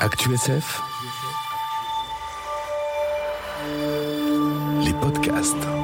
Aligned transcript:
ActuSF. 0.00 0.80
Les 4.82 4.94
podcasts. 4.94 5.79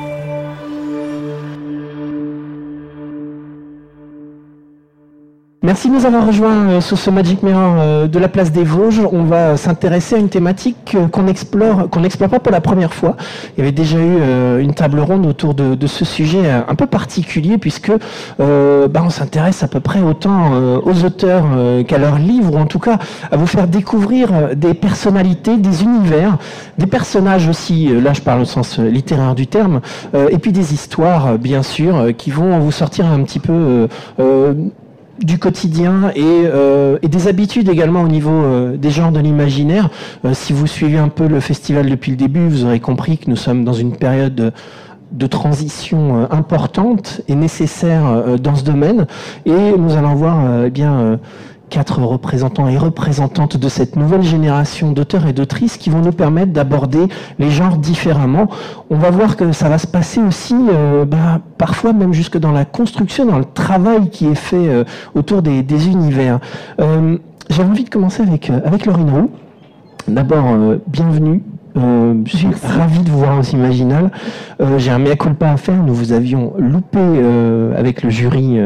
Merci 5.66 5.88
de 5.88 5.94
nous 5.94 6.06
avoir 6.06 6.24
rejoints 6.24 6.68
euh, 6.68 6.80
sur 6.80 6.96
ce 6.96 7.10
Magic 7.10 7.42
Mirror 7.42 7.74
euh, 7.80 8.06
de 8.06 8.20
la 8.20 8.28
place 8.28 8.52
des 8.52 8.62
Vosges. 8.62 9.00
On 9.10 9.24
va 9.24 9.56
s'intéresser 9.56 10.14
à 10.14 10.18
une 10.18 10.28
thématique 10.28 10.94
euh, 10.94 11.08
qu'on 11.08 11.26
explore, 11.26 11.90
qu'on 11.90 12.02
n'explore 12.02 12.30
pas 12.30 12.38
pour 12.38 12.52
la 12.52 12.60
première 12.60 12.94
fois. 12.94 13.16
Il 13.56 13.58
y 13.58 13.62
avait 13.62 13.72
déjà 13.72 13.98
eu 13.98 14.60
une 14.60 14.74
table 14.74 15.00
ronde 15.00 15.26
autour 15.26 15.54
de, 15.54 15.86
ce 15.88 16.04
sujet 16.04 16.48
un 16.48 16.74
peu 16.76 16.86
particulier 16.86 17.58
puisque 17.58 17.90
bah, 18.38 19.02
on 19.04 19.10
s'intéresse 19.10 19.64
à 19.64 19.68
peu 19.68 19.80
près 19.80 20.02
autant 20.02 20.52
aux 20.84 21.04
auteurs 21.04 21.44
qu'à 21.86 21.98
leurs 21.98 22.18
livres, 22.18 22.54
ou 22.54 22.58
en 22.58 22.66
tout 22.66 22.78
cas 22.78 22.98
à 23.30 23.36
vous 23.36 23.46
faire 23.46 23.66
découvrir 23.66 24.54
des 24.54 24.74
personnalités, 24.74 25.56
des 25.56 25.82
univers, 25.82 26.38
des 26.78 26.86
personnages 26.86 27.48
aussi. 27.48 27.88
Là, 27.88 28.12
je 28.12 28.20
parle 28.20 28.42
au 28.42 28.44
sens 28.44 28.78
littéraire 28.78 29.34
du 29.34 29.46
terme, 29.46 29.80
et 30.14 30.38
puis 30.38 30.52
des 30.52 30.74
histoires, 30.74 31.38
bien 31.38 31.62
sûr, 31.62 32.08
qui 32.16 32.30
vont 32.30 32.58
vous 32.58 32.72
sortir 32.72 33.06
un 33.06 33.22
petit 33.22 33.40
peu 33.40 33.88
du 35.22 35.38
quotidien 35.38 36.12
euh, 36.16 36.98
et, 37.02 37.08
des 37.08 37.28
habitudes 37.28 37.68
également 37.68 38.02
au 38.02 38.08
niveau 38.08 38.30
euh, 38.30 38.76
des 38.76 38.90
genres 38.90 39.12
de 39.12 39.20
l'imaginaire. 39.20 39.88
Euh, 40.24 40.34
si 40.34 40.52
vous 40.52 40.66
suivez 40.66 40.98
un 40.98 41.08
peu 41.08 41.26
le 41.26 41.40
festival 41.40 41.88
depuis 41.88 42.10
le 42.10 42.16
début, 42.16 42.48
vous 42.48 42.64
aurez 42.64 42.80
compris 42.80 43.18
que 43.18 43.30
nous 43.30 43.36
sommes 43.36 43.64
dans 43.64 43.72
une 43.72 43.96
période 43.96 44.52
de, 45.12 45.26
transition 45.26 46.28
importante 46.30 47.20
et 47.28 47.34
nécessaire 47.34 48.38
dans 48.38 48.54
ce 48.54 48.64
domaine. 48.64 49.06
Et 49.44 49.72
nous 49.78 49.96
allons 49.96 50.14
voir 50.14 50.64
eh 50.66 50.70
bien 50.70 51.18
quatre 51.70 52.02
représentants 52.02 52.68
et 52.68 52.78
représentantes 52.78 53.56
de 53.56 53.68
cette 53.68 53.96
nouvelle 53.96 54.22
génération 54.22 54.92
d'auteurs 54.92 55.26
et 55.26 55.32
d'autrices 55.32 55.76
qui 55.76 55.90
vont 55.90 56.00
nous 56.00 56.12
permettre 56.12 56.52
d'aborder 56.52 57.08
les 57.38 57.50
genres 57.50 57.76
différemment. 57.76 58.48
On 58.90 58.96
va 58.96 59.10
voir 59.10 59.36
que 59.36 59.52
ça 59.52 59.68
va 59.68 59.78
se 59.78 59.86
passer 59.86 60.20
aussi, 60.20 60.54
euh, 60.54 61.04
bah, 61.04 61.40
parfois 61.58 61.92
même 61.92 62.12
jusque 62.12 62.38
dans 62.38 62.52
la 62.52 62.64
construction, 62.64 63.26
dans 63.26 63.38
le 63.38 63.44
travail 63.44 64.10
qui 64.10 64.26
est 64.26 64.34
fait 64.34 64.68
euh, 64.68 64.84
autour 65.14 65.42
des, 65.42 65.88
univers. 65.88 66.40
Euh, 66.80 67.18
J'ai 67.50 67.62
envie 67.62 67.84
de 67.84 67.90
commencer 67.90 68.22
avec, 68.22 68.50
avec 68.50 68.86
Laurine 68.86 69.10
Roux. 69.10 69.30
D'abord, 70.08 70.46
bienvenue 70.86 71.42
je 71.76 72.36
suis 72.36 72.48
ravi 72.62 73.00
de 73.00 73.10
vous 73.10 73.18
voir 73.18 73.38
aux 73.38 73.42
Imaginal. 73.42 74.10
J'ai 74.78 74.90
un 74.90 74.98
mea 74.98 75.16
culpa 75.16 75.50
à 75.50 75.56
faire. 75.56 75.82
Nous 75.82 75.94
vous 75.94 76.12
avions 76.12 76.54
loupé 76.58 77.00
avec 77.76 78.02
le 78.02 78.10
jury 78.10 78.58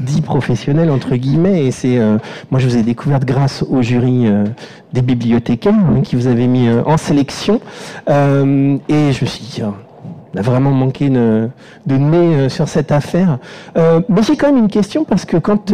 dit 0.00 0.20
professionnel 0.20 0.90
entre 0.90 1.16
guillemets 1.16 1.66
et 1.66 1.70
c'est 1.70 1.98
euh, 1.98 2.18
moi 2.50 2.60
je 2.60 2.68
vous 2.68 2.76
ai 2.76 2.82
découverte 2.82 3.24
grâce 3.24 3.62
au 3.62 3.82
jury 3.82 4.26
euh, 4.26 4.44
des 4.92 5.02
bibliothécaires 5.02 5.74
hein, 5.74 6.02
qui 6.02 6.16
vous 6.16 6.26
avez 6.26 6.46
mis 6.46 6.68
euh, 6.68 6.82
en 6.86 6.96
sélection 6.96 7.60
et 8.08 8.10
je 8.88 9.20
me 9.20 9.26
suis 9.26 9.44
dit 9.44 9.62
on 9.62 10.38
a 10.38 10.42
vraiment 10.42 10.70
manqué 10.70 11.08
de, 11.08 11.48
de 11.86 11.96
nez 11.96 12.48
sur 12.48 12.68
cette 12.68 12.92
affaire 12.92 13.38
mais 13.76 14.22
j'ai 14.22 14.36
quand 14.36 14.48
même 14.48 14.58
une 14.58 14.68
question 14.68 15.04
parce 15.04 15.24
que 15.24 15.36
quand 15.36 15.72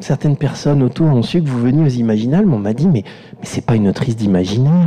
certaines 0.00 0.36
personnes 0.36 0.82
autour 0.82 1.06
ont 1.06 1.22
su 1.22 1.42
que 1.42 1.48
vous 1.48 1.60
veniez 1.60 1.84
aux 1.84 1.88
Imaginales 1.88 2.46
on 2.48 2.58
m'a 2.58 2.72
dit 2.72 2.86
mais, 2.86 3.04
mais 3.32 3.44
c'est 3.44 3.64
pas 3.64 3.76
une 3.76 3.88
autrice 3.88 4.16
d'imaginaire 4.16 4.84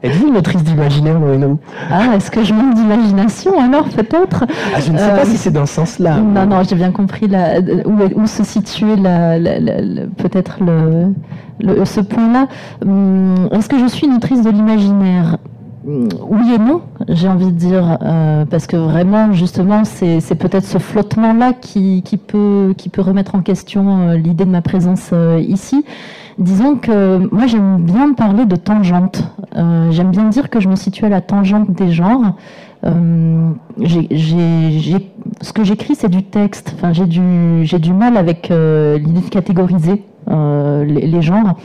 Êtes-vous 0.00 0.28
une 0.28 0.36
autrice 0.36 0.62
d'imaginaire, 0.62 1.18
Moreno 1.18 1.58
Ah, 1.90 2.14
est-ce 2.14 2.30
que 2.30 2.44
je 2.44 2.54
manque 2.54 2.74
d'imagination 2.74 3.60
alors 3.60 3.88
peut-être? 3.88 4.44
Ah, 4.72 4.78
Je 4.80 4.92
ne 4.92 4.98
sais 4.98 5.10
pas 5.10 5.24
si 5.24 5.36
c'est 5.36 5.50
dans 5.50 5.66
ce 5.66 5.74
sens-là. 5.74 6.18
Non, 6.18 6.46
non, 6.46 6.62
j'ai 6.62 6.76
bien 6.76 6.92
compris 6.92 7.26
la, 7.26 7.58
où, 7.58 8.26
se 8.28 8.44
situait 8.44 8.94
peut-être 10.16 10.58
le, 10.60 11.84
ce 11.84 12.00
point-là. 12.00 12.46
Hum, 12.86 13.48
est-ce 13.50 13.68
que 13.68 13.78
je 13.80 13.86
suis 13.86 14.06
une 14.06 14.14
autrice 14.14 14.42
de 14.42 14.50
l'imaginaire? 14.50 15.38
Oui 15.88 16.52
et 16.54 16.58
non, 16.58 16.82
j'ai 17.08 17.28
envie 17.28 17.46
de 17.46 17.58
dire, 17.58 17.96
euh, 18.02 18.44
parce 18.44 18.66
que 18.66 18.76
vraiment, 18.76 19.32
justement, 19.32 19.84
c'est 19.84 20.34
peut-être 20.34 20.66
ce 20.66 20.76
flottement-là 20.76 21.54
qui, 21.54 22.02
peut, 22.26 22.74
remettre 22.98 23.34
en 23.34 23.40
question 23.40 24.08
euh, 24.08 24.16
l'idée 24.16 24.44
de 24.44 24.50
ma 24.50 24.60
présence 24.60 25.10
euh, 25.14 25.40
ici. 25.40 25.86
Disons 26.36 26.76
que 26.76 27.26
moi 27.34 27.46
j'aime 27.46 27.78
bien 27.78 28.12
parler 28.12 28.44
de 28.44 28.54
tangente. 28.54 29.24
J'aime 29.90 30.10
bien 30.10 30.28
dire 30.28 30.50
que 30.50 30.60
je 30.60 30.68
me 30.68 30.76
situe 30.76 31.04
à 31.06 31.08
la 31.08 31.20
tangente 31.20 31.72
des 31.72 31.90
genres. 31.90 32.36
Ce 32.84 33.52
que 35.52 35.64
j'écris, 35.64 35.96
c'est 35.96 36.08
du 36.08 36.22
texte. 36.22 36.76
J'ai 36.92 37.06
du, 37.06 37.92
mal 37.92 38.16
avec 38.16 38.50
l'idée 38.50 39.20
de 39.20 39.30
catégoriser 39.30 40.04
les, 40.28 41.22
genres. 41.22 41.56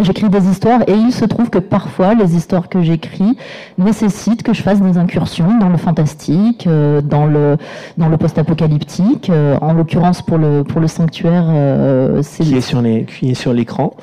J'écris 0.00 0.28
des 0.28 0.48
histoires 0.48 0.82
et 0.88 0.92
il 0.92 1.12
se 1.12 1.24
trouve 1.24 1.48
que 1.48 1.58
parfois 1.58 2.14
les 2.14 2.36
histoires 2.36 2.68
que 2.68 2.82
j'écris 2.82 3.36
nécessitent 3.78 4.42
que 4.42 4.52
je 4.52 4.62
fasse 4.62 4.80
des 4.80 4.98
incursions 4.98 5.58
dans 5.58 5.68
le 5.68 5.76
fantastique, 5.76 6.66
euh, 6.66 7.00
dans 7.00 7.26
le 7.26 7.56
dans 7.96 8.08
le 8.08 8.16
post-apocalyptique. 8.16 9.30
Euh, 9.30 9.56
en 9.60 9.72
l'occurrence 9.72 10.22
pour 10.22 10.38
le 10.38 10.64
pour 10.64 10.80
le 10.80 10.88
sanctuaire, 10.88 11.44
euh, 11.48 12.20
c'est 12.22 12.44
qui 12.44 12.56
est 12.56 12.60
sur 12.60 12.82
les 12.82 13.04
qui 13.04 13.30
est 13.30 13.34
sur 13.34 13.52
l'écran. 13.52 13.94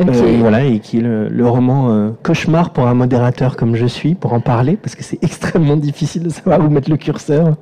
Euh, 0.00 0.36
voilà, 0.40 0.64
et 0.64 0.78
qui 0.78 0.98
est 0.98 1.02
le, 1.02 1.48
roman 1.48 1.90
euh, 1.90 2.10
cauchemar 2.22 2.70
pour 2.70 2.86
un 2.86 2.94
modérateur 2.94 3.56
comme 3.56 3.76
je 3.76 3.86
suis, 3.86 4.14
pour 4.14 4.32
en 4.32 4.40
parler, 4.40 4.76
parce 4.76 4.94
que 4.94 5.04
c'est 5.04 5.18
extrêmement 5.22 5.76
difficile 5.76 6.22
de 6.22 6.28
savoir 6.28 6.60
où 6.60 6.68
mettre 6.68 6.90
le 6.90 6.96
curseur. 6.96 7.54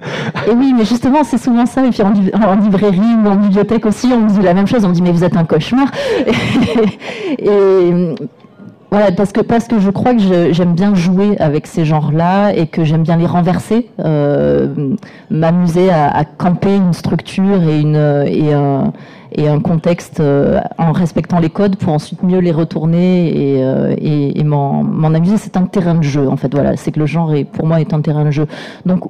Et 0.48 0.52
oui, 0.52 0.74
mais 0.76 0.84
justement, 0.84 1.24
c'est 1.24 1.38
souvent 1.38 1.66
ça. 1.66 1.84
Et 1.86 1.90
puis 1.90 2.02
en, 2.02 2.56
librairie 2.56 2.98
ou 3.24 3.28
en 3.28 3.36
bibliothèque 3.36 3.86
aussi, 3.86 4.10
on 4.12 4.20
me 4.20 4.28
dit 4.28 4.42
la 4.42 4.54
même 4.54 4.66
chose. 4.66 4.84
On 4.84 4.88
me 4.88 4.94
dit, 4.94 5.02
mais 5.02 5.12
vous 5.12 5.24
êtes 5.24 5.36
un 5.36 5.44
cauchemar. 5.44 5.88
et, 7.38 8.14
voilà, 8.90 9.10
parce 9.10 9.32
que, 9.32 9.40
parce 9.40 9.66
que 9.66 9.80
je 9.80 9.90
crois 9.90 10.14
que 10.14 10.52
j'aime 10.52 10.74
bien 10.74 10.94
jouer 10.94 11.36
avec 11.40 11.66
ces 11.66 11.84
genres-là 11.84 12.52
et 12.52 12.68
que 12.68 12.84
j'aime 12.84 13.02
bien 13.02 13.16
les 13.16 13.26
renverser, 13.26 13.88
euh, 13.98 14.68
m'amuser 15.30 15.90
à, 15.90 16.24
camper 16.24 16.76
une 16.76 16.92
structure 16.92 17.60
et, 17.68 17.80
une, 17.80 18.24
et 18.28 18.52
un 18.52 18.92
et 19.34 19.48
un 19.48 19.60
contexte 19.60 20.20
euh, 20.20 20.60
en 20.78 20.92
respectant 20.92 21.40
les 21.40 21.50
codes 21.50 21.76
pour 21.76 21.92
ensuite 21.92 22.22
mieux 22.22 22.38
les 22.38 22.52
retourner 22.52 23.56
et, 23.56 23.64
euh, 23.64 23.94
et, 23.98 24.38
et 24.38 24.44
m'en 24.44 25.14
amuser. 25.14 25.36
C'est 25.38 25.56
un 25.56 25.66
terrain 25.66 25.96
de 25.96 26.02
jeu, 26.02 26.28
en 26.28 26.36
fait. 26.36 26.52
Voilà, 26.54 26.76
c'est 26.76 26.92
que 26.92 27.00
le 27.00 27.06
genre, 27.06 27.34
est, 27.34 27.44
pour 27.44 27.66
moi, 27.66 27.80
est 27.80 27.92
un 27.92 28.00
terrain 28.00 28.24
de 28.24 28.30
jeu. 28.30 28.46
Donc, 28.86 29.04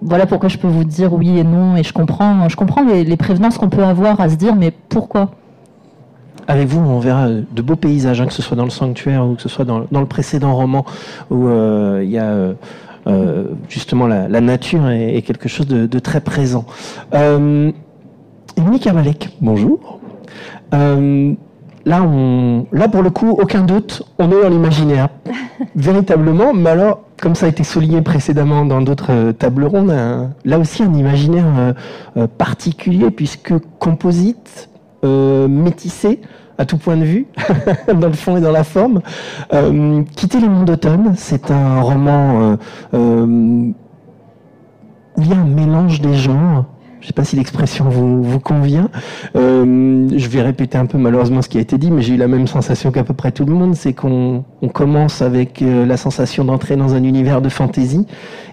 voilà 0.00 0.26
pourquoi 0.26 0.48
je 0.48 0.56
peux 0.56 0.68
vous 0.68 0.84
dire 0.84 1.12
oui 1.12 1.38
et 1.38 1.44
non. 1.44 1.76
Et 1.76 1.82
je 1.82 1.92
comprends, 1.92 2.48
je 2.48 2.56
comprends 2.56 2.82
les, 2.82 3.16
prévenances 3.16 3.58
qu'on 3.58 3.68
peut 3.68 3.84
avoir 3.84 4.20
à 4.20 4.28
se 4.28 4.36
dire, 4.36 4.54
mais 4.56 4.72
pourquoi? 4.88 5.30
Avec 6.46 6.66
vous, 6.66 6.80
on 6.80 6.98
verra 6.98 7.28
de 7.28 7.62
beaux 7.62 7.76
paysages, 7.76 8.22
hein, 8.22 8.26
que 8.26 8.32
ce 8.32 8.40
soit 8.40 8.56
dans 8.56 8.64
le 8.64 8.70
sanctuaire 8.70 9.26
ou 9.26 9.34
que 9.34 9.42
ce 9.42 9.50
soit 9.50 9.66
dans, 9.66 9.80
le 9.80 10.06
précédent 10.06 10.54
roman 10.54 10.86
où 11.30 11.46
euh, 11.46 12.00
il 12.02 12.10
y 12.10 12.18
a 12.18 12.54
justement 13.68 14.06
la, 14.06 14.40
nature 14.40 14.88
est, 14.90 15.22
quelque 15.22 15.48
chose 15.48 15.66
de 15.66 15.98
très 15.98 16.20
présent. 16.20 16.64
Euh, 18.58 18.90
Amalek, 18.90 19.30
bonjour. 19.40 20.00
Euh, 20.74 21.32
là, 21.84 22.02
on, 22.02 22.66
là, 22.72 22.88
pour 22.88 23.02
le 23.02 23.10
coup, 23.10 23.30
aucun 23.30 23.62
doute, 23.62 24.02
on 24.18 24.30
est 24.30 24.42
dans 24.42 24.48
l'imaginaire. 24.48 25.08
Véritablement, 25.76 26.52
mais 26.54 26.70
alors, 26.70 27.02
comme 27.20 27.34
ça 27.34 27.46
a 27.46 27.48
été 27.48 27.62
souligné 27.62 28.02
précédemment 28.02 28.64
dans 28.64 28.80
d'autres 28.80 29.12
euh, 29.12 29.32
tables 29.32 29.64
rondes, 29.64 29.94
là 30.44 30.58
aussi 30.58 30.82
un 30.82 30.92
imaginaire 30.94 31.74
euh, 32.16 32.26
particulier, 32.26 33.10
puisque 33.10 33.54
composite, 33.78 34.68
métissé, 35.04 36.20
à 36.58 36.64
tout 36.64 36.76
point 36.76 36.96
de 36.96 37.04
vue, 37.04 37.26
dans 37.86 38.08
le 38.08 38.14
fond 38.14 38.36
et 38.36 38.40
dans 38.40 38.50
la 38.50 38.64
forme. 38.64 39.00
Quitter 40.16 40.40
les 40.40 40.48
mondes 40.48 40.66
d'automne, 40.66 41.12
c'est 41.16 41.52
un 41.52 41.80
roman 41.80 42.56
où 42.92 43.72
il 45.22 45.28
y 45.28 45.32
a 45.32 45.36
un 45.36 45.44
mélange 45.44 46.00
des 46.00 46.14
genres, 46.14 46.64
sais 47.08 47.12
pas 47.14 47.24
si 47.24 47.36
l'expression 47.36 47.88
vous, 47.88 48.22
vous 48.22 48.40
convient. 48.40 48.88
Euh, 49.36 50.08
je 50.14 50.28
vais 50.28 50.42
répéter 50.42 50.78
un 50.78 50.86
peu 50.86 50.98
malheureusement 50.98 51.42
ce 51.42 51.48
qui 51.48 51.58
a 51.58 51.60
été 51.60 51.78
dit, 51.78 51.90
mais 51.90 52.02
j'ai 52.02 52.14
eu 52.14 52.16
la 52.16 52.28
même 52.28 52.46
sensation 52.46 52.90
qu'à 52.90 53.04
peu 53.04 53.14
près 53.14 53.32
tout 53.32 53.44
le 53.44 53.52
monde, 53.52 53.74
c'est 53.74 53.92
qu'on 53.92 54.44
on 54.62 54.68
commence 54.68 55.22
avec 55.22 55.62
euh, 55.62 55.86
la 55.86 55.96
sensation 55.96 56.44
d'entrer 56.44 56.76
dans 56.76 56.94
un 56.94 57.02
univers 57.02 57.40
de 57.40 57.48
fantaisie, 57.48 58.06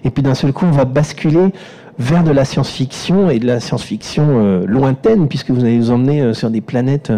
et 0.04 0.10
puis 0.10 0.22
d'un 0.22 0.34
seul 0.34 0.52
coup 0.52 0.64
on 0.66 0.70
va 0.70 0.84
basculer 0.84 1.52
vers 1.98 2.24
de 2.24 2.30
la 2.30 2.44
science-fiction 2.44 3.30
et 3.30 3.38
de 3.38 3.46
la 3.46 3.60
science-fiction 3.60 4.26
euh, 4.28 4.66
lointaine, 4.66 5.28
puisque 5.28 5.50
vous 5.50 5.64
allez 5.64 5.78
nous 5.78 5.90
emmener 5.90 6.34
sur 6.34 6.50
des 6.50 6.60
planètes 6.60 7.12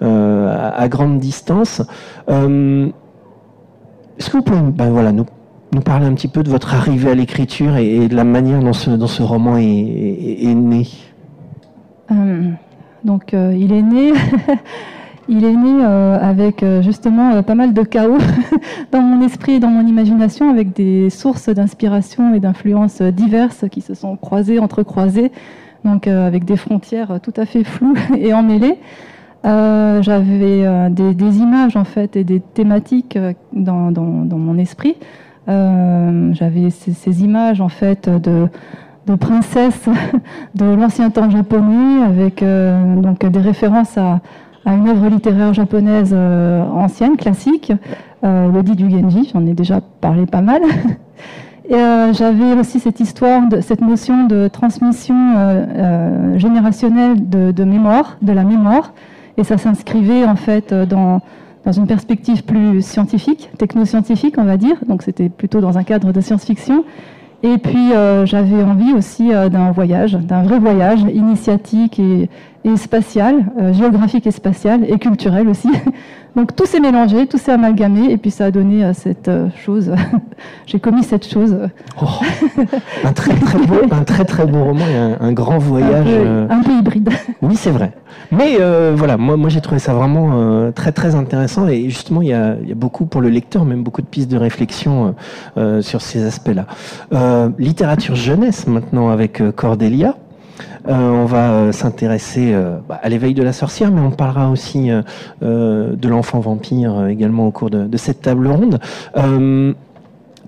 à, 0.00 0.68
à, 0.68 0.88
grande 0.88 1.18
distance. 1.18 1.82
Est-ce 2.28 2.90
que 4.30 4.36
vous 4.36 4.42
pouvez 4.42 4.60
ben 4.60 4.90
voilà, 4.90 5.12
nous 5.12 5.26
nous 5.72 5.80
parler 5.80 6.06
un 6.06 6.14
petit 6.14 6.28
peu 6.28 6.42
de 6.42 6.50
votre 6.50 6.74
arrivée 6.74 7.10
à 7.10 7.14
l'écriture 7.14 7.76
et, 7.76 8.08
de 8.08 8.16
la 8.16 8.24
manière 8.24 8.60
dont 8.60 8.72
ce, 8.72 9.22
roman 9.22 9.56
est, 9.56 10.54
né 10.54 10.86
euh, 12.10 12.50
Donc, 13.04 13.34
euh, 13.34 13.54
il 13.56 13.72
est 13.72 13.82
né. 13.82 14.12
il 15.28 15.44
est 15.44 15.54
né 15.54 15.84
euh, 15.84 16.18
avec 16.20 16.64
justement 16.80 17.42
pas 17.44 17.54
mal 17.54 17.72
de 17.72 17.82
chaos 17.82 18.18
dans 18.92 19.00
mon 19.00 19.24
esprit 19.24 19.52
et 19.52 19.60
dans 19.60 19.68
mon 19.68 19.86
imagination, 19.86 20.50
avec 20.50 20.74
des 20.74 21.08
sources 21.08 21.48
d'inspiration 21.48 22.34
et 22.34 22.40
d'influences 22.40 23.00
diverses 23.00 23.64
qui 23.70 23.80
se 23.80 23.94
sont 23.94 24.16
croisées, 24.16 24.58
entrecroisées, 24.58 25.30
donc 25.84 26.08
avec 26.08 26.44
des 26.44 26.56
frontières 26.56 27.20
tout 27.22 27.34
à 27.36 27.46
fait 27.46 27.62
floues 27.62 27.96
et 28.18 28.34
emmêlées. 28.34 28.78
J'avais 29.44 30.90
des, 30.90 31.38
images 31.38 31.76
en 31.76 31.84
fait 31.84 32.16
et 32.16 32.24
des 32.24 32.40
thématiques 32.40 33.16
dans, 33.52 33.92
mon 33.92 34.58
esprit. 34.58 34.96
J'avais 36.32 36.70
ces, 36.70 37.24
images 37.24 37.60
en 37.60 37.68
fait 37.68 38.08
de, 38.08 38.46
de 39.06 39.14
princesses 39.14 39.88
de 40.54 40.64
l'ancien 40.64 41.10
temps 41.10 41.28
japonais 41.28 42.02
avec 42.04 42.42
donc 42.42 43.24
des 43.26 43.40
références 43.40 43.98
à, 43.98 44.20
une 44.66 44.88
œuvre 44.88 45.08
littéraire 45.08 45.52
japonaise 45.54 46.12
euh, 46.12 46.62
ancienne, 46.62 47.16
classique, 47.16 47.72
euh, 48.22 48.50
le 48.52 48.62
du 48.62 48.90
Genji, 48.90 49.30
j'en 49.32 49.46
ai 49.46 49.54
déjà 49.54 49.80
parlé 50.00 50.26
pas 50.26 50.42
mal. 50.42 50.62
Et 51.68 51.74
euh, 51.74 52.12
j'avais 52.12 52.54
aussi 52.54 52.80
cette 52.80 53.00
histoire, 53.00 53.48
de, 53.48 53.60
cette 53.60 53.80
notion 53.80 54.26
de 54.26 54.48
transmission 54.48 55.14
euh, 55.36 56.36
générationnelle 56.36 57.28
de, 57.28 57.64
mémoire, 57.64 58.16
de 58.22 58.32
la 58.32 58.42
mémoire, 58.42 58.92
et 59.36 59.44
ça 59.44 59.56
s'inscrivait 59.56 60.24
en 60.24 60.34
fait 60.34 60.74
dans, 60.74 61.20
dans 61.64 61.72
une 61.72 61.86
perspective 61.86 62.44
plus 62.44 62.82
scientifique, 62.82 63.50
technoscientifique, 63.58 64.36
on 64.38 64.44
va 64.44 64.56
dire. 64.56 64.76
Donc 64.88 65.02
c'était 65.02 65.28
plutôt 65.28 65.60
dans 65.60 65.78
un 65.78 65.84
cadre 65.84 66.12
de 66.12 66.20
science-fiction. 66.20 66.84
Et 67.42 67.56
puis 67.58 67.90
j'avais 68.24 68.62
envie 68.62 68.92
aussi 68.92 69.28
d'un 69.28 69.70
voyage, 69.70 70.12
d'un 70.12 70.42
vrai 70.42 70.58
voyage 70.58 71.00
initiatique 71.02 71.98
et, 71.98 72.28
et 72.64 72.76
spatial, 72.76 73.46
euh, 73.58 73.72
géographique 73.72 74.26
et 74.26 74.30
spatial, 74.30 74.84
et 74.84 74.98
culturel 74.98 75.48
aussi. 75.48 75.68
Donc 76.36 76.54
tout 76.54 76.66
s'est 76.66 76.78
mélangé, 76.78 77.26
tout 77.26 77.38
s'est 77.38 77.50
amalgamé, 77.50 78.12
et 78.12 78.16
puis 78.16 78.30
ça 78.30 78.46
a 78.46 78.50
donné 78.50 78.84
euh, 78.84 78.92
cette 78.92 79.28
euh, 79.28 79.48
chose. 79.64 79.92
J'ai 80.66 80.78
commis 80.78 81.02
cette 81.02 81.26
chose. 81.26 81.56
Oh, 82.00 82.06
un, 83.02 83.12
très, 83.12 83.34
très 83.34 83.58
beau, 83.58 83.80
un 83.90 84.04
très 84.04 84.24
très 84.24 84.46
beau 84.46 84.62
roman 84.62 84.84
et 84.86 85.24
un, 85.24 85.32
grand 85.32 85.58
voyage. 85.58 86.06
Un 86.50 86.62
peu, 86.62 86.72
hybride. 86.72 87.10
Oui, 87.42 87.56
c'est 87.56 87.70
vrai. 87.70 87.92
Mais 88.30 88.58
voilà, 88.94 89.16
moi, 89.16 89.36
moi 89.36 89.48
j'ai 89.48 89.60
trouvé 89.60 89.80
ça 89.80 89.94
vraiment 89.94 90.70
très 90.72 90.92
très 90.92 91.14
intéressant, 91.14 91.66
et 91.66 91.88
justement 91.88 92.22
il 92.22 92.28
y, 92.28 92.32
a, 92.32 92.56
il 92.62 92.68
y, 92.68 92.72
a, 92.72 92.74
beaucoup 92.74 93.06
pour 93.06 93.20
le 93.20 93.28
lecteur, 93.28 93.64
même 93.64 93.82
beaucoup 93.82 94.02
de 94.02 94.06
pistes 94.06 94.30
de 94.30 94.36
réflexion 94.36 95.14
sur 95.80 96.00
ces 96.00 96.24
aspects-là. 96.24 96.66
littérature 97.58 98.14
jeunesse 98.14 98.66
maintenant 98.66 99.08
avec 99.08 99.42
Cordélia. 99.56 100.14
Euh, 100.88 101.10
on 101.10 101.24
va 101.24 101.50
euh, 101.50 101.72
s'intéresser 101.72 102.52
euh, 102.52 102.78
bah, 102.88 102.98
à 103.02 103.08
l'éveil 103.08 103.34
de 103.34 103.42
la 103.42 103.52
sorcière, 103.52 103.90
mais 103.90 104.00
on 104.00 104.10
parlera 104.10 104.50
aussi 104.50 104.90
de 105.40 106.08
l'enfant 106.08 106.40
vampire 106.40 107.06
également 107.06 107.46
au 107.46 107.50
cours 107.50 107.70
de, 107.70 107.96
cette 107.96 108.22
table 108.22 108.48
ronde. 108.48 108.78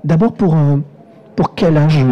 D'abord, 0.05 0.33
pour, 0.33 0.57
pour 1.37 1.55
quel 1.55 1.77
âge 1.77 2.05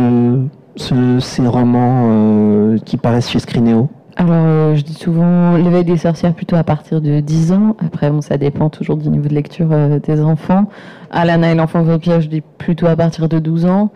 ces 0.77 1.47
romans 1.47 2.77
qui 2.85 2.97
paraissent 2.97 3.31
chez 3.31 3.41
Scrinéo 3.41 3.89
alors, 4.17 4.75
je 4.75 4.83
dis 4.83 4.93
souvent 4.93 5.57
l'éveil 5.57 5.85
des 5.85 5.97
sorcières 5.97 6.35
plutôt 6.35 6.57
à 6.57 6.63
partir 6.63 7.01
de 7.01 7.21
10 7.21 7.53
ans. 7.53 7.77
Après, 7.79 8.11
bon, 8.11 8.21
ça 8.21 8.37
dépend 8.37 8.69
toujours 8.69 8.99
du 8.99 9.09
niveau 9.09 9.29
de 9.29 9.35
lecture 9.35 9.69
des 9.99 10.21
enfants. 10.21 10.67
Alana 11.11 11.53
et 11.53 11.55
l'enfant 11.55 11.83
vampire, 11.83 12.21
je 12.21 12.29
dis 12.29 12.43
plutôt 12.43 12.87
à 12.87 12.97
partir 12.97 13.31
de 13.31 13.39
12 13.39 13.65
ans. 13.65 13.91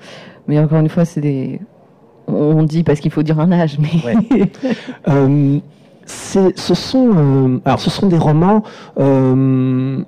Mais 0.48 0.58
encore 0.58 0.78
une 0.78 0.88
fois, 0.88 1.04
c'est 1.04 1.20
des 1.20 1.60
on 2.26 2.62
dit 2.62 2.82
parce 2.82 3.00
qu'il 3.00 3.10
faut 3.10 3.22
dire 3.22 3.40
un 3.40 3.52
âge, 3.52 3.78
mais. 3.78 4.48
Euh, 5.08 5.58
ce 6.06 6.74
sont, 6.74 7.10
euh, 7.16 7.60
alors 7.64 7.80
ce 7.80 7.88
sont 7.88 8.06
des 8.06 8.18
romans 8.18 8.62
euh, 9.00 10.02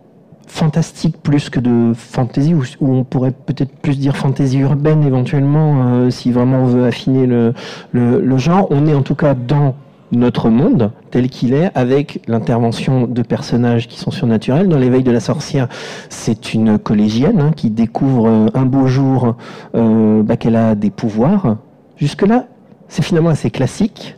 fantastiques 0.46 1.16
plus 1.22 1.48
que 1.48 1.58
de 1.58 1.92
fantasy, 1.94 2.54
ou 2.54 2.64
on 2.80 3.04
pourrait 3.04 3.32
peut-être 3.32 3.74
plus 3.76 3.98
dire 3.98 4.16
fantasy 4.16 4.58
urbaine 4.58 5.04
éventuellement, 5.04 6.10
si 6.10 6.32
vraiment 6.32 6.58
on 6.58 6.66
veut 6.66 6.84
affiner 6.84 7.26
le, 7.26 7.54
le, 7.92 8.38
genre. 8.38 8.66
On 8.70 8.86
est 8.86 8.94
en 8.94 9.02
tout 9.02 9.14
cas 9.14 9.34
dans 9.34 9.74
notre 10.12 10.50
monde 10.50 10.92
tel 11.10 11.30
qu'il 11.30 11.54
est, 11.54 11.70
avec 11.74 12.20
l'intervention 12.28 13.06
de 13.06 13.22
personnages 13.22 13.88
qui 13.88 13.98
sont 13.98 14.10
surnaturels. 14.10 14.68
Dans 14.68 14.78
l'éveil 14.78 15.02
de 15.02 15.10
la 15.10 15.20
sorcière, 15.20 15.68
c'est 16.10 16.52
une 16.52 16.78
collégienne 16.78 17.40
hein, 17.40 17.52
qui 17.56 17.70
découvre 17.70 18.50
un 18.54 18.66
beau 18.66 18.86
jour 18.86 19.34
bah, 19.74 20.36
qu'elle 20.36 20.56
a 20.56 20.74
des 20.74 20.90
pouvoirs 20.90 21.56
Jusque-là, 21.96 22.46
c'est 22.88 23.02
finalement 23.02 23.30
assez 23.30 23.50
classique, 23.50 24.16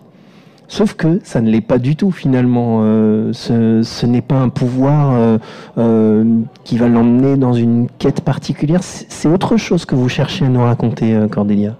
sauf 0.66 0.94
que 0.94 1.20
ça 1.22 1.40
ne 1.40 1.50
l'est 1.50 1.60
pas 1.60 1.78
du 1.78 1.96
tout 1.96 2.10
finalement. 2.10 2.80
Euh, 2.82 3.32
ce, 3.32 4.06
n'est 4.06 4.20
pas 4.20 4.36
un 4.36 4.48
pouvoir 4.48 5.14
euh, 5.14 5.38
euh, 5.78 6.24
qui 6.64 6.76
va 6.76 6.88
l'emmener 6.88 7.36
dans 7.36 7.52
une 7.52 7.88
quête 7.98 8.20
particulière, 8.20 8.80
c'est 8.82 9.28
autre 9.28 9.56
chose 9.56 9.84
que 9.84 9.94
vous 9.94 10.08
cherchez 10.08 10.44
à 10.44 10.48
nous 10.48 10.62
raconter, 10.62 11.16
Cordélia. 11.30 11.76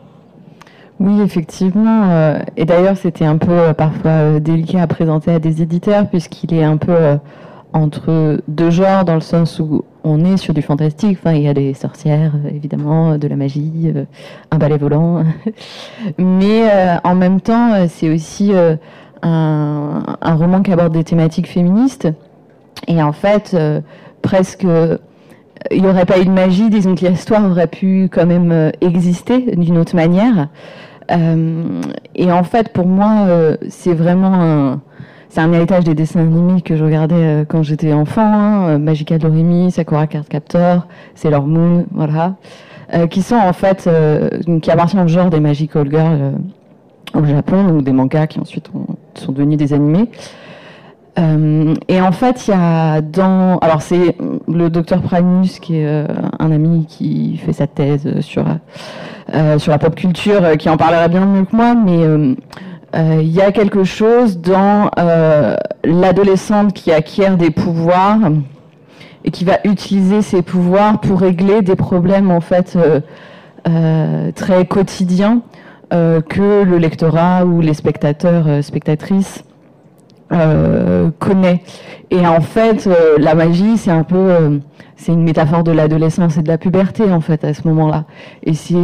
Oui, 1.01 1.21
effectivement. 1.21 2.39
et 2.57 2.65
d'ailleurs, 2.65 2.97
c'était 2.97 3.25
un 3.25 3.37
peu 3.37 3.73
parfois 3.77 4.41
délicat 4.41 4.83
à 4.83 4.87
présenter 4.89 5.33
à 5.33 5.39
des 5.39 5.63
éditeurs, 5.63 6.09
puisqu'il 6.09 6.53
est 6.53 6.65
un 6.65 6.77
peu 6.77 7.19
entre 7.73 8.41
deux 8.49 8.71
genres, 8.71 9.05
dans 9.05 9.15
le 9.15 9.21
sens 9.21 9.61
où 9.61 9.85
on 10.09 10.25
est 10.25 10.37
sur 10.37 10.55
du 10.55 10.63
fantastique. 10.63 11.19
Enfin, 11.21 11.35
il 11.35 11.43
y 11.43 11.49
a 11.49 11.55
des 11.55 11.75
sorcières, 11.75 12.33
évidemment, 12.51 13.19
de 13.19 13.29
la 13.29 13.37
magie, 13.37 13.93
euh, 13.95 14.05
un 14.51 14.59
balai 14.59 14.79
volant. 14.79 15.23
Mais 16.19 16.69
euh, 16.71 16.97
en 17.05 17.15
même 17.15 17.41
temps, 17.41 17.73
euh, 17.73 17.87
c'est 17.89 18.09
aussi 18.09 18.53
un, 19.23 20.03
roman 20.23 20.63
qui 20.63 20.73
aborde 20.73 20.93
des 20.93 21.05
thématiques 21.05 21.49
féministes. 21.49 22.09
Et 22.87 23.03
en 23.03 23.13
fait, 23.13 23.57
presque, 24.23 24.65
il 25.71 25.83
n'y 25.83 25.89
aurait 25.89 26.07
pas 26.07 26.21
eu 26.21 26.25
de 26.25 26.31
magie. 26.31 26.71
Disons 26.71 26.95
que 26.95 27.05
l'histoire 27.05 27.45
aurait 27.45 27.67
pu 27.67 28.09
quand 28.11 28.25
même 28.25 28.73
exister 28.81 29.57
d'une 29.57 29.77
autre 29.79 29.97
manière. 29.97 30.49
et 31.11 32.33
en 32.33 32.45
fait, 32.45 32.73
pour 32.73 32.87
moi, 32.87 33.27
c'est 33.69 33.95
vraiment 33.95 34.35
un 34.35 34.81
c'est 35.29 35.41
un 35.41 35.53
héritage 35.53 35.85
des 35.85 35.95
dessins 35.95 36.21
animés 36.21 36.63
que 36.63 36.77
je 36.77 36.85
regardais 36.85 37.15
euh, 37.15 37.45
quand 37.47 37.63
j'étais 37.63 37.93
enfant, 37.93 38.23
hein, 38.23 38.69
euh, 38.69 38.79
Magica 38.79 39.19
Doremi, 39.19 39.71
Sakura 39.71 40.07
Card 40.07 40.27
Captor, 40.27 40.87
Sailor 41.15 41.47
Moon, 41.47 41.87
voilà, 41.93 42.37
euh, 42.95 43.07
qui 43.07 43.21
sont 43.21 43.37
en 43.37 43.53
fait, 43.53 43.89
qui 44.63 44.71
appartiennent 44.71 45.05
au 45.05 45.09
genre 45.09 45.31
des 45.31 45.41
Magical 45.41 45.89
Girls 45.91 46.33
au 47.15 47.25
Japon, 47.25 47.69
ou 47.69 47.83
des 47.83 47.93
mangas 47.93 48.27
qui 48.27 48.41
ensuite 48.41 48.71
sont 49.15 49.33
devenus 49.33 49.59
des 49.59 49.73
animés. 49.75 50.09
et 51.17 52.01
en 52.01 52.13
fait, 52.13 52.47
il 52.47 52.51
y 52.51 52.55
a 52.55 53.01
dans. 53.01 53.59
Alors, 53.59 53.83
c'est 53.83 54.17
le 54.47 54.69
docteur 54.71 55.03
Primus, 55.03 55.59
qui 55.61 55.77
est 55.77 56.07
un 56.39 56.53
ami 56.53 56.87
qui 56.87 57.39
fait 57.39 57.53
sa 57.53 57.67
thèse 57.67 58.21
sur, 58.21 58.45
sur 59.59 59.73
la 59.73 59.79
pop 59.79 59.95
culture, 59.95 60.57
qui 60.59 60.69
en 60.69 60.77
parlerait 60.77 61.09
bien 61.09 61.27
mieux 61.27 61.45
que 61.45 61.57
moi, 61.57 61.75
mais 61.75 62.37
euh, 62.95 63.19
il 63.21 63.31
y 63.31 63.43
a 63.43 63.53
quelque 63.53 63.85
chose 63.85 64.39
dans 64.39 64.91
euh, 64.99 65.57
l'adolescente 65.85 66.73
qui 66.73 66.91
acquiert 66.91 67.37
des 67.37 67.51
pouvoirs 67.51 68.19
et 69.25 69.31
qui 69.31 69.45
va 69.45 69.59
utiliser 69.65 70.23
ces 70.23 70.41
pouvoirs 70.41 71.01
pour 71.01 71.21
régler 71.21 71.61
des 71.61 71.77
problèmes 71.77 72.31
en 72.31 72.41
fait 72.41 72.79
euh, 73.69 74.33
très 74.33 74.65
quotidiens 74.65 75.43
que 75.91 76.65
le 76.65 76.77
lectorat 76.77 77.47
ou 77.47 77.63
les 77.63 77.73
spectateurs, 77.73 78.63
spectatrices 78.63 79.43
connaît. 80.29 81.63
Et 82.11 82.27
en 82.27 82.43
fait, 82.43 82.87
la 83.19 83.35
magie, 83.35 83.79
c'est 83.79 83.91
un 83.91 84.03
peu, 84.03 84.61
c'est 84.97 85.13
une 85.13 85.23
métaphore 85.23 85.65
de 85.65 85.73
l'adolescence 85.73 86.37
et 86.37 86.43
de 86.43 86.49
la 86.49 86.59
puberté 86.59 87.05
en 87.11 87.23
fait 87.23 87.43
à 87.43 87.55
ce 87.55 87.67
moment-là. 87.69 88.05
Et 88.43 88.53
c'est 88.53 88.77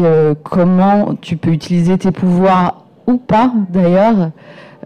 comment 0.45 1.15
tu 1.21 1.37
peux 1.37 1.51
utiliser 1.51 1.99
tes 1.99 2.11
pouvoirs 2.11 2.84
ou 3.07 3.17
pas 3.17 3.53
d'ailleurs, 3.71 4.31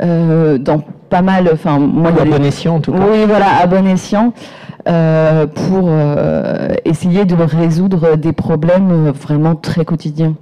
euh, 0.01 0.59
dans 0.59 0.81
pas 1.09 1.23
mal, 1.23 1.51
enfin 1.53 1.79
moi 1.79 2.11
à 2.11 2.25
bon 2.25 2.45
escient 2.45 2.77
en 2.77 2.81
tout 2.81 2.93
cas. 2.93 2.99
Oui 3.11 3.25
voilà, 3.27 3.57
à 3.61 3.67
bon 3.67 3.87
escient. 3.87 4.33
Euh, 4.87 5.47
pour 5.47 5.89
euh, 5.89 6.69
essayer 6.87 7.27
de 7.27 7.35
résoudre 7.35 8.17
des 8.17 8.33
problèmes 8.33 9.11
vraiment 9.11 9.55
très 9.55 9.85
quotidiens. 9.85 10.35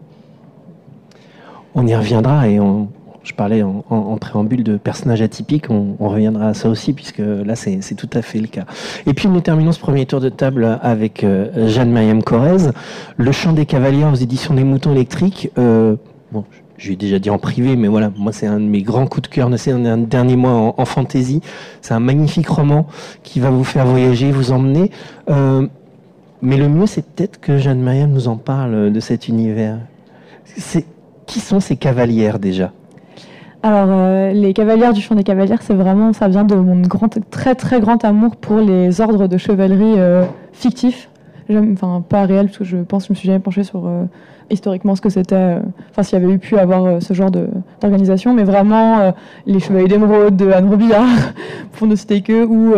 On 1.74 1.84
y 1.84 1.96
reviendra 1.96 2.46
et 2.46 2.60
on, 2.60 2.88
je 3.24 3.32
parlais 3.32 3.64
en, 3.64 3.82
préambule 4.18 4.62
de 4.62 4.76
personnages 4.76 5.20
atypiques, 5.20 5.68
on, 5.68 5.96
reviendra 5.98 6.48
à 6.48 6.54
ça 6.54 6.68
aussi, 6.68 6.92
puisque 6.92 7.18
là, 7.18 7.56
c'est 7.56 7.94
tout 7.96 8.10
à 8.12 8.22
fait 8.22 8.38
le 8.38 8.46
cas. 8.46 8.66
Et 9.06 9.14
puis, 9.14 9.28
nous 9.28 9.40
terminons 9.40 9.72
ce 9.72 9.80
premier 9.80 10.06
tour 10.06 10.20
de 10.20 10.28
table 10.28 10.78
avec 10.80 11.26
Jeanne-Mariam 11.56 12.22
Corrèze, 12.22 12.72
Le 13.16 13.32
chant 13.32 13.52
des 13.52 13.66
cavaliers 13.66 14.04
aux 14.04 14.14
éditions 14.14 14.54
des 14.54 14.64
moutons 14.64 14.92
électriques. 14.92 15.50
bon, 15.56 16.44
je 16.50 16.60
ai 16.78 16.96
déjà 16.96 17.18
dit 17.18 17.30
en 17.30 17.38
privé, 17.38 17.76
mais 17.76 17.88
voilà, 17.88 18.10
moi 18.16 18.32
c'est 18.32 18.46
un 18.46 18.60
de 18.60 18.64
mes 18.64 18.82
grands 18.82 19.06
coups 19.06 19.28
de 19.28 19.34
cœur 19.34 19.50
c'est 19.56 19.72
un, 19.72 19.98
dernier 19.98 20.36
mois 20.36 20.52
en, 20.52 20.74
en 20.76 20.84
fantaisie. 20.84 21.40
C'est 21.80 21.94
un 21.94 22.00
magnifique 22.00 22.48
roman 22.48 22.86
qui 23.22 23.40
va 23.40 23.50
vous 23.50 23.64
faire 23.64 23.86
voyager, 23.86 24.30
vous 24.32 24.52
emmener. 24.52 24.90
Euh, 25.30 25.66
mais 26.42 26.56
le 26.56 26.68
mieux, 26.68 26.86
c'est 26.86 27.04
peut-être 27.04 27.40
que 27.40 27.58
Jeanne 27.58 27.80
Maria 27.80 28.06
nous 28.06 28.28
en 28.28 28.36
parle 28.36 28.92
de 28.92 29.00
cet 29.00 29.28
univers. 29.28 29.78
Qui 31.26 31.40
sont 31.40 31.60
ces 31.60 31.76
cavalières 31.76 32.38
déjà? 32.38 32.72
Alors, 33.62 33.88
euh, 33.88 34.32
les 34.32 34.52
cavalières 34.52 34.92
du 34.92 35.00
chant 35.00 35.16
des 35.16 35.24
cavalières, 35.24 35.60
c'est 35.62 35.74
vraiment, 35.74 36.12
ça 36.12 36.28
vient 36.28 36.44
de 36.44 36.54
mon 36.54 36.80
grand, 36.82 37.08
très 37.30 37.54
très 37.56 37.80
grand 37.80 38.04
amour 38.04 38.36
pour 38.36 38.58
les 38.58 39.00
ordres 39.00 39.26
de 39.26 39.36
chevalerie 39.38 39.98
euh, 39.98 40.24
fictifs. 40.52 41.08
Enfin, 41.50 42.04
pas 42.08 42.26
réels, 42.26 42.46
parce 42.46 42.58
que 42.58 42.64
je 42.64 42.76
pense 42.76 43.04
que 43.04 43.08
je 43.08 43.12
me 43.12 43.16
suis 43.16 43.26
jamais 43.26 43.40
penchée 43.40 43.64
sur 43.64 43.88
historiquement 44.50 44.94
ce 44.94 45.00
que 45.00 45.10
c'était, 45.10 45.56
enfin 45.90 46.02
s'il 46.02 46.18
y 46.18 46.22
avait 46.22 46.32
eu 46.32 46.38
pu 46.38 46.58
avoir 46.58 47.02
ce 47.02 47.14
genre 47.14 47.30
d'organisation, 47.30 48.34
mais 48.34 48.44
vraiment 48.44 49.12
les 49.46 49.60
Chevaliers 49.60 49.88
d'émeraude 49.88 50.36
de 50.36 50.50
Anne 50.50 50.68
Robillard, 50.68 51.06
pour 51.72 51.86
ne 51.86 51.94
citer 51.94 52.20
que, 52.20 52.44
ou 52.44 52.74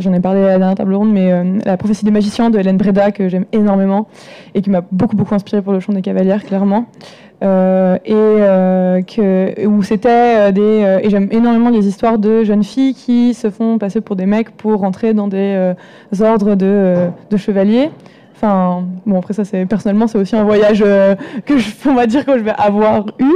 j'en 0.00 0.12
ai 0.12 0.20
parlé 0.20 0.40
à 0.40 0.46
la 0.46 0.58
dernière 0.58 0.76
table 0.76 0.94
ronde, 0.94 1.12
mais 1.12 1.32
la 1.64 1.76
prophétie 1.76 2.04
des 2.04 2.10
magiciens 2.10 2.50
de 2.50 2.58
Hélène 2.58 2.76
Breda 2.76 3.12
que 3.12 3.28
j'aime 3.28 3.46
énormément 3.52 4.06
et 4.54 4.62
qui 4.62 4.70
m'a 4.70 4.82
beaucoup 4.92 5.16
beaucoup 5.16 5.34
inspiré 5.34 5.62
pour 5.62 5.72
le 5.72 5.80
chant 5.80 5.92
des 5.92 6.02
cavalières, 6.02 6.44
clairement. 6.44 6.86
Euh, 7.42 7.96
et 8.04 8.14
euh, 8.14 9.02
où 9.66 9.82
c'était 9.82 10.08
euh, 10.08 10.52
des 10.52 11.00
et 11.02 11.10
j'aime 11.10 11.28
énormément 11.30 11.68
les 11.68 11.86
histoires 11.86 12.18
de 12.18 12.44
jeunes 12.44 12.62
filles 12.62 12.94
qui 12.94 13.34
se 13.34 13.50
font 13.50 13.76
passer 13.76 14.00
pour 14.00 14.16
des 14.16 14.24
mecs 14.24 14.50
pour 14.50 14.80
rentrer 14.80 15.14
dans 15.14 15.28
des 15.28 15.74
ordres 16.20 16.54
de 16.54 17.36
chevaliers. 17.36 17.90
Bon 18.44 19.18
après 19.18 19.34
ça 19.34 19.44
c'est 19.44 19.66
personnellement 19.66 20.06
c'est 20.06 20.18
aussi 20.18 20.36
un 20.36 20.44
voyage 20.44 20.84
que 21.46 21.58
je, 21.58 21.70
on 21.88 21.94
va 21.94 22.06
dire 22.06 22.24
que 22.24 22.38
je 22.38 22.44
vais 22.44 22.54
avoir 22.56 23.06
eu. 23.18 23.32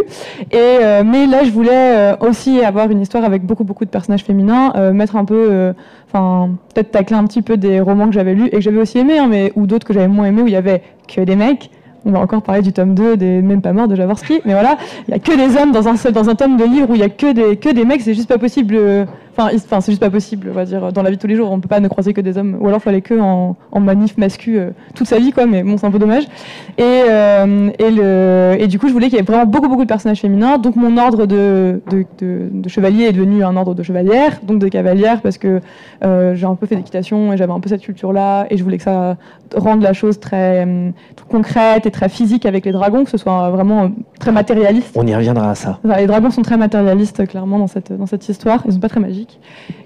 Et 0.52 0.78
mais 1.04 1.26
là 1.26 1.44
je 1.44 1.50
voulais 1.50 2.16
aussi 2.20 2.64
avoir 2.64 2.90
une 2.90 3.00
histoire 3.00 3.24
avec 3.24 3.44
beaucoup 3.44 3.64
beaucoup 3.64 3.84
de 3.84 3.90
personnages 3.90 4.24
féminins, 4.24 4.92
mettre 4.92 5.16
un 5.16 5.24
peu, 5.24 5.74
enfin 6.06 6.50
peut-être 6.74 6.90
tacler 6.90 7.16
un 7.16 7.24
petit 7.24 7.42
peu 7.42 7.56
des 7.56 7.80
romans 7.80 8.06
que 8.06 8.12
j'avais 8.12 8.34
lus 8.34 8.46
et 8.46 8.50
que 8.56 8.60
j'avais 8.60 8.80
aussi 8.80 8.98
aimé, 8.98 9.18
hein, 9.18 9.26
mais 9.28 9.52
ou 9.56 9.66
d'autres 9.66 9.86
que 9.86 9.92
j'avais 9.92 10.08
moins 10.08 10.26
aimé 10.26 10.42
où 10.42 10.46
il 10.46 10.52
y 10.52 10.56
avait 10.56 10.82
que 11.06 11.20
des 11.20 11.36
mecs 11.36 11.70
on 12.04 12.12
va 12.12 12.20
encore 12.20 12.42
parler 12.42 12.62
du 12.62 12.72
tome 12.72 12.94
2 12.94 13.16
des 13.16 13.42
Même 13.42 13.60
pas 13.60 13.72
morts 13.72 13.88
de 13.88 13.94
Jaworski, 13.94 14.40
mais 14.44 14.52
voilà, 14.52 14.76
il 15.06 15.10
n'y 15.10 15.14
a 15.14 15.18
que 15.18 15.36
des 15.36 15.60
hommes 15.60 15.72
dans 15.72 15.88
un, 15.88 16.10
dans 16.10 16.28
un 16.28 16.34
tome 16.34 16.56
de 16.56 16.64
livre 16.64 16.90
où 16.90 16.94
il 16.94 16.98
n'y 16.98 17.04
a 17.04 17.08
que 17.08 17.32
des, 17.32 17.56
que 17.56 17.68
des 17.68 17.84
mecs, 17.84 18.00
c'est 18.00 18.14
juste 18.14 18.28
pas 18.28 18.38
possible. 18.38 18.78
Euh, 19.38 19.42
enfin, 19.54 19.80
c'est 19.80 19.92
juste 19.92 20.00
pas 20.00 20.10
possible, 20.10 20.48
on 20.50 20.54
va 20.54 20.64
dire, 20.64 20.92
dans 20.92 21.02
la 21.02 21.10
vie 21.10 21.16
de 21.16 21.20
tous 21.20 21.26
les 21.26 21.36
jours. 21.36 21.50
On 21.50 21.60
peut 21.60 21.68
pas 21.68 21.80
ne 21.80 21.88
croiser 21.88 22.12
que 22.12 22.20
des 22.20 22.38
hommes, 22.38 22.56
ou 22.60 22.66
alors 22.66 22.80
il 22.80 22.84
fallait 22.84 23.00
que 23.00 23.18
en, 23.18 23.56
en 23.72 23.80
manif 23.80 24.18
mascu 24.18 24.58
euh, 24.58 24.70
toute 24.94 25.06
sa 25.06 25.18
vie, 25.18 25.32
quoi. 25.32 25.46
Mais 25.46 25.62
bon, 25.62 25.76
c'est 25.76 25.86
un 25.86 25.90
peu 25.90 25.98
dommage. 25.98 26.24
Et, 26.76 26.82
euh, 26.82 27.70
et, 27.78 27.90
le, 27.90 28.56
et 28.58 28.66
du 28.66 28.78
coup, 28.78 28.88
je 28.88 28.92
voulais 28.92 29.08
qu'il 29.08 29.16
y 29.16 29.20
ait 29.20 29.24
vraiment 29.24 29.46
beaucoup, 29.46 29.68
beaucoup 29.68 29.84
de 29.84 29.88
personnages 29.88 30.20
féminins. 30.20 30.58
Donc 30.58 30.76
mon 30.76 30.96
ordre 30.96 31.26
de, 31.26 31.80
de, 31.90 32.04
de, 32.20 32.68
chevalier 32.68 33.04
est 33.04 33.12
devenu 33.12 33.44
un 33.44 33.56
ordre 33.56 33.74
de 33.74 33.82
chevalière, 33.82 34.40
donc 34.42 34.58
de 34.58 34.68
cavalière, 34.68 35.20
parce 35.20 35.38
que 35.38 35.60
euh, 36.04 36.34
j'ai 36.34 36.46
un 36.46 36.54
peu 36.54 36.66
fait 36.66 36.76
d'équitation 36.76 37.32
et 37.32 37.36
j'avais 37.36 37.52
un 37.52 37.60
peu 37.60 37.68
cette 37.68 37.82
culture-là, 37.82 38.46
et 38.50 38.56
je 38.56 38.64
voulais 38.64 38.78
que 38.78 38.84
ça 38.84 39.16
rende 39.54 39.82
la 39.82 39.92
chose 39.92 40.20
très, 40.20 40.66
très, 41.16 41.28
concrète 41.28 41.86
et 41.86 41.90
très 41.90 42.08
physique 42.08 42.46
avec 42.46 42.64
les 42.64 42.72
dragons, 42.72 43.04
que 43.04 43.10
ce 43.10 43.18
soit 43.18 43.50
vraiment 43.50 43.90
très 44.18 44.32
matérialiste. 44.32 44.92
On 44.96 45.06
y 45.06 45.14
reviendra 45.14 45.50
à 45.50 45.54
ça. 45.54 45.78
Les 45.84 46.06
dragons 46.06 46.30
sont 46.30 46.42
très 46.42 46.56
matérialistes, 46.56 47.26
clairement, 47.26 47.58
dans 47.58 47.66
cette, 47.66 47.92
dans 47.92 48.06
cette 48.06 48.28
histoire. 48.28 48.62
Ils 48.66 48.72
sont 48.72 48.80
pas 48.80 48.88
très 48.88 49.00
magiques. 49.00 49.27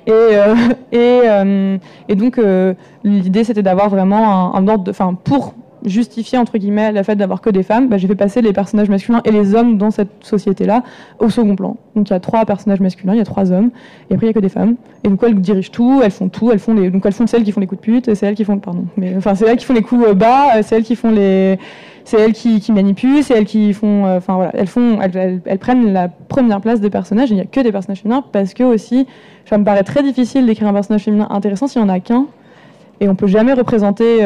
Et, 0.07 0.11
euh, 0.11 0.55
euh, 0.95 1.79
et, 2.09 2.15
donc, 2.15 2.39
euh, 2.39 2.75
l'idée, 3.05 3.45
c'était 3.45 3.63
d'avoir 3.63 3.89
vraiment 3.89 4.55
un, 4.55 4.69
ordre, 4.69 4.91
enfin, 4.91 5.15
pour 5.15 5.55
justifier 5.85 6.39
entre 6.39 6.59
guillemets 6.59 6.93
le 6.93 7.03
fait 7.03 7.17
d'avoir 7.17 7.41
que 7.41 7.51
des 7.51 7.63
femmes, 7.63 7.89
bah, 7.89 7.97
j'ai 7.99 8.07
fait 8.09 8.15
passer 8.15 8.43
les 8.43 8.53
personnages 8.53 8.89
masculins 8.89 9.21
et 9.25 9.31
les 9.31 9.55
hommes 9.55 9.79
dans 9.79 9.91
cette 9.91 10.11
société-là 10.21 10.83
au 11.19 11.29
second 11.29 11.57
plan. 11.57 11.77
Donc 11.97 12.09
il 12.09 12.13
y 12.13 12.17
a 12.17 12.21
trois 12.21 12.45
personnages 12.45 12.81
masculins, 12.81 13.15
il 13.15 13.19
y 13.19 13.23
a 13.23 13.25
trois 13.25 13.53
hommes, 13.53 13.71
et 14.11 14.15
après 14.15 14.27
il 14.27 14.29
y 14.29 14.31
a 14.31 14.35
que 14.35 14.41
des 14.41 14.49
femmes. 14.49 14.77
Et 15.05 15.09
donc 15.09 15.23
elles 15.23 15.41
dirigent 15.41 15.71
tout, 15.71 16.01
elles 16.03 16.11
font 16.11 16.29
tout, 16.29 16.51
elles 16.53 16.59
font 16.59 16.75
les, 16.75 16.91
donc 16.91 17.05
elles 17.07 17.13
font 17.13 17.27
celles 17.27 17.45
qui 17.45 17.53
font 17.53 17.61
les 17.61 17.67
coups 17.67 17.81
de 17.81 17.85
pute, 17.85 18.15
c'est 18.15 18.27
elles 18.27 18.35
qui 18.35 18.45
font, 18.45 18.59
pardon, 18.59 18.85
mais 18.97 19.15
enfin 19.17 19.35
c'est 19.35 19.47
elles 19.47 19.57
qui 19.57 19.65
font 19.65 19.75
les 19.75 19.83
coups 19.83 20.15
bas, 20.15 20.63
c'est 20.63 20.77
elles 20.77 20.85
qui 20.85 20.97
font 20.97 21.11
les, 21.11 21.59
c'est 22.05 22.21
elles 22.21 22.33
qui, 22.33 22.61
qui, 22.61 22.73
manipulent, 22.73 23.23
c'est 23.23 23.35
elles 23.35 23.45
qui 23.45 23.73
font, 23.73 24.05
enfin 24.17 24.35
voilà, 24.35 24.51
elles 24.55 24.67
font, 24.67 25.01
elles, 25.01 25.41
elles, 25.45 25.59
prennent 25.59 25.93
la 25.93 26.09
première 26.09 26.61
place 26.61 26.81
des 26.81 26.91
personnages. 26.91 27.31
Il 27.31 27.35
n'y 27.35 27.41
a 27.41 27.47
que 27.47 27.61
des 27.61 27.73
personnages 27.73 28.03
féminins 28.03 28.25
parce 28.33 28.55
que 28.55 28.63
aussi 28.63 29.07
ça 29.47 29.59
me 29.59 29.65
paraît 29.65 29.85
très 29.85 30.03
difficile 30.03 30.47
d'écrire 30.47 30.69
un 30.69 30.73
personnage 30.73 31.03
féminin 31.03 31.27
intéressant 31.31 31.67
s'il 31.67 31.83
n'y 31.83 31.91
en 31.91 31.93
a 31.93 32.01
qu'un. 32.01 32.27
Et 33.01 33.09
on 33.09 33.17
peut 33.17 33.27
jamais 33.27 33.53
représenter 33.53 34.25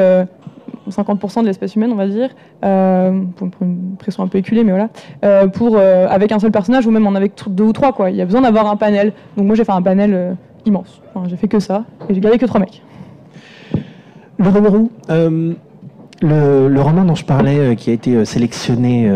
50% 0.91 1.39
euh, 1.39 1.43
de 1.43 1.47
l'espèce 1.47 1.77
humaine, 1.77 1.93
on 1.93 1.97
va 1.97 2.07
dire, 2.07 2.31
euh, 2.65 3.23
pour, 3.37 3.49
une 3.61 3.97
pression 3.99 4.23
un 4.23 4.29
peu 4.29 4.39
éculée, 4.39 4.65
mais 4.65 4.73
voilà, 4.73 4.89
euh, 5.25 5.47
pour, 5.49 5.79
avec 5.79 6.33
un 6.33 6.39
seul 6.39 6.51
personnage 6.51 6.87
ou 6.87 6.91
même 6.91 7.07
en 7.07 7.15
avec 7.15 7.33
deux 7.49 7.65
ou 7.65 7.73
trois. 7.73 7.93
Quoi. 7.93 8.11
Il 8.11 8.17
y 8.17 8.23
a 8.23 8.25
besoin 8.25 8.43
d'avoir 8.43 8.69
un 8.69 8.77
panel. 8.77 9.13
Donc 9.37 9.47
moi 9.47 9.57
j'ai 9.57 9.65
fait 9.65 9.73
un 9.73 9.83
panel 9.83 10.37
immense. 10.65 11.01
J'ai 11.27 11.37
fait 11.37 11.49
que 11.49 11.61
ça 11.61 11.85
et 12.09 12.15
j'ai 12.15 12.21
gardé 12.21 12.39
que 12.39 12.47
trois 12.47 12.61
mecs. 12.61 12.83
Laurent 14.39 14.89
le, 16.23 16.81
roman 16.81 17.05
dont 17.05 17.15
je 17.15 17.25
parlais, 17.25 17.59
euh, 17.59 17.75
qui 17.75 17.91
a 17.91 17.93
été 17.93 18.15
euh, 18.15 18.25
sélectionné 18.25 19.09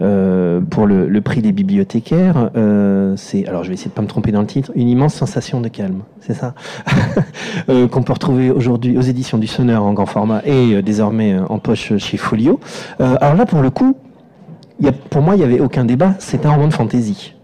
euh, 0.00 0.60
pour 0.70 0.86
le, 0.86 1.20
prix 1.20 1.42
des 1.42 1.52
bibliothécaires, 1.52 2.50
c'est, 3.16 3.46
alors 3.46 3.62
je 3.64 3.68
vais 3.68 3.74
essayer 3.74 3.90
de 3.90 3.94
pas 3.94 4.02
me 4.02 4.06
tromper 4.06 4.32
dans 4.32 4.40
le 4.40 4.46
titre, 4.46 4.72
Une 4.74 4.88
immense 4.88 5.14
sensation 5.14 5.60
de 5.60 5.68
calme, 5.68 6.02
c'est 6.20 6.34
ça 6.34 6.54
Qu'on 7.66 8.02
peut 8.02 8.12
retrouver 8.12 8.50
aujourd'hui 8.50 8.98
aux 8.98 9.02
éditions 9.02 9.38
du 9.38 9.46
Sonneur 9.46 9.84
en 9.84 9.94
grand 9.94 10.06
format 10.06 10.42
et 10.44 10.82
désormais 10.82 11.38
en 11.48 11.58
poche 11.58 11.96
chez 11.96 12.18
Folio. 12.18 12.60
alors 12.98 13.34
là, 13.34 13.46
pour 13.46 13.62
le 13.62 13.70
coup, 13.70 13.96
pour 15.08 15.22
moi, 15.22 15.36
il 15.36 15.38
n'y 15.38 15.44
avait 15.44 15.60
aucun 15.60 15.86
débat, 15.86 16.14
c'est 16.18 16.44
un 16.44 16.50
roman 16.50 16.68
de 16.68 16.74
fantaisie. 16.74 17.34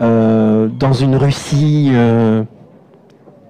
dans 0.00 0.92
une 0.98 1.14
Russie 1.14 1.92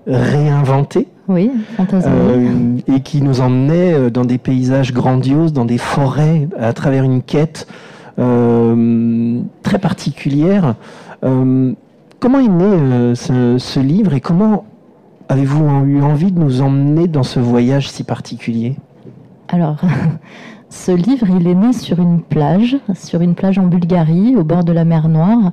réinventée, 0.07 1.09
oui, 1.29 1.51
euh, 1.81 2.77
et 2.87 3.01
qui 3.01 3.21
nous 3.21 3.41
emmenait 3.41 3.95
euh, 3.95 4.11
dans 4.11 4.25
des 4.25 4.39
paysages 4.39 4.93
grandioses, 4.93 5.53
dans 5.53 5.65
des 5.65 5.79
forêts, 5.79 6.49
à 6.59 6.73
travers 6.73 7.03
une 7.03 7.23
quête 7.23 7.67
euh, 8.19 9.41
très 9.63 9.79
particulière. 9.79 10.77
comment 11.21 12.39
est 12.39 12.49
né 12.49 13.15
ce, 13.15 13.59
ce, 13.59 13.81
livre 13.81 14.15
et 14.15 14.21
comment 14.21 14.65
avez-vous 15.29 15.85
eu 15.87 16.03
envie 16.03 16.31
de 16.31 16.39
nous 16.39 16.63
emmener 16.63 17.09
dans 17.09 17.25
ce 17.25 17.41
voyage 17.41 17.91
si 17.91 18.05
particulier? 18.05 18.77
Alors, 19.49 19.79
Ce 20.77 20.93
livre, 20.93 21.27
il 21.31 21.49
est 21.49 21.55
né 21.55 21.73
sur 21.73 21.99
une 21.99 22.21
plage, 22.21 22.77
sur 22.95 23.21
une 23.23 23.35
plage 23.35 23.59
en 23.59 23.67
Bulgarie, 23.67 24.37
au 24.37 24.45
bord 24.45 24.63
de 24.63 24.73
la 24.73 24.85
mer 24.85 25.09
Noire, 25.09 25.51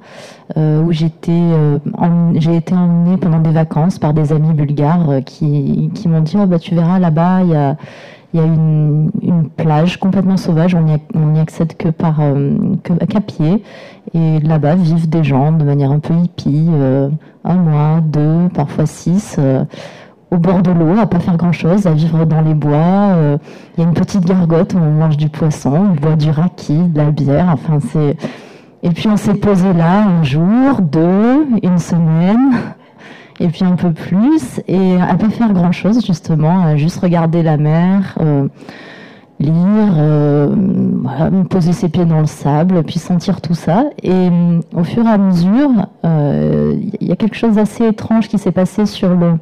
euh, 0.58 0.84
où 0.84 0.89
euh, 0.92 1.80
j'ai 2.36 2.56
été 2.56 2.75
emmenée 2.75 3.18
pendant 3.18 3.39
des 3.39 3.51
vacances 3.51 3.98
par 3.98 4.13
des 4.13 4.34
amis 4.34 4.53
bulgares 4.53 5.10
euh, 5.10 5.22
qui, 5.22 5.89
m'ont 6.06 6.22
dit 6.22 6.36
oh, 6.38 6.46
bah, 6.46 6.60
Tu 6.60 6.75
verras 6.75 7.00
là-bas, 7.00 7.42
il 7.42 7.50
y 7.50 7.56
a, 7.56 8.44
une, 8.44 9.10
plage 9.56 9.98
complètement 9.98 10.38
sauvage, 10.38 10.75
on 10.75 10.82
n'y 10.82 11.39
accède 11.39 11.77
que 11.77 11.89
par 11.89 12.22
qu'à 12.84 13.22
pied. 13.22 13.63
Et 14.13 14.39
là-bas 14.39 14.75
vivent 14.75 15.10
des 15.10 15.24
gens 15.24 15.51
de 15.53 15.63
manière 15.63 15.92
un 15.92 16.00
peu 16.00 16.13
hippie, 16.13 16.68
un 17.46 17.56
mois, 17.56 18.01
deux, 18.01 18.50
parfois 18.53 18.86
six 18.86 19.39
au 20.34 20.38
bord 20.38 20.62
de 20.63 20.72
l'eau, 20.72 20.98
à 21.00 21.06
pas 21.06 21.20
faire 21.20 21.38
grand-chose, 21.38 21.86
à 21.86 21.92
vivre 21.92 22.25
dans 22.25 22.42
les 22.42 22.56
bois. 22.56 23.13
Euh, 23.13 23.38
il 23.78 23.82
y 23.82 23.86
a 23.86 23.88
une 23.88 23.94
petite 23.94 24.25
gargote 24.25 24.74
où 24.74 24.78
on 24.78 24.92
mange 24.92 25.18
du 25.18 25.30
poisson, 25.30 25.92
on 25.92 26.02
boit 26.02 26.16
du 26.16 26.32
raki, 26.32 26.75
de 26.75 26.98
la 26.98 27.12
bière. 27.12 27.50
Enfin, 27.54 27.80
c'est. 27.92 28.18
Et 28.82 28.90
puis 28.90 29.08
on 29.08 29.16
s'est 29.16 29.36
posé 29.36 29.72
là 29.74 30.04
un 30.04 30.24
jour, 30.24 30.82
deux, 30.82 31.46
une 31.62 31.78
semaine, 31.78 32.52
et 33.40 33.48
puis 33.48 33.63
un 33.63 33.75
peu 33.75 33.92
plus, 33.92 34.60
et 34.68 35.00
à 35.00 35.16
pas 35.16 35.30
faire 35.30 35.54
grand-chose 35.54 36.06
justement, 36.06 36.66
à 36.66 36.75
juste 36.75 37.00
regarder 37.00 37.44
la 37.44 37.58
mer. 37.58 38.18
Euh, 38.20 38.48
lire, 39.40 39.96
euh, 39.98 40.56
poser 41.50 41.74
ses 41.74 41.90
pieds 41.90 42.06
dans 42.06 42.22
le 42.22 42.28
sable, 42.28 42.82
puis 42.84 42.98
sentir 42.98 43.42
tout 43.42 43.56
ça. 43.56 43.86
Et 44.02 44.30
au 44.74 44.84
fur 44.86 45.06
et 45.06 45.10
à 45.10 45.18
mesure, 45.18 45.70
il 46.04 47.08
y 47.08 47.12
a 47.12 47.16
quelque 47.18 47.36
chose 47.36 47.56
d'assez 47.56 47.88
étrange 47.88 48.30
qui 48.30 48.38
s'est 48.38 48.54
passé 48.54 48.86
sur 48.86 49.10
le, 49.10 49.34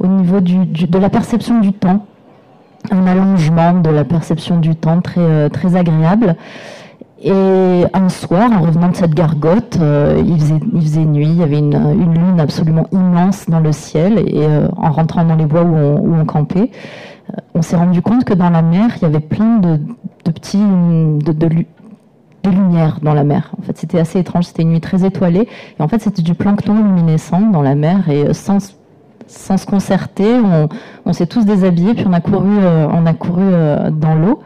au 0.00 0.06
niveau 0.06 0.40
de 0.40 0.98
la 0.98 1.10
perception 1.10 1.60
du 1.60 1.72
temps, 1.72 2.06
un 2.90 3.06
allongement 3.06 3.74
de 3.74 3.90
la 3.90 4.04
perception 4.04 4.58
du 4.58 4.76
temps 4.76 5.00
très, 5.00 5.20
euh, 5.20 5.48
très 5.48 5.76
agréable. 5.76 6.36
Et 7.20 7.84
un 7.94 8.08
soir, 8.08 8.50
en 8.52 8.60
revenant 8.60 8.90
de 8.90 8.96
cette 8.96 9.12
gargote, 9.12 9.76
euh, 9.80 10.22
il, 10.24 10.40
faisait, 10.80 11.04
nuit, 11.04 11.26
il 11.26 11.38
y 11.38 11.42
avait 11.42 11.58
une, 11.58 11.74
une, 11.74 12.14
lune 12.14 12.38
absolument 12.38 12.86
immense 12.92 13.46
dans 13.48 13.58
le 13.58 13.72
ciel, 13.72 14.20
et 14.20 14.46
euh, 14.46 14.68
en 14.76 14.92
rentrant 14.92 15.24
dans 15.24 15.34
les 15.34 15.46
bois 15.46 15.62
où 15.62 16.14
on, 16.14 16.24
campait, 16.24 16.70
on 17.54 17.62
s'est 17.62 17.74
rendu 17.74 18.02
compte 18.02 18.24
que 18.24 18.34
dans 18.34 18.50
la 18.50 18.62
mer, 18.62 18.90
il 18.96 19.02
y 19.02 19.04
avait 19.04 19.18
plein 19.18 19.58
de, 19.58 19.80
de 20.24 20.30
petits 20.30 20.58
de 20.58 22.50
lumières 22.50 23.00
dans 23.02 23.14
la 23.14 23.24
mer. 23.24 23.50
En 23.58 23.62
fait, 23.62 23.76
c'était 23.76 23.98
assez 23.98 24.20
étrange. 24.20 24.44
C'était 24.44 24.62
une 24.62 24.70
nuit 24.70 24.80
très 24.80 25.04
étoilée, 25.04 25.48
et 25.78 25.82
en 25.82 25.88
fait, 25.88 26.00
c'était 26.00 26.22
du 26.22 26.34
plancton 26.34 26.74
luminescent 26.74 27.40
dans 27.40 27.62
la 27.62 27.74
mer, 27.74 28.08
et 28.08 28.32
sans 28.32 28.77
sans 29.28 29.56
se 29.56 29.66
concerter. 29.66 30.36
On, 31.04 31.12
s'est 31.12 31.26
tous 31.26 31.44
déshabillés, 31.44 31.94
puis 31.94 32.04
on 32.08 32.12
a 32.12 32.20
couru, 32.20 32.58
euh, 32.58 32.86
on 32.92 33.06
a 33.06 33.14
couru 33.14 33.42
euh, 33.42 33.90
dans 33.90 34.14
l'eau. 34.14 34.40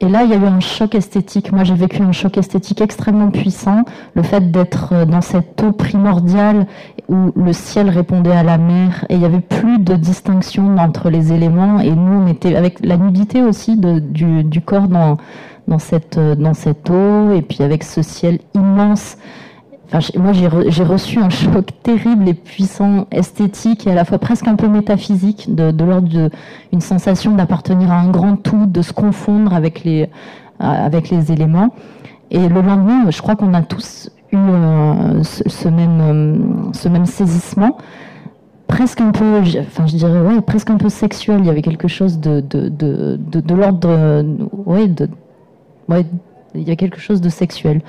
Et 0.00 0.08
là, 0.08 0.22
il 0.24 0.30
y 0.30 0.34
a 0.34 0.36
eu 0.36 0.44
un 0.44 0.60
choc 0.60 0.94
esthétique. 0.94 1.52
Moi, 1.52 1.64
j'ai 1.64 1.74
vécu 1.74 2.02
un 2.02 2.12
choc 2.12 2.36
esthétique 2.36 2.80
extrêmement 2.80 3.30
puissant. 3.30 3.84
Le 4.14 4.22
fait 4.22 4.50
d'être 4.50 4.92
euh, 4.92 5.04
dans 5.04 5.20
cette 5.20 5.62
eau 5.62 5.72
primordiale 5.72 6.66
où 7.08 7.32
le 7.36 7.52
ciel 7.52 7.88
répondait 7.88 8.32
à 8.32 8.42
la 8.42 8.58
mer 8.58 9.06
et 9.08 9.14
il 9.14 9.20
n'y 9.20 9.24
avait 9.24 9.40
plus 9.40 9.78
de 9.78 9.94
distinction 9.94 10.76
entre 10.76 11.10
les 11.10 11.32
éléments. 11.32 11.80
Et 11.80 11.90
nous, 11.90 12.22
on 12.22 12.26
était 12.26 12.56
avec 12.56 12.84
la 12.84 12.96
nudité 12.96 13.42
aussi 13.42 13.76
du, 13.76 14.60
corps 14.60 14.88
dans, 14.88 15.16
cette 15.78 16.18
eau 16.90 17.32
et 17.32 17.42
puis 17.42 17.62
avec 17.62 17.84
ce 17.84 18.02
ciel 18.02 18.40
immense 18.54 19.16
moi, 20.16 20.32
j'ai 20.32 20.82
reçu 20.82 21.18
un 21.18 21.30
choc 21.30 21.66
terrible 21.82 22.28
et 22.28 22.34
puissant, 22.34 23.06
esthétique 23.10 23.86
et 23.86 23.92
à 23.92 23.94
la 23.94 24.04
fois 24.04 24.18
presque 24.18 24.48
un 24.48 24.56
peu 24.56 24.68
métaphysique, 24.68 25.54
de, 25.54 25.84
l'ordre 25.84 26.30
d'une 26.72 26.80
sensation 26.80 27.32
d'appartenir 27.32 27.92
à 27.92 28.00
un 28.00 28.10
grand 28.10 28.36
tout, 28.36 28.66
de 28.66 28.82
se 28.82 28.92
confondre 28.92 29.54
avec 29.54 29.84
les, 29.84 30.08
avec 30.58 31.10
les 31.10 31.30
éléments. 31.30 31.74
Et 32.30 32.48
le 32.48 32.62
lendemain, 32.62 33.10
je 33.10 33.22
crois 33.22 33.36
qu'on 33.36 33.54
a 33.54 33.62
tous 33.62 34.10
eu 34.32 34.36
ce, 35.22 35.68
même, 35.68 36.70
ce 36.72 36.88
même 36.88 37.06
saisissement 37.06 37.78
presque 38.66 39.00
un 39.00 39.12
peu, 39.12 39.40
enfin 39.58 39.86
je 39.86 39.96
dirais 39.96 40.20
ouais, 40.20 40.40
presque 40.40 40.70
un 40.70 40.78
peu 40.78 40.88
sexuel. 40.88 41.40
Il 41.40 41.46
y 41.46 41.50
avait 41.50 41.62
quelque 41.62 41.86
chose 41.86 42.18
de 42.18 42.42
l'ordre, 43.54 44.24
il 46.54 46.62
y 46.62 46.70
a 46.70 46.76
quelque 46.76 46.98
chose 46.98 47.20
de 47.20 47.28
sexuel. 47.28 47.82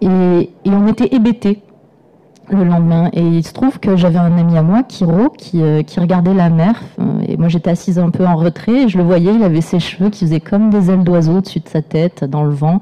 Et, 0.00 0.50
on 0.66 0.86
était 0.86 1.14
hébétés 1.14 1.62
le 2.50 2.64
lendemain. 2.64 3.10
Et 3.12 3.22
il 3.22 3.44
se 3.44 3.52
trouve 3.52 3.78
que 3.78 3.96
j'avais 3.96 4.18
un 4.18 4.38
ami 4.38 4.56
à 4.56 4.62
moi, 4.62 4.82
Kiro, 4.82 5.28
qui, 5.36 5.62
euh, 5.62 5.82
qui 5.82 6.00
regardait 6.00 6.34
la 6.34 6.48
mer. 6.48 6.82
Et 7.26 7.36
moi, 7.36 7.48
j'étais 7.48 7.70
assise 7.70 7.98
un 7.98 8.10
peu 8.10 8.26
en 8.26 8.36
retrait. 8.36 8.84
Et 8.84 8.88
je 8.88 8.96
le 8.96 9.04
voyais, 9.04 9.34
il 9.34 9.42
avait 9.42 9.60
ses 9.60 9.80
cheveux 9.80 10.08
qui 10.10 10.24
faisaient 10.24 10.40
comme 10.40 10.70
des 10.70 10.90
ailes 10.90 11.04
d'oiseau 11.04 11.38
au-dessus 11.38 11.60
de 11.60 11.68
sa 11.68 11.82
tête, 11.82 12.24
dans 12.24 12.44
le 12.44 12.50
vent. 12.50 12.80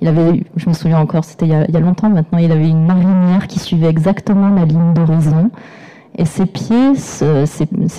Il 0.00 0.08
avait, 0.08 0.44
je 0.56 0.68
me 0.68 0.74
souviens 0.74 0.98
encore, 0.98 1.24
c'était 1.24 1.46
il, 1.46 1.66
il, 1.68 1.74
y 1.74 1.76
a 1.76 1.80
longtemps 1.80 2.08
maintenant, 2.08 2.38
il 2.38 2.50
avait 2.52 2.68
une 2.68 2.86
marinière 2.86 3.48
qui 3.48 3.58
suivait 3.58 3.88
exactement 3.88 4.48
la 4.48 4.64
ligne 4.64 4.94
d'horizon. 4.94 5.50
Et 6.16 6.24
ses 6.24 6.46
pieds, 6.46 6.92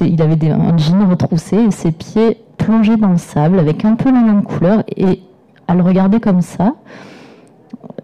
il 0.02 0.22
avait 0.22 0.36
des, 0.36 0.50
un 0.50 0.78
jean 0.78 1.08
retroussé 1.10 1.58
et 1.58 1.72
ses 1.72 1.92
pieds 1.92 2.38
plongés 2.58 2.98
dans 2.98 3.12
le 3.12 3.18
sable 3.18 3.60
avec 3.60 3.86
un 3.86 3.96
peu 3.96 4.12
la 4.12 4.22
même 4.22 4.44
couleur. 4.44 4.84
Et 4.96 5.22
à 5.68 5.76
le 5.76 5.82
regarder 5.82 6.20
comme 6.20 6.42
ça, 6.42 6.74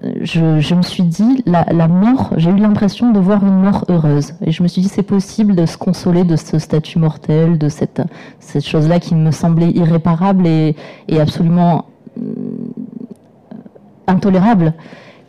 je, 0.02 0.76
me 0.76 0.82
suis 0.82 1.04
dit, 1.04 1.44
la, 1.46 1.88
mort, 1.88 2.34
j'ai 2.38 2.52
eu 2.52 2.58
l'impression 2.58 3.12
de 3.12 3.20
voir 3.20 3.44
une 3.44 3.62
mort 3.62 3.86
heureuse. 3.90 4.34
Et 4.46 4.52
je 4.52 4.62
me 4.62 4.68
suis 4.68 4.82
dit, 4.82 4.90
c'est 4.90 5.02
possible 5.04 5.56
de 5.56 5.66
se 5.66 5.78
consoler 5.78 6.24
de 6.24 6.36
ce 6.36 6.60
statut 6.60 7.00
mortel, 7.00 7.58
de 7.58 7.70
cette, 7.70 8.02
chose-là 8.62 9.00
qui 9.00 9.16
me 9.16 9.32
semblait 9.32 9.72
irréparable 9.72 10.46
et, 10.46 10.76
absolument 11.20 11.86
euh, 12.18 12.22
intolérable. 14.06 14.74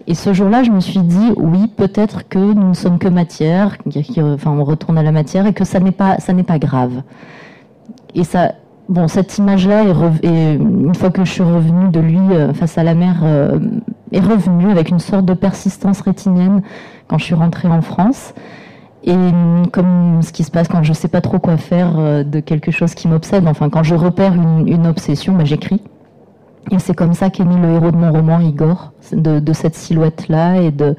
Et 0.07 0.15
ce 0.15 0.33
jour-là, 0.33 0.63
je 0.63 0.71
me 0.71 0.81
suis 0.81 1.01
dit, 1.01 1.33
oui, 1.37 1.69
peut-être 1.69 2.29
que 2.29 2.39
nous 2.39 2.69
ne 2.69 2.75
sommes 2.75 2.99
que 2.99 3.09
matière, 3.09 3.77
enfin, 4.21 4.51
on 4.51 4.65
retourne 4.65 4.99
à 4.99 5.03
la 5.03 5.13
matière 5.13 5.47
et 5.47 5.53
que 5.53 5.65
ça 5.65 5.81
n'est 5.81 5.93
pas, 5.93 6.59
grave. 6.59 7.03
Et 8.15 8.25
ça, 8.25 8.53
bon, 8.89 9.09
cette 9.09 9.37
image-là, 9.39 9.85
une 10.23 10.95
fois 10.95 11.11
que 11.11 11.25
je 11.25 11.31
suis 11.31 11.43
revenue 11.43 11.91
de 11.91 12.01
lui 12.01 12.19
euh, 12.19 12.55
face 12.55 12.79
à 12.79 12.85
la 12.85 12.95
mer, 12.95 13.21
euh, 13.23 13.59
est 14.13 14.21
revenue 14.21 14.71
avec 14.71 14.91
une 14.91 14.99
sorte 14.99 15.25
de 15.25 15.35
persistance 15.35 16.01
rétinienne 16.01 16.63
quand 17.07 17.19
je 17.19 17.25
suis 17.25 17.35
rentrée 17.35 17.69
en 17.69 17.83
France. 17.83 18.35
Et 19.05 19.15
comme 19.73 20.21
ce 20.23 20.33
qui 20.33 20.45
se 20.45 20.51
passe 20.51 20.69
quand 20.69 20.83
je 20.83 20.91
ne 20.91 20.95
sais 20.95 21.09
pas 21.09 21.21
trop 21.21 21.39
quoi 21.39 21.57
faire 21.57 21.99
euh, 21.99 22.25
de 22.25 22.41
quelque 22.41 22.71
chose 22.71 22.95
qui 22.95 23.09
m'obsède, 23.09 23.47
enfin 23.47 23.71
quand 23.71 23.83
je 23.83 23.95
repère 23.95 24.35
une, 24.35 24.87
obsession, 24.87 25.35
bah, 25.35 25.45
j'écris. 25.45 25.81
Et 26.71 26.79
c'est 26.79 26.95
comme 26.95 27.15
ça 27.15 27.31
qu'est 27.31 27.45
né 27.45 27.57
le 27.57 27.75
héros 27.75 27.91
de 27.91 27.97
mon 27.97 28.13
roman, 28.13 28.41
Igor, 28.41 28.93
de, 29.13 29.53
cette 29.53 29.75
silhouette-là 29.75 30.61
et 30.61 30.71
de, 30.71 30.97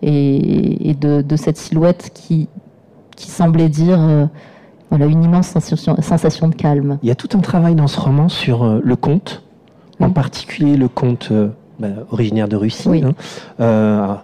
et, 0.00 0.94
de, 0.98 1.36
cette 1.36 1.58
silhouette 1.58 2.12
qui, 2.14 2.48
qui 3.16 3.28
semblait 3.30 3.68
dire 3.68 3.98
euh, 4.00 4.26
voilà, 4.88 5.06
une 5.06 5.22
immense 5.22 5.48
sensation, 5.48 6.00
sensation, 6.00 6.48
de 6.48 6.54
calme. 6.54 6.98
Il 7.02 7.08
y 7.08 7.12
a 7.12 7.14
tout 7.14 7.28
un 7.34 7.40
travail 7.40 7.74
dans 7.74 7.88
ce 7.88 8.00
roman 8.00 8.30
sur 8.30 8.62
euh, 8.62 8.80
le 8.82 8.96
conte, 8.96 9.42
en 9.98 10.10
particulier 10.10 10.76
le 10.78 10.88
conte 10.88 11.32
bah, 11.80 11.88
originaire 12.12 12.48
de 12.48 12.56
Russie. 12.56 13.02
Hein. 13.58 14.18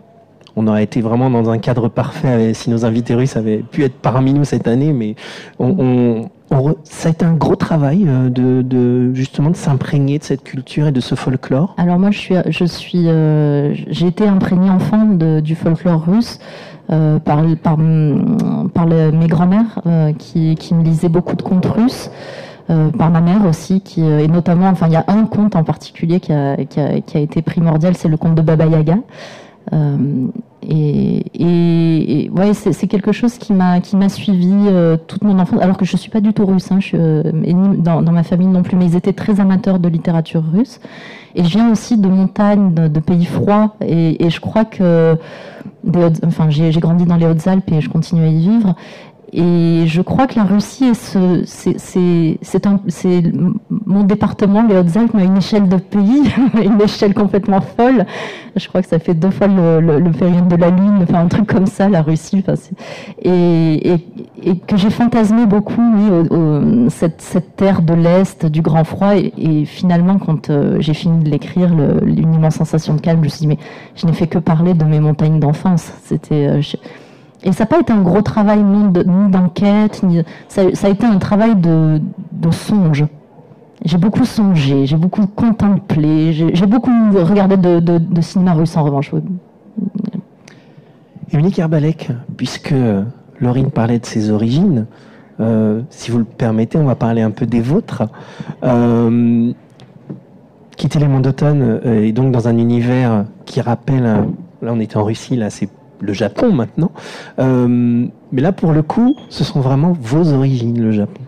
on 0.54 0.66
aurait 0.66 0.84
été 0.84 1.00
vraiment 1.00 1.30
dans 1.30 1.50
un 1.50 1.58
cadre 1.58 1.88
parfait 1.88 2.54
si 2.54 2.70
nos 2.70 2.84
invités 2.84 3.14
russes 3.14 3.36
avaient 3.36 3.58
pu 3.58 3.84
être 3.84 3.96
parmi 3.96 4.32
nous 4.32 4.44
cette 4.44 4.68
année, 4.68 4.92
mais 4.92 5.16
on, 5.58 6.28
ça 6.84 7.08
a 7.08 7.12
été 7.12 7.24
un 7.24 7.34
gros 7.34 7.56
travail 7.56 8.06
euh, 8.06 8.30
de, 8.30 9.14
justement 9.14 9.50
de 9.50 9.56
s'imprégner 9.56 10.18
de 10.18 10.24
cette 10.24 10.44
culture 10.44 10.86
et 10.86 10.92
de 10.92 11.00
ce 11.00 11.14
folklore. 11.14 11.74
Alors 11.76 11.98
moi, 11.98 12.10
je 12.10 12.18
suis, 12.18 12.34
je 12.48 12.64
suis, 12.64 13.08
euh, 13.08 13.74
j'ai 13.88 14.06
été 14.06 14.26
imprégnée 14.26 14.70
enfant 14.70 15.04
du 15.06 15.54
folklore 15.54 16.04
russe 16.06 16.38
euh, 16.90 17.18
par, 17.18 17.42
par, 17.62 17.76
par 18.72 18.86
mes 18.86 19.26
grands-mères 19.26 19.80
qui, 20.18 20.54
qui, 20.54 20.74
me 20.74 20.84
lisaient 20.84 21.08
beaucoup 21.08 21.36
de 21.36 21.42
contes 21.42 21.66
russes. 21.66 22.10
Par 22.66 23.10
ma 23.10 23.20
mère 23.20 23.46
aussi, 23.46 23.80
qui, 23.80 24.00
et 24.00 24.28
notamment, 24.28 24.68
enfin, 24.68 24.86
il 24.88 24.92
y 24.92 24.96
a 24.96 25.04
un 25.08 25.24
conte 25.24 25.54
en 25.54 25.62
particulier 25.62 26.20
qui 26.20 26.32
a, 26.32 26.56
qui 26.64 26.80
a, 26.80 27.20
été 27.20 27.42
primordial, 27.42 27.96
c'est 27.96 28.08
le 28.08 28.16
conte 28.16 28.34
de 28.34 28.42
Baba 28.42 28.66
Yaga. 28.66 28.98
Et, 30.68 32.30
ouais, 32.34 32.54
c'est 32.54 32.86
quelque 32.88 33.12
chose 33.12 33.38
qui 33.38 33.52
m'a 33.52 33.80
qui 33.80 33.96
m'a 33.96 34.08
suivi 34.08 34.52
euh, 34.66 34.96
toute 35.06 35.22
mon 35.22 35.38
enfance. 35.38 35.60
Alors 35.62 35.76
que 35.76 35.84
je 35.84 35.96
suis 35.96 36.10
pas 36.10 36.20
du 36.20 36.32
tout 36.32 36.44
russe, 36.44 36.72
hein, 36.72 36.78
je 36.80 36.86
suis, 36.86 36.98
euh, 36.98 37.22
dans, 37.78 38.02
dans, 38.02 38.12
ma 38.12 38.24
famille 38.24 38.48
non 38.48 38.62
plus, 38.62 38.76
mais 38.76 38.86
ils 38.86 38.96
étaient 38.96 39.12
très 39.12 39.38
amateurs 39.38 39.78
de 39.78 39.88
littérature 39.88 40.42
russe. 40.52 40.80
Et 41.36 41.44
je 41.44 41.50
viens 41.50 41.70
aussi 41.70 41.98
de 41.98 42.08
montagnes, 42.08 42.74
de, 42.74 43.00
pays 43.00 43.26
froids, 43.26 43.76
et, 43.80 44.28
je 44.28 44.40
crois 44.40 44.64
que, 44.64 45.16
enfin, 46.24 46.48
j'ai 46.48 46.70
grandi 46.80 47.04
dans 47.04 47.16
les 47.16 47.26
Hautes-Alpes 47.26 47.70
et 47.70 47.80
je 47.80 47.90
continue 47.90 48.24
à 48.24 48.28
y 48.28 48.38
vivre. 48.38 48.74
Et 49.38 49.82
je 49.86 50.00
crois 50.00 50.26
que 50.26 50.36
la 50.36 50.44
Russie, 50.44 50.92
c'est 50.94 52.22
mon 53.84 54.04
département, 54.04 54.62
les 54.66 54.78
Hautes-Alpes, 54.78 55.14
à 55.14 55.22
une 55.22 55.36
échelle 55.36 55.68
de 55.68 55.76
pays, 55.76 56.22
une 56.54 56.80
échelle 56.80 57.12
complètement 57.12 57.60
folle. 57.60 58.06
Je 58.56 58.66
crois 58.66 58.80
que 58.80 58.88
ça 58.88 58.98
fait 58.98 59.12
deux 59.12 59.28
fois 59.28 59.46
le, 59.46 59.80
le, 59.80 60.10
période 60.10 60.48
de 60.48 60.56
la 60.56 60.70
Lune, 60.70 61.00
enfin 61.02 61.20
un 61.20 61.28
truc 61.28 61.46
comme 61.46 61.66
ça, 61.66 61.90
la 61.90 62.00
Russie. 62.00 62.42
et, 63.22 63.92
et, 63.92 64.06
et, 64.42 64.56
que 64.56 64.78
j'ai 64.78 64.88
fantasmé 64.88 65.44
beaucoup, 65.44 65.82
oui, 65.82 66.88
cette, 66.88 67.20
cette, 67.20 67.56
terre 67.56 67.82
de 67.82 67.92
l'Est, 67.92 68.46
du 68.46 68.62
grand 68.62 68.84
froid. 68.84 69.16
Et, 69.16 69.66
finalement, 69.66 70.18
quand 70.18 70.48
euh, 70.48 70.78
j'ai 70.80 70.94
fini 70.94 71.22
de 71.22 71.28
l'écrire, 71.28 71.74
une 72.06 72.32
immense 72.32 72.54
sensation 72.54 72.94
de 72.94 73.02
calme, 73.02 73.18
je 73.18 73.24
me 73.24 73.28
suis 73.28 73.40
dit, 73.40 73.48
mais 73.48 73.58
je 73.96 74.06
n'ai 74.06 74.14
fait 74.14 74.28
que 74.28 74.38
parler 74.38 74.72
de 74.72 74.84
mes 74.84 75.00
montagnes 75.00 75.40
d'enfance. 75.40 75.92
C'était... 76.04 76.48
Euh, 76.48 76.62
et 77.46 77.52
ça 77.52 77.62
n'a 77.62 77.68
pas 77.68 77.78
été 77.78 77.92
un 77.92 78.02
gros 78.02 78.22
travail 78.22 78.60
ni 78.60 79.30
d'enquête, 79.30 80.02
ça, 80.48 80.62
a 80.62 80.88
été 80.88 81.06
un 81.06 81.18
travail 81.18 81.54
de, 81.54 82.00
songe. 82.50 83.06
J'ai 83.84 83.98
beaucoup 83.98 84.24
songé, 84.24 84.86
j'ai 84.86 84.96
beaucoup 84.96 85.28
contemplé, 85.28 86.32
j'ai 86.32 86.66
beaucoup 86.66 86.90
regardé 87.14 87.56
de, 87.56 87.78
de, 87.78 88.20
cinéma 88.20 88.52
russe 88.52 88.76
en 88.76 88.82
revanche. 88.82 89.12
Émilie 91.32 91.52
Kerbalek, 91.52 92.10
puisque 92.36 92.74
Laurine 93.40 93.70
parlait 93.70 94.00
de 94.00 94.06
ses 94.06 94.30
origines, 94.30 94.86
euh, 95.38 95.82
si 95.90 96.10
vous 96.10 96.18
le 96.18 96.24
permettez, 96.24 96.78
on 96.78 96.84
va 96.86 96.96
parler 96.96 97.22
un 97.22 97.30
peu 97.30 97.46
des 97.46 97.60
vôtres. 97.60 98.02
Euh, 98.64 99.52
quitter 100.76 100.98
les 100.98 101.06
monts 101.06 101.20
d'automne 101.20 101.80
euh, 101.86 102.02
et 102.02 102.12
donc 102.12 102.32
dans 102.32 102.48
un 102.48 102.58
univers 102.58 103.24
qui 103.44 103.60
rappelle, 103.60 104.02
là 104.02 104.24
on 104.62 104.80
était 104.80 104.96
en 104.96 105.04
Russie, 105.04 105.36
là 105.36 105.48
c'est 105.48 105.68
le 106.00 106.12
Japon 106.12 106.52
maintenant. 106.52 106.90
Euh, 107.38 108.06
mais 108.32 108.42
là, 108.42 108.52
pour 108.52 108.72
le 108.72 108.82
coup, 108.82 109.16
ce 109.28 109.44
sont 109.44 109.60
vraiment 109.60 109.96
vos 110.00 110.32
origines, 110.32 110.80
le 110.80 110.92
Japon. 110.92 111.22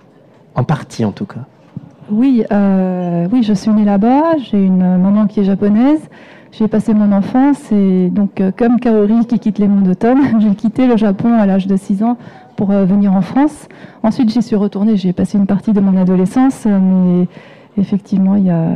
En 0.54 0.64
partie, 0.64 1.04
en 1.04 1.12
tout 1.12 1.26
cas. 1.26 1.40
Oui, 2.10 2.42
euh, 2.50 3.28
oui, 3.32 3.42
je 3.42 3.52
suis 3.52 3.70
née 3.70 3.84
là-bas. 3.84 4.36
J'ai 4.50 4.62
une 4.62 4.98
maman 4.98 5.26
qui 5.26 5.40
est 5.40 5.44
japonaise. 5.44 6.00
J'ai 6.50 6.66
passé 6.66 6.94
mon 6.94 7.12
enfance 7.12 7.70
et 7.70 8.08
donc, 8.08 8.40
euh, 8.40 8.50
comme 8.56 8.80
Kaori 8.80 9.26
qui 9.26 9.38
quitte 9.38 9.58
les 9.58 9.68
monts 9.68 9.82
d'automne, 9.82 10.18
j'ai 10.40 10.54
quitté 10.54 10.86
le 10.86 10.96
Japon 10.96 11.34
à 11.34 11.44
l'âge 11.44 11.66
de 11.66 11.76
6 11.76 12.02
ans 12.02 12.16
pour 12.56 12.68
venir 12.70 13.12
en 13.12 13.20
France. 13.20 13.68
Ensuite, 14.02 14.30
j'y 14.30 14.42
suis 14.42 14.56
retournée. 14.56 14.96
J'ai 14.96 15.12
passé 15.12 15.38
une 15.38 15.46
partie 15.46 15.72
de 15.72 15.80
mon 15.80 15.96
adolescence, 15.96 16.66
mais 16.66 17.28
effectivement, 17.76 18.34
il 18.34 18.46
y 18.46 18.50
a 18.50 18.70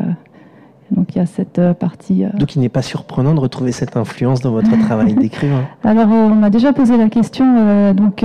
donc 0.93 1.15
il 1.15 1.19
y 1.19 1.21
a 1.21 1.27
cette 1.27 1.59
euh, 1.59 1.75
partie. 1.75 2.25
Euh, 2.25 2.29
Donc 2.35 2.55
il 2.55 2.61
n'est 2.61 2.69
pas 2.69 2.83
surprenant 2.83 3.35
de 3.35 3.41
retrouver 3.41 3.73
cette 3.73 3.97
influence 3.97 4.41
dans 4.41 4.53
votre 4.53 4.71
travail 4.87 5.15
d'écrivain. 5.15 5.65
Alors 5.85 6.09
euh, 6.11 6.29
on 6.31 6.35
m'a 6.35 6.51
déjà 6.51 6.73
posé 6.73 6.97
la 6.97 7.09
question. 7.09 7.93
donc 7.95 8.25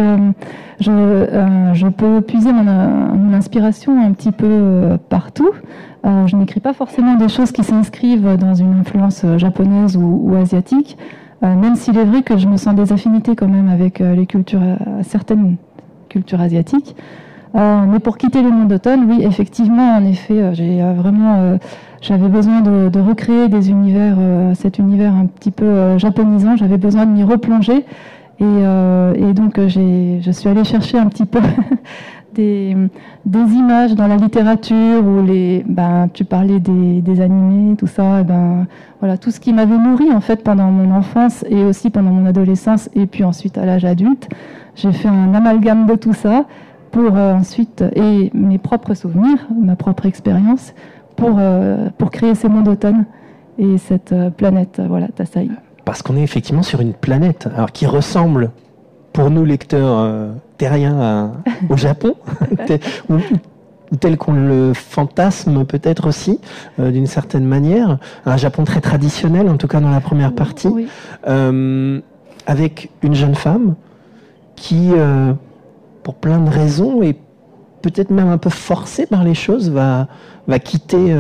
je, 0.80 1.72
je, 1.74 1.88
peux 1.88 2.22
puiser 2.22 2.52
mon, 2.52 2.64
mon, 2.64 3.34
inspiration 3.34 4.00
un 4.00 4.12
petit 4.12 4.32
peu 4.32 4.98
partout. 5.10 5.50
je 6.04 6.36
n'écris 6.36 6.60
pas 6.60 6.74
forcément 6.74 7.16
des 7.16 7.30
choses 7.30 7.52
qui 7.52 7.64
s'inscrivent 7.64 8.38
dans 8.38 8.54
une 8.54 8.74
influence 8.80 9.26
japonaise 9.38 9.98
ou, 9.98 10.22
ou 10.24 10.36
asiatique, 10.36 10.98
même 11.42 11.76
s'il 11.76 11.98
est 11.98 12.06
vrai 12.06 12.22
que 12.22 12.38
je 12.38 12.48
me 12.48 12.58
sens 12.58 12.76
des 12.76 12.94
affinités 12.94 13.36
quand 13.36 13.48
même 13.48 13.70
avec 13.70 14.00
les 14.00 14.26
cultures, 14.26 14.62
certaines 15.02 15.56
cultures 16.10 16.42
asiatiques. 16.42 16.96
Mais 17.54 18.00
pour 18.00 18.18
quitter 18.18 18.42
le 18.42 18.52
monde 18.52 18.68
d'automne, 18.68 19.06
oui, 19.10 19.24
effectivement, 19.24 19.96
en 19.96 20.06
effet, 20.06 20.54
j'ai 20.54 20.82
vraiment 20.96 21.58
j'avais 22.02 22.28
besoin 22.28 22.62
de, 22.62 23.00
recréer 23.00 23.48
euh, 23.52 24.54
cet 24.54 24.80
univers 24.80 25.14
un 25.14 25.26
petit 25.26 25.52
peu 25.52 25.66
euh, 25.66 25.98
japonisant. 25.98 26.56
J'avais 26.56 26.78
besoin 26.78 27.06
de 27.06 27.12
m'y 27.12 27.24
replonger. 27.24 27.86
Et, 28.40 28.44
euh, 28.44 29.34
donc, 29.34 29.60
je 29.60 30.32
suis 30.32 30.50
allée 30.50 30.64
chercher 30.64 31.00
un 31.00 31.08
petit 31.08 31.26
peu 31.26 31.40
des, 32.36 32.76
images 33.26 33.96
dans 33.96 34.08
la 34.08 34.16
littérature 34.16 35.04
ou 35.04 35.26
les, 35.26 35.66
ben, 35.68 36.08
tu 36.14 36.24
parlais 36.24 36.60
des, 36.60 37.22
animés, 37.22 37.76
tout 37.76 37.88
ça. 37.88 38.24
ben, 38.24 38.68
voilà, 39.00 39.18
tout 39.18 39.32
ce 39.32 39.40
qui 39.40 39.54
m'avait 39.54 39.78
nourri 39.78 40.12
en 40.12 40.22
fait 40.22 40.44
pendant 40.44 40.72
mon 40.72 40.96
enfance 40.96 41.44
et 41.50 41.64
aussi 41.64 41.90
pendant 41.90 42.12
mon 42.12 42.26
adolescence 42.26 42.90
et 42.96 43.06
puis 43.06 43.24
ensuite 43.24 43.58
à 43.58 43.66
l'âge 43.66 43.86
adulte. 43.86 44.30
J'ai 44.76 44.92
fait 44.92 45.08
un 45.08 45.34
amalgame 45.34 45.88
de 45.88 45.96
tout 45.96 46.14
ça 46.14 46.46
pour 46.98 47.14
ensuite 47.14 47.84
et 47.96 48.32
mes 48.34 48.58
propres 48.58 48.94
souvenirs, 48.94 49.48
ma 49.56 49.76
propre 49.76 50.06
expérience 50.06 50.74
pour, 51.16 51.36
euh, 51.38 51.90
pour 51.98 52.12
créer 52.12 52.34
ces 52.36 52.50
mondes 52.50 52.66
d'automne. 52.66 53.06
et 53.60 53.78
cette 53.78 54.14
planète, 54.38 54.82
voilà, 54.88 55.08
Tassaï. 55.08 55.50
Parce 55.84 56.02
qu'on 56.02 56.16
est 56.16 56.22
effectivement 56.22 56.64
sur 56.64 56.80
une 56.82 56.94
planète, 56.94 57.48
alors 57.56 57.72
qui 57.72 57.86
ressemble 57.86 58.52
pour 59.14 59.32
nous 59.32 59.46
lecteurs 59.46 60.12
terriens 60.58 61.34
au 61.70 61.78
Japon, 61.86 62.16
tel 64.00 64.18
qu'on 64.18 64.34
le 64.34 64.74
fantasme 64.74 65.66
peut-être 65.66 66.08
aussi, 66.08 66.40
euh, 66.80 66.92
d'une 66.92 67.08
certaine 67.08 67.46
manière. 67.46 67.98
Un 68.26 68.38
Japon 68.38 68.64
très 68.64 68.82
traditionnel, 68.82 69.50
en 69.50 69.58
tout 69.58 69.68
cas 69.68 69.80
dans 69.80 69.90
la 69.90 70.02
première 70.02 70.34
partie, 70.34 70.70
euh, 71.28 72.02
avec 72.46 72.90
une 73.02 73.16
jeune 73.16 73.36
femme 73.36 73.76
qui, 74.56 74.92
euh, 74.94 75.34
pour 76.08 76.16
plein 76.16 76.40
de 76.40 76.50
raisons, 76.50 77.02
et 77.02 77.18
peut-être 77.82 78.12
même 78.12 78.30
un 78.30 78.38
peu 78.38 78.50
forcée 78.50 79.06
par 79.06 79.26
les 79.26 79.34
choses, 79.34 79.70
va, 79.70 80.08
va 80.48 80.58
quitter 80.58 81.14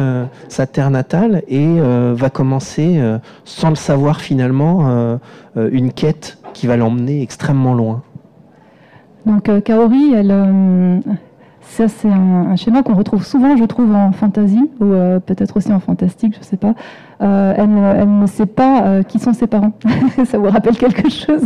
sa 0.47 0.65
terre 0.65 0.91
natale 0.91 1.43
et 1.50 1.78
va 1.82 2.30
commencer, 2.30 2.97
sans 3.43 3.67
le 3.67 3.76
savoir 3.76 4.21
finalement, 4.21 5.19
une 5.58 5.91
quête 5.91 6.38
qui 6.54 6.67
va 6.67 6.78
l'emmener 6.78 7.21
extrêmement 7.21 7.73
loin. 7.73 8.02
Donc 9.26 9.52
Kaori, 9.65 10.13
elle, 10.13 10.32
ça, 11.67 11.88
c'est 11.88 12.10
un, 12.10 12.56
schéma 12.56 12.82
qu'on 12.82 12.95
retrouve 12.95 13.23
souvent, 13.23 13.56
je 13.56 13.65
trouve, 13.65 13.93
en 13.93 14.12
fantasy, 14.12 14.60
ou 14.80 14.86
euh, 14.86 15.19
peut-être 15.19 15.58
aussi 15.58 15.71
en 15.71 15.80
fantastique, 15.80 16.34
je 16.34 16.39
ne 16.39 16.43
sais 16.43 16.58
pas. 16.58 16.73
Euh, 17.21 17.54
elle, 17.56 18.19
ne 18.19 18.26
sait 18.26 18.45
pas 18.45 18.84
euh, 18.84 19.04
qui 19.04 19.19
sont 19.19 19.34
ses 19.34 19.47
parents. 19.47 19.73
ça 20.26 20.38
vous 20.38 20.50
rappelle 20.50 20.78
quelque 20.78 21.10
chose? 21.10 21.43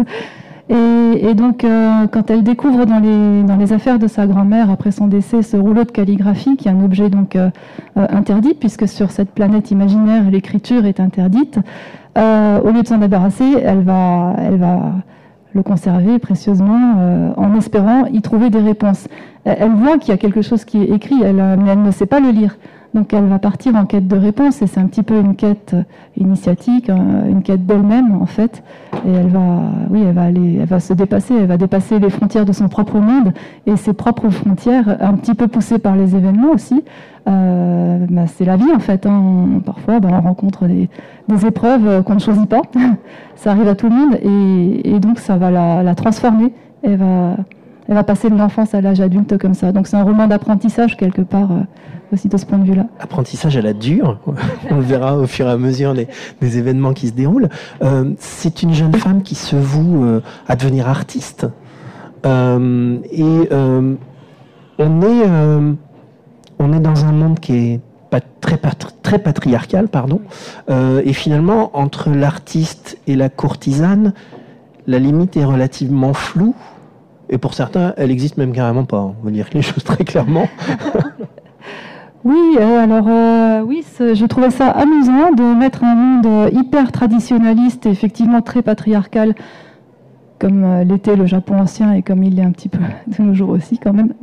Et, 0.74 1.34
donc, 1.34 1.66
quand 2.12 2.30
elle 2.30 2.44
découvre 2.44 2.86
dans 2.86 3.00
les, 3.00 3.44
dans 3.44 3.58
les 3.58 3.74
affaires 3.74 4.00
de 4.00 4.08
sa 4.08 4.26
grand-mère, 4.26 4.70
après 4.70 4.92
son 4.92 5.08
décès, 5.08 5.42
ce 5.42 5.58
rouleau 5.58 5.84
de 5.84 5.92
calligraphie, 5.92 6.56
qui 6.56 6.68
est 6.68 6.72
un 6.72 6.84
objet 6.84 7.10
donc 7.10 7.38
interdit, 7.96 8.54
puisque 8.54 8.88
sur 8.88 9.12
cette 9.12 9.32
planète 9.32 9.72
imaginaire, 9.72 10.30
l'écriture 10.30 10.86
est 10.86 11.00
interdite, 11.00 11.60
au 12.16 12.72
lieu 12.72 12.82
de 12.82 12.88
s'en 12.88 12.98
débarrasser, 13.00 13.58
elle 13.64 13.82
va, 13.82 14.36
elle 14.38 14.58
va 14.58 14.94
le 15.54 15.64
conserver 15.64 16.20
précieusement 16.20 16.96
euh, 16.98 17.32
en 17.36 17.56
espérant 17.58 18.06
y 18.06 18.22
trouver 18.22 18.50
des 18.50 18.60
réponses. 18.60 19.08
Elle, 19.44 19.72
voit 19.72 19.98
qu'il 19.98 20.10
y 20.10 20.14
a 20.14 20.18
quelque 20.18 20.42
chose 20.42 20.66
qui 20.66 20.82
est 20.82 20.90
écrit, 20.90 21.24
euh, 21.24 21.56
mais 21.60 21.72
elle 21.72 21.82
ne 21.82 21.92
sait 21.92 22.06
pas 22.06 22.20
le 22.20 22.30
lire. 22.30 22.58
Donc 22.94 23.14
elle 23.14 23.26
va 23.28 23.40
partir 23.40 23.76
en 23.76 23.86
quête 23.86 24.08
de 24.08 24.18
réponses 24.18 24.62
et 24.62 24.68
c'est 24.68 24.80
un 24.80 24.88
petit 24.88 25.04
peu 25.04 25.18
une 25.18 25.36
quête 25.36 25.76
initiatique, 26.18 26.90
une 26.90 27.42
quête 27.42 27.66
d'elle-même 27.66 28.16
en 28.22 28.26
fait. 28.26 28.64
Et 29.08 29.12
elle 29.12 29.30
va, 29.30 29.62
oui, 29.90 30.04
elle 30.06 30.14
va 30.14 30.24
aller, 30.24 30.58
elle 30.62 30.68
va 30.68 30.82
se 30.82 30.94
dépasser, 30.94 31.34
elle 31.40 31.48
va 31.48 31.58
dépasser 31.58 32.00
les 32.00 32.10
frontières 32.10 32.46
de 32.46 32.52
son 32.52 32.68
propre 32.68 32.98
monde 32.98 33.34
et 33.66 33.78
ses 33.78 33.94
propres 33.94 34.30
frontières, 34.30 34.98
un 35.00 35.14
petit 35.14 35.36
peu 35.36 35.48
poussées 35.48 35.80
par 35.80 35.96
les 35.96 36.16
événements 36.16 36.52
aussi. 36.52 36.84
Euh, 37.30 38.06
bah, 38.10 38.26
c'est 38.28 38.46
la 38.46 38.58
vie 38.58 38.72
en 38.76 38.80
fait. 38.80 39.06
Hein. 39.06 39.62
Parfois, 39.66 40.00
bah, 40.00 40.10
on 40.12 40.22
rencontre 40.22 40.66
des, 40.66 40.90
épreuves 41.46 42.04
qu'on 42.04 42.16
ne 42.16 42.20
choisit 42.20 42.48
pas. 42.48 42.62
ça 43.36 43.52
arrive 43.52 43.70
à 43.70 43.76
tout 43.76 43.88
le 43.88 43.96
monde 43.96 44.16
et, 44.84 45.00
donc 45.00 45.20
ça 45.20 45.38
va 45.38 45.50
la, 45.50 45.96
transformer. 45.96 46.52
Elle 46.84 46.98
va, 46.98 47.38
elle 47.92 47.98
va 47.98 48.04
passer 48.06 48.30
de 48.30 48.38
l'enfance 48.38 48.74
à 48.74 48.80
l'âge 48.80 49.02
adulte 49.02 49.38
comme 49.38 49.54
ça. 49.54 49.74
Donc 49.74 49.86
c'est 49.86 49.98
un 49.98 50.04
roman 50.04 50.26
d'apprentissage 50.26 50.96
quelque 50.96 51.22
part 51.22 51.52
euh, 51.52 51.60
aussi 52.14 52.30
de 52.30 52.38
ce 52.38 52.46
point 52.46 52.58
de 52.58 52.64
vue-là. 52.64 52.86
Apprentissage 53.02 53.58
à 53.58 53.62
la 53.62 53.74
dure. 53.74 54.18
on 54.70 54.78
le 54.78 54.82
verra 54.82 55.18
au 55.18 55.28
fur 55.28 55.46
et 55.46 55.52
à 55.52 55.58
mesure 55.58 55.94
des, 55.94 56.08
événements 56.58 56.94
qui 56.94 57.10
se 57.10 57.14
déroulent. 57.14 57.50
Euh, 57.82 58.14
c'est 58.18 58.64
une 58.64 58.74
jeune 58.74 58.94
femme 58.96 59.24
qui 59.24 59.36
se 59.36 59.58
voue 59.58 60.06
à 60.48 60.56
devenir 60.56 60.88
artiste 60.88 61.48
et 62.24 63.50
on 66.60 66.74
est 66.74 66.80
dans 66.80 67.06
un 67.06 67.12
monde 67.12 67.40
qui 67.42 67.54
est 67.54 67.80
très, 68.40 68.58
très 69.04 69.20
patriarcal, 69.20 69.88
pardon, 69.88 70.22
euh, 70.70 71.02
et 71.04 71.14
finalement, 71.14 71.72
entre 71.78 72.10
l'artiste 72.10 72.98
et 73.08 73.16
la 73.16 73.30
courtisane, 73.30 74.14
la 74.88 75.00
limite 75.00 75.38
est 75.38 75.46
relativement 75.46 76.14
floue, 76.14 76.56
et 77.32 77.38
pour 77.38 77.54
certains, 77.54 77.94
elle 77.98 78.12
existe 78.12 78.38
même 78.38 78.52
carrément 78.52 78.86
pas, 78.86 79.00
on 79.00 79.16
va 79.24 79.32
dire 79.32 79.48
les 79.54 79.62
choses 79.62 79.84
très 79.84 80.04
clairement. 80.04 80.48
Oui, 82.24 82.56
euh, 82.60 82.84
alors 82.84 83.08
euh, 83.08 83.62
oui, 83.62 83.84
je 84.00 84.26
trouvais 84.28 84.52
ça 84.52 84.70
amusant 84.70 85.32
de 85.32 85.58
mettre 85.58 85.84
un 85.84 85.96
monde 85.96 86.54
hyper 86.54 86.92
traditionnaliste, 86.92 87.88
effectivement 87.88 88.44
très 88.44 88.62
patriarcal, 88.62 89.34
comme 90.38 90.82
l'était 90.82 91.16
le 91.16 91.26
Japon 91.26 91.60
ancien 91.60 91.94
et 91.94 92.04
comme 92.04 92.22
il 92.22 92.38
est 92.38 92.44
un 92.44 92.52
petit 92.52 92.70
peu 92.70 92.78
de 93.08 93.24
nos 93.24 93.34
jours 93.34 93.50
aussi 93.50 93.80
quand 93.80 93.94
même. 93.94 94.14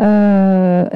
Euh, 0.00 0.86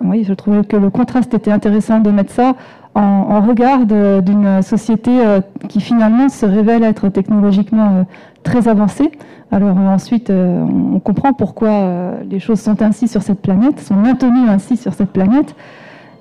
oui, 0.00 0.24
je 0.24 0.34
trouvais 0.34 0.64
que 0.64 0.76
le 0.76 0.90
contraste 0.90 1.32
était 1.34 1.52
intéressant 1.52 2.00
de 2.00 2.10
mettre 2.10 2.32
ça 2.32 2.54
en, 3.00 3.40
regard 3.40 3.86
d'une 3.86 4.62
société 4.62 5.10
euh, 5.24 5.40
qui 5.68 5.80
finalement 5.80 6.28
se 6.28 6.46
révèle 6.46 6.82
être 6.82 7.08
technologiquement 7.08 7.88
euh, 7.92 8.02
très 8.42 8.68
avancée. 8.68 9.10
Alors 9.52 9.76
ensuite, 9.76 10.30
on 10.30 10.98
comprend 10.98 11.32
pourquoi 11.32 12.14
les 12.28 12.40
choses 12.40 12.60
sont 12.60 12.82
ainsi 12.82 13.06
sur 13.06 13.22
cette 13.22 13.40
planète, 13.40 13.78
sont 13.78 13.94
maintenues 13.94 14.48
ainsi 14.48 14.76
sur 14.76 14.92
cette 14.92 15.10
planète. 15.10 15.54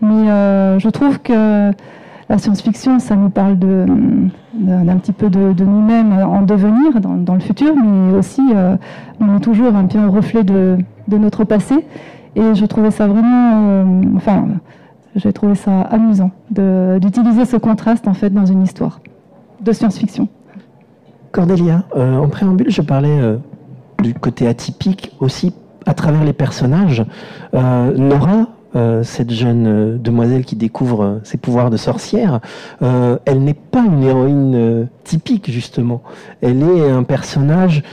Mais 0.01 0.27
je 0.77 0.89
trouve 0.89 1.19
que 1.19 1.71
la 2.29 2.37
science-fiction, 2.37 2.99
ça 2.99 3.15
nous 3.15 3.31
parle 3.31 3.57
d'un 3.57 4.97
petit 4.97 5.11
peu 5.11 5.31
de, 5.31 5.63
nous-mêmes 5.63 6.13
en 6.13 6.43
devenir, 6.43 7.01
dans, 7.01 7.33
le 7.33 7.39
futur, 7.39 7.73
mais 7.75 8.15
aussi 8.15 8.43
on 9.19 9.37
est 9.37 9.39
toujours 9.39 9.75
un 9.75 9.85
peu 9.85 9.97
un 9.97 10.09
reflet 10.09 10.43
de, 10.43 10.77
notre 11.09 11.45
passé. 11.45 11.83
Et 12.35 12.53
je 12.53 12.65
trouvais 12.65 12.91
ça 12.91 13.07
vraiment, 13.07 13.51
euh, 13.53 13.83
enfin, 14.17 14.45
j'ai 15.15 15.33
trouvé 15.33 15.55
ça 15.55 15.81
amusant 15.81 16.31
d'utiliser 16.49 17.45
ce 17.45 17.57
contraste 17.57 18.07
en 18.07 18.13
fait 18.13 18.29
dans 18.29 18.45
une 18.45 18.61
histoire 18.61 18.99
de 19.61 19.71
science-fiction. 19.71 20.27
Cordelia, 21.31 21.83
euh, 21.95 22.17
en 22.17 22.29
préambule, 22.29 22.69
je 22.69 22.81
parlais 22.81 23.19
euh, 23.19 23.37
du 24.01 24.13
côté 24.13 24.47
atypique 24.47 25.11
aussi 25.19 25.53
à 25.85 25.93
travers 25.93 26.23
les 26.23 26.33
personnages. 26.33 27.05
Nora, 27.53 28.47
cette 29.03 29.31
jeune 29.31 30.01
demoiselle 30.01 30.43
qui 30.43 30.55
découvre 30.55 31.21
ses 31.23 31.37
pouvoirs 31.37 31.69
de 31.69 31.77
sorcière, 31.77 32.39
elle 32.81 33.43
n'est 33.43 33.53
pas 33.53 33.85
une 33.85 34.03
héroïne 34.03 34.87
typique 35.03 35.51
justement. 35.51 36.01
Elle 36.41 36.63
est 36.63 36.89
un 36.89 37.03
personnage 37.03 37.83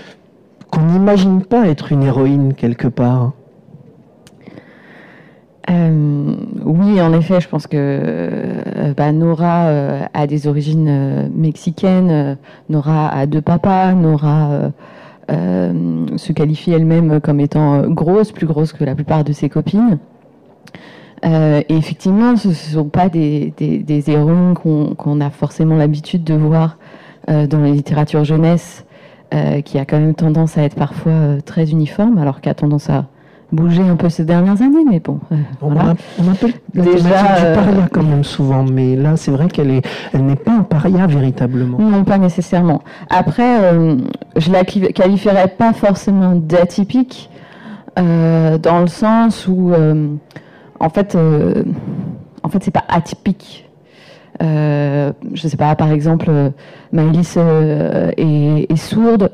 qu'on 0.72 0.86
n'imagine 0.86 1.42
pas 1.42 1.68
être 1.68 1.92
une 1.92 2.02
héroïne 2.02 2.54
quelque 2.54 2.88
part. 2.88 3.32
Euh, 5.70 6.34
oui, 6.64 7.00
en 7.00 7.12
effet, 7.12 7.40
je 7.40 7.48
pense 7.48 7.66
que 7.66 7.76
euh, 7.76 8.94
bah, 8.96 9.12
Nora 9.12 9.66
euh, 9.66 10.04
a 10.12 10.26
des 10.26 10.46
origines 10.46 11.30
mexicaines. 11.34 12.36
Nora 12.68 13.08
a 13.08 13.26
deux 13.26 13.40
papas. 13.40 13.92
Nora 13.92 14.72
se 15.28 16.32
qualifie 16.32 16.72
elle-même 16.72 17.20
comme 17.20 17.40
étant 17.40 17.86
grosse, 17.88 18.32
plus 18.32 18.46
grosse 18.46 18.72
que 18.72 18.84
la 18.84 18.94
plupart 18.94 19.24
de 19.24 19.32
ses 19.32 19.48
copines. 19.48 19.98
et 21.24 21.64
effectivement, 21.68 22.36
ce 22.36 22.48
ne 22.48 22.52
sont 22.52 22.84
pas 22.84 23.08
des, 23.08 23.54
héroïnes 24.08 24.54
qu'on 24.54 25.20
a 25.20 25.30
forcément 25.30 25.76
l'habitude 25.76 26.24
de 26.24 26.34
voir 26.34 26.76
dans 27.28 27.60
la 27.60 27.70
littérature 27.70 28.24
jeunesse 28.24 28.84
euh, 29.32 29.62
qui 29.62 29.78
a 29.78 29.86
quand 29.86 29.98
même 29.98 30.14
tendance 30.14 30.58
à 30.58 30.62
être 30.62 30.74
parfois 30.74 31.12
euh, 31.12 31.40
très 31.40 31.70
uniforme, 31.70 32.18
alors 32.18 32.40
a 32.44 32.52
tendance 32.52 32.90
à 32.90 33.06
bouger 33.52 33.82
un 33.82 33.96
peu 33.96 34.08
ces 34.08 34.24
dernières 34.24 34.60
années, 34.62 34.84
mais 34.88 35.00
bon. 35.00 35.20
Euh, 35.30 35.36
on, 35.60 35.74
on, 35.74 36.30
appelle 36.30 36.54
déjà 36.74 36.92
du 36.94 37.54
paria 37.54 37.88
quand 37.92 38.02
même 38.02 38.24
souvent, 38.24 38.64
mais 38.64 38.96
là 38.96 39.16
c'est 39.16 39.30
vrai 39.30 39.48
qu'elle 39.48 39.70
est, 39.70 39.86
elle 40.12 40.24
n'est 40.24 40.36
pas 40.36 40.52
un 40.52 40.62
paria 40.62 41.06
véritablement. 41.06 41.78
Non, 41.78 42.04
pas 42.04 42.18
nécessairement. 42.18 42.82
Après, 43.10 43.72
je 44.36 44.50
la 44.50 44.64
qualifierais 44.64 45.48
pas 45.48 45.72
forcément 45.72 46.34
d'atypique, 46.34 47.30
dans 47.96 48.80
le 48.80 48.86
sens 48.86 49.46
où, 49.46 49.72
en 50.80 50.88
fait, 50.88 51.16
en 52.42 52.48
fait, 52.48 52.64
c'est 52.64 52.70
pas 52.70 52.84
atypique. 52.88 53.68
Euh, 54.42 55.12
je 55.34 55.46
ne 55.46 55.50
sais 55.50 55.56
pas, 55.56 55.74
par 55.76 55.92
exemple, 55.92 56.26
euh, 56.28 56.50
Maëlys 56.92 57.34
euh, 57.36 58.10
est, 58.16 58.76
sourde. 58.76 59.30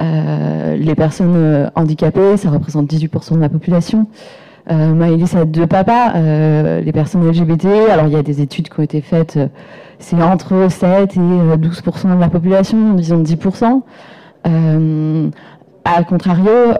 Les 0.00 0.94
personnes 0.94 1.70
handicapées, 1.74 2.36
ça 2.36 2.50
représente 2.50 2.90
18% 2.90 3.34
de 3.34 3.40
la 3.40 3.48
population. 3.48 4.06
Euh, 4.70 5.16
a 5.40 5.44
deux 5.44 5.66
papas, 5.66 6.12
les 6.80 6.92
personnes 6.92 7.28
LGBT. 7.28 7.66
Alors 7.90 8.06
il 8.06 8.12
y 8.12 8.16
a 8.16 8.22
des 8.22 8.40
études 8.40 8.68
qui 8.68 8.80
ont 8.80 8.82
été 8.82 9.00
faites, 9.00 9.38
c'est 9.98 10.20
entre 10.22 10.70
7 10.70 11.16
et 11.16 11.18
12% 11.18 12.14
de 12.14 12.20
la 12.20 12.28
population, 12.28 12.94
disons 12.94 13.22
10%. 13.22 13.82
à 15.84 16.04
contrario, 16.04 16.74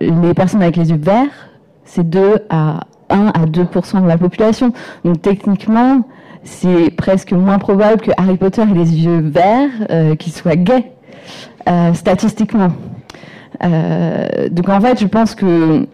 les 0.00 0.34
personnes 0.34 0.62
avec 0.62 0.76
les 0.76 0.90
yeux 0.90 0.98
verts, 1.00 1.50
c'est 1.84 2.08
2 2.08 2.46
à 2.50 2.80
1 3.10 3.28
à 3.28 3.46
2% 3.46 4.02
de 4.02 4.08
la 4.08 4.18
population. 4.18 4.72
Donc 5.04 5.22
techniquement, 5.22 6.02
c'est 6.44 6.90
presque 6.90 7.32
moins 7.32 7.58
probable 7.58 8.02
que 8.02 8.10
Harry 8.16 8.36
Potter 8.36 8.62
ait 8.62 8.74
les 8.74 8.94
yeux 9.04 9.20
verts 9.20 9.70
euh, 9.90 10.14
qu'il 10.14 10.32
soit 10.32 10.56
gay, 10.56 10.92
euh, 11.68 11.94
statistiquement. 11.94 12.72
Euh, 13.64 14.48
donc 14.50 14.68
en 14.68 14.80
fait, 14.80 15.00
je 15.00 15.06
pense 15.06 15.34
que 15.34 15.86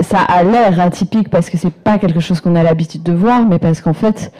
ça 0.00 0.20
a 0.20 0.42
l'air 0.42 0.80
atypique 0.80 1.28
parce 1.28 1.50
que 1.50 1.58
c'est 1.58 1.72
pas 1.72 1.98
quelque 1.98 2.20
chose 2.20 2.40
qu'on 2.40 2.54
a 2.56 2.62
l'habitude 2.62 3.02
de 3.02 3.12
voir, 3.12 3.44
mais 3.44 3.58
parce 3.58 3.80
qu'en 3.80 3.92
fait, 3.92 4.32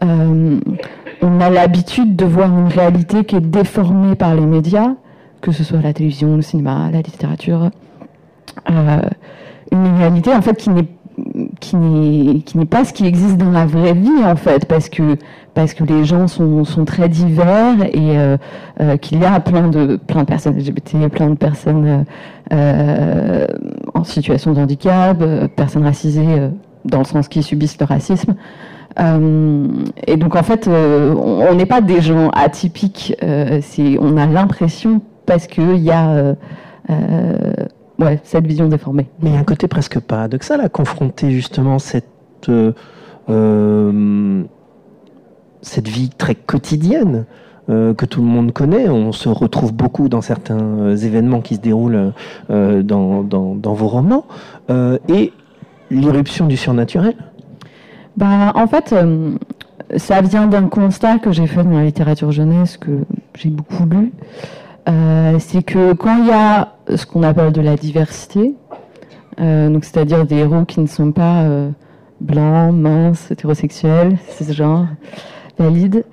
on 0.00 1.40
a 1.40 1.50
l'habitude 1.50 2.14
de 2.14 2.24
voir 2.24 2.48
une 2.56 2.68
réalité 2.68 3.24
qui 3.24 3.36
est 3.36 3.40
déformée 3.40 4.14
par 4.14 4.34
les 4.34 4.46
médias, 4.46 4.94
que 5.40 5.52
ce 5.52 5.64
soit 5.64 5.80
la 5.80 5.92
télévision, 5.92 6.36
le 6.36 6.42
cinéma, 6.42 6.90
la 6.92 6.98
littérature. 6.98 7.70
Euh, 8.70 9.00
une 9.70 9.96
réalité 9.98 10.32
en 10.32 10.40
fait 10.40 10.54
qui 10.54 10.70
n'est 10.70 10.88
qui 11.60 11.76
n'est 11.76 12.66
pas 12.66 12.84
ce 12.84 12.92
qui 12.92 13.06
existe 13.06 13.36
dans 13.36 13.50
la 13.50 13.66
vraie 13.66 13.94
vie 13.94 14.24
en 14.24 14.36
fait 14.36 14.66
parce 14.66 14.88
que 14.88 15.16
parce 15.54 15.74
que 15.74 15.82
les 15.84 16.04
gens 16.04 16.28
sont, 16.28 16.64
sont 16.64 16.84
très 16.84 17.08
divers 17.08 17.82
et 17.92 18.16
euh, 18.16 18.36
euh, 18.80 18.96
qu'il 18.96 19.20
y 19.20 19.24
a 19.24 19.40
plein 19.40 19.68
de 19.68 19.96
plein 19.96 20.22
de 20.22 20.26
personnes 20.26 20.56
LGBT 20.56 21.08
plein 21.10 21.30
de 21.30 21.34
personnes 21.34 22.04
euh, 22.52 23.46
en 23.94 24.04
situation 24.04 24.52
de 24.52 24.60
handicap 24.60 25.18
personnes 25.56 25.84
racisées 25.84 26.50
dans 26.84 26.98
le 26.98 27.04
sens 27.04 27.28
qui 27.28 27.42
subissent 27.42 27.78
le 27.80 27.86
racisme. 27.86 28.34
Et 30.06 30.16
donc 30.16 30.34
en 30.34 30.42
fait 30.42 30.68
on 30.68 31.54
n'est 31.54 31.66
pas 31.66 31.80
des 31.80 32.00
gens 32.00 32.30
atypiques 32.30 33.14
c'est 33.62 33.98
on 34.00 34.16
a 34.16 34.26
l'impression 34.26 35.02
parce 35.26 35.46
qu'il 35.46 35.78
y 35.78 35.90
a 35.90 36.34
ouais, 37.98 38.20
cette 38.24 38.46
vision 38.46 38.68
déformée. 38.68 39.06
Mais 39.20 39.30
il 39.30 39.34
y 39.34 39.36
a 39.36 39.40
un 39.40 39.44
côté 39.44 39.68
presque 39.68 39.98
paradoxal 40.00 40.60
à 40.60 40.68
confronter 40.68 41.30
justement 41.30 41.78
cette, 41.78 42.06
euh, 42.48 42.72
euh, 43.28 44.42
cette 45.62 45.88
vie 45.88 46.10
très 46.10 46.34
quotidienne 46.34 47.26
euh, 47.68 47.94
que 47.94 48.06
tout 48.06 48.20
le 48.20 48.28
monde 48.28 48.52
connaît. 48.52 48.88
On 48.88 49.12
se 49.12 49.28
retrouve 49.28 49.72
beaucoup 49.72 50.08
dans 50.08 50.22
certains 50.22 50.96
événements 50.96 51.40
qui 51.40 51.56
se 51.56 51.60
déroulent 51.60 52.12
dans, 52.48 53.22
dans, 53.22 53.54
dans, 53.54 53.74
vos 53.74 53.88
romans. 53.88 54.26
et 55.08 55.32
l'irruption 55.90 56.46
du 56.46 56.56
surnaturel 56.56 57.14
bah, 58.16 58.52
En 58.54 58.66
fait, 58.66 58.94
ça 59.96 60.20
vient 60.20 60.46
d'un 60.46 60.68
constat 60.68 61.18
que 61.18 61.32
j'ai 61.32 61.46
fait 61.46 61.62
dans 61.62 61.78
la 61.78 61.84
littérature 61.84 62.30
jeunesse, 62.30 62.76
que 62.76 62.90
j'ai 63.34 63.50
beaucoup 63.50 63.84
lu. 63.84 64.12
Euh, 64.88 65.36
c'est 65.38 65.62
que 65.62 65.92
quand 65.92 66.16
il 66.18 66.26
y 66.26 66.32
a 66.32 66.72
ce 66.94 67.04
qu'on 67.04 67.22
appelle 67.22 67.52
de 67.52 67.60
la 67.60 67.76
diversité, 67.76 68.54
euh, 69.40 69.68
donc 69.68 69.84
c'est-à-dire 69.84 70.24
des 70.24 70.36
héros 70.36 70.64
qui 70.64 70.80
ne 70.80 70.86
sont 70.86 71.12
pas 71.12 71.42
euh, 71.42 71.70
blancs, 72.20 72.74
minces, 72.74 73.30
hétérosexuels, 73.30 74.16
cisgenres, 74.28 74.86
valides, 75.58 76.04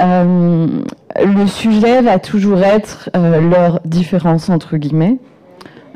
le 0.00 1.46
sujet 1.46 2.02
va 2.02 2.18
toujours 2.20 2.62
être 2.62 3.10
leur 3.14 3.80
différence 3.84 4.48
entre 4.48 4.76
guillemets. 4.76 5.18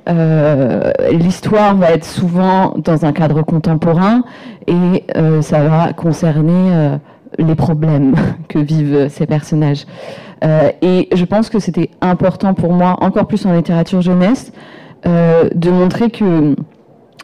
L'histoire 0.09 1.77
va 1.77 1.93
être 1.93 2.05
souvent 2.05 2.75
dans 2.79 3.05
un 3.05 3.13
cadre 3.13 3.43
contemporain 3.43 4.25
et 4.67 5.05
ça 5.41 5.63
va 5.63 5.93
concerner 5.93 6.99
les 7.39 7.55
problèmes 7.55 8.15
que 8.49 8.59
vivent 8.59 9.09
ces 9.09 9.27
personnages. 9.27 9.87
Euh, 10.45 10.71
et 10.83 11.09
je 11.15 11.25
pense 11.25 11.49
que 11.51 11.59
c'était 11.59 11.91
important 12.01 12.55
pour 12.55 12.73
moi, 12.73 12.97
encore 13.01 13.27
plus 13.27 13.47
en 13.47 13.53
littérature 13.53 14.01
jeunesse, 14.01 14.53
euh, 15.07 15.49
de 15.55 15.71
montrer 15.71 16.11
que 16.11 16.55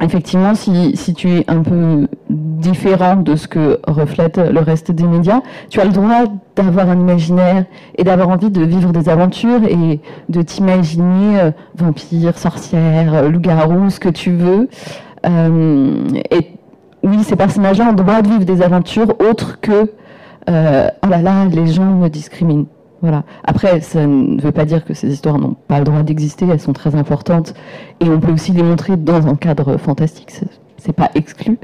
effectivement, 0.01 0.55
si, 0.55 0.97
si, 0.97 1.14
tu 1.14 1.29
es 1.31 1.44
un 1.49 1.62
peu 1.62 2.07
différent 2.31 3.16
de 3.16 3.35
ce 3.35 3.49
que 3.49 3.81
reflète 3.87 4.38
le 4.38 4.61
reste 4.61 4.92
des 4.92 5.05
médias, 5.05 5.40
tu 5.71 5.81
as 5.81 5.85
le 5.85 5.90
droit 5.90 6.25
d'avoir 6.55 6.88
un 6.90 6.99
imaginaire 6.99 7.64
et 7.97 8.05
d'avoir 8.05 8.29
envie 8.29 8.51
de 8.51 8.62
vivre 8.62 8.92
des 8.92 9.09
aventures 9.09 9.64
et 9.64 10.01
de 10.29 10.42
t'imaginer 10.42 11.40
euh, 11.40 11.51
vampire, 11.77 12.38
sorcière, 12.38 13.29
loup-garou, 13.29 13.90
ce 13.90 14.01
que 14.01 14.09
tu 14.09 14.33
veux. 14.33 14.68
Euh, 15.27 16.05
et 16.31 16.58
oui, 17.09 17.25
ces 17.25 17.37
personnages-là 17.37 17.87
ont 17.87 17.90
le 17.90 17.97
droit 17.97 18.23
de 18.23 18.29
vivre 18.29 18.44
des 18.44 18.62
aventures 18.62 19.14
autres 19.21 19.61
que 19.61 19.90
euh, 20.49 20.88
oh 21.05 21.09
là 21.09 21.21
là, 21.21 21.44
les 21.47 21.66
gens 21.66 21.85
me 21.85 22.09
discriminent. 22.09 22.66
Voilà. 23.01 23.25
Après, 23.44 23.81
ça 23.81 24.07
ne 24.07 24.40
veut 24.40 24.53
pas 24.53 24.64
dire 24.64 24.85
que 24.85 24.94
ces 24.94 25.12
histoires 25.12 25.38
n'ont 25.38 25.55
pas 25.68 25.79
le 25.79 25.85
droit 25.85 26.03
d'exister, 26.03 26.47
elles 26.51 26.61
sont 26.61 26.73
très 26.73 26.94
importantes 26.97 27.55
et 28.01 28.09
on 28.09 28.18
peut 28.18 28.33
aussi 28.33 28.53
les 28.53 28.62
montrer 28.62 28.97
dans 28.97 29.29
un 29.29 29.37
cadre 29.37 29.77
fantastique, 29.77 30.33
c'est 30.79 30.92
pas 30.92 31.11
exclu. 31.14 31.59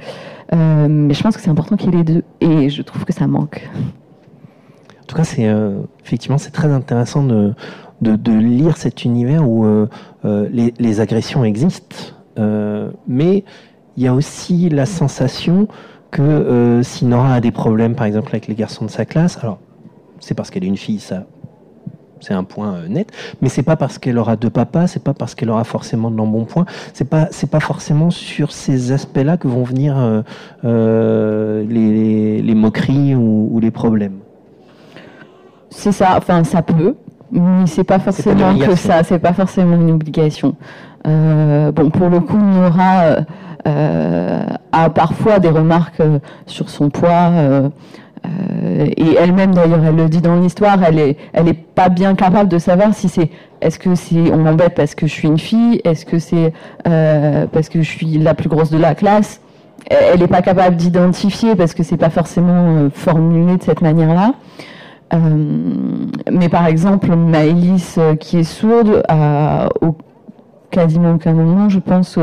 Euh, 0.53 0.87
mais 0.89 1.15
je 1.15 1.23
pense 1.23 1.37
que 1.37 1.43
c'est 1.43 1.51
important 1.51 1.77
qu'il 1.77 1.91
y 1.91 1.95
ait 1.95 1.99
les 1.99 2.05
deux 2.05 2.23
et 2.41 2.69
je 2.69 2.83
trouve 2.83 3.05
que 3.05 3.13
ça 3.13 3.27
manque. 3.27 3.69
En 5.03 5.07
tout 5.07 5.17
cas, 5.17 5.25
c'est 5.25 5.49
euh, 5.49 5.81
effectivement 6.05 6.39
c'est 6.39 6.53
très 6.53 6.71
intéressant 6.71 7.25
de, 7.25 7.55
de, 8.01 8.33
lire 8.33 8.77
cet 8.77 9.05
univers 9.05 9.49
où 9.49 9.67
les, 10.23 10.73
les, 10.79 11.01
agressions 11.01 11.43
existent, 11.45 11.97
mais 13.09 13.45
il 13.97 14.03
y 14.03 14.09
a 14.09 14.15
aussi 14.15 14.69
la 14.69 14.87
sensation 14.87 15.69
que 16.11 16.81
si 16.83 17.05
Nora 17.07 17.35
a 17.35 17.41
des 17.41 17.51
problèmes, 17.51 17.95
par 17.95 18.07
exemple 18.07 18.29
avec 18.31 18.47
les 18.47 18.55
garçons 18.55 18.85
de 18.85 18.91
sa 18.91 19.05
classe, 19.05 19.39
alors 19.43 19.59
c'est 20.21 20.35
parce 20.35 20.51
qu'elle 20.51 20.65
est 20.65 20.69
une 20.69 20.77
fille, 20.77 21.01
ça, 21.01 21.25
c'est 22.25 22.35
un 22.35 22.45
point 22.45 22.75
euh, 22.75 22.89
net. 22.89 23.13
Mais 23.43 23.49
c'est 23.49 23.63
pas 23.63 23.77
parce 23.77 23.99
qu'elle 23.99 24.19
aura 24.19 24.37
deux 24.37 24.51
papas, 24.51 24.87
c'est 24.87 25.03
pas 25.03 25.15
parce 25.15 25.35
qu'elle 25.35 25.51
aura 25.51 25.65
forcément 25.65 26.11
de 26.11 26.17
l'embonpoint. 26.17 26.65
C'est 26.93 27.09
pas, 27.09 27.29
c'est 27.31 27.51
pas 27.51 27.61
forcément 27.61 28.11
sur 28.11 28.53
ces 28.53 28.93
aspects-là 28.93 29.37
que 29.37 29.47
vont 29.47 29.65
venir 29.65 29.99
euh, 29.99 30.23
euh, 30.65 31.65
les, 31.69 32.55
moqueries 32.55 33.15
ou, 33.15 33.59
les 33.61 33.71
problèmes. 33.71 34.19
C'est 35.71 35.93
ça. 35.93 36.15
Enfin, 36.17 36.45
ça 36.45 36.63
peut, 36.63 36.97
mais 37.31 37.67
c'est 37.67 37.85
pas 37.85 37.99
forcément 37.99 38.57
que 38.59 38.75
ça. 38.77 39.03
C'est 39.03 39.19
pas 39.19 39.33
forcément 39.33 39.77
une 39.77 39.91
obligation. 39.91 40.57
Bon, 41.05 41.91
pour 41.91 42.09
le 42.09 42.21
coup, 42.21 42.39
Nora 42.39 43.17
a 43.65 44.91
parfois 44.91 45.39
des 45.39 45.51
remarques 45.51 46.03
sur 46.47 46.69
son 46.71 46.91
poids. 46.91 47.71
Euh, 48.25 48.87
et 48.97 49.15
elle-même 49.15 49.55
d'ailleurs, 49.55 49.85
elle 49.85 49.97
le 49.97 50.09
dit 50.09 50.21
dans 50.21 50.37
l'histoire, 50.37 50.79
elle 50.87 50.99
est, 50.99 51.17
elle 51.33 51.49
est 51.49 51.55
pas 51.55 51.89
bien 51.89 52.15
capable 52.15 52.49
de 52.49 52.59
savoir 52.59 52.95
si 52.95 53.09
c'est, 53.09 53.31
est-ce 53.61 53.79
que 53.79 53.95
c'est, 53.95 54.33
on 54.33 54.39
m'embête 54.39 54.75
parce 54.75 54.95
que 54.95 55.07
je 55.07 55.13
suis 55.13 55.29
une 55.29 55.39
fille, 55.39 55.81
est-ce 55.85 56.07
que 56.07 56.19
c'est 56.19 56.53
euh, 56.89 57.47
parce 57.53 57.69
que 57.69 57.83
je 57.83 57.89
suis 57.89 58.19
la 58.19 58.35
plus 58.35 58.49
grosse 58.49 58.71
de 58.71 58.79
la 58.79 58.95
classe. 58.95 59.41
Elle 59.91 60.21
n'est 60.21 60.29
pas 60.29 60.41
capable 60.41 60.77
d'identifier 60.77 61.57
parce 61.57 61.75
que 61.75 61.83
c'est 61.83 61.99
pas 61.99 62.09
forcément 62.09 62.77
euh, 62.77 62.91
formulé 62.91 63.59
de 63.59 63.63
cette 63.63 63.83
manière-là. 63.83 64.33
mais 66.33 66.49
par 66.49 66.67
exemple, 66.67 67.15
Maëlys, 67.15 67.99
qui 68.19 68.39
est 68.39 68.45
sourde, 68.45 69.03
a 69.09 69.69
quasiment 70.75 71.15
aucun 71.15 71.33
moment, 71.33 71.69
je 71.69 71.79
pense 71.79 72.19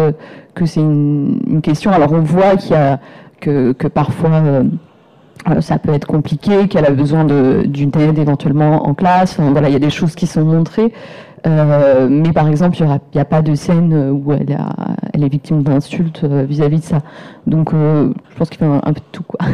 que 0.53 0.65
c'est 0.65 0.81
une, 0.81 1.61
question. 1.63 1.91
Alors 1.91 2.11
on 2.11 2.21
voit 2.21 2.57
qu'il 2.57 2.71
y 2.71 2.75
a 2.75 2.99
que, 3.39 3.73
parfois 3.87 4.29
euh, 4.29 5.61
ça 5.61 5.79
peut 5.79 5.93
être 5.93 6.05
compliqué, 6.05 6.67
qu'elle 6.67 6.85
a 6.85 6.91
besoin 6.91 7.25
d'une 7.25 7.91
aide 7.99 8.19
éventuellement 8.19 8.87
en 8.87 8.93
classe. 8.93 9.39
voilà, 9.39 9.69
il 9.69 9.73
y 9.73 9.75
a 9.75 9.79
des 9.79 9.89
choses 9.89 10.15
qui 10.15 10.27
sont 10.27 10.43
montrées. 10.43 10.93
Euh, 11.47 12.07
mais 12.07 12.33
par 12.33 12.47
exemple, 12.47 12.77
il 12.79 12.85
n'y 13.15 13.21
a, 13.21 13.25
pas 13.25 13.41
de 13.41 13.55
scène 13.55 14.11
où 14.11 14.31
elle, 14.31 14.59
elle 15.13 15.23
est 15.23 15.29
victime 15.29 15.63
d'insultes 15.63 16.23
euh, 16.23 16.45
vis-à-vis 16.47 16.81
de 16.81 16.85
ça. 16.85 16.99
Donc, 17.47 17.71
je 17.73 18.35
pense 18.37 18.49
qu'il 18.49 18.59
fait 18.59 18.65
un, 18.65 18.79
peu 18.93 18.99
de 18.99 19.11
tout. 19.11 19.23
Quoi. 19.23 19.47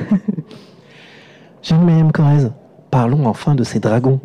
Jeanne 1.62 2.12
Corrèze, 2.12 2.52
parlons 2.92 3.26
enfin 3.26 3.56
de 3.56 3.64
ces 3.64 3.80
dragons. 3.80 4.20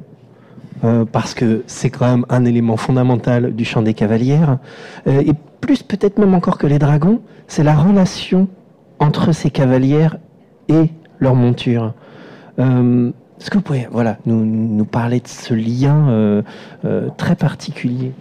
Parce 1.12 1.34
que 1.34 1.62
c'est 1.66 1.90
quand 1.90 2.06
même 2.10 2.26
un 2.28 2.44
élément 2.44 2.76
fondamental 2.76 3.54
du 3.54 3.64
chant 3.64 3.82
des 3.82 3.94
cavalières. 3.94 4.58
et 5.06 5.32
plus 5.60 5.82
peut-être 5.82 6.18
même 6.18 6.34
encore 6.34 6.58
que 6.58 6.66
les 6.66 6.78
dragons, 6.78 7.20
c'est 7.46 7.62
la 7.62 7.74
relation 7.74 8.48
entre 8.98 9.32
ces 9.32 9.50
cavalières 9.50 10.16
et 10.68 10.90
leur 11.18 11.34
monture. 11.34 11.94
Euh, 12.58 13.10
est-ce 13.40 13.50
que 13.50 13.58
vous 13.58 13.62
pouvez 13.62 13.88
voilà, 13.90 14.18
nous, 14.26 14.84
parler 14.84 15.20
de 15.20 15.28
ce 15.28 15.54
lien 15.54 16.08
euh, 16.08 16.42
euh, 16.84 17.08
très 17.16 17.34
particulier? 17.34 18.12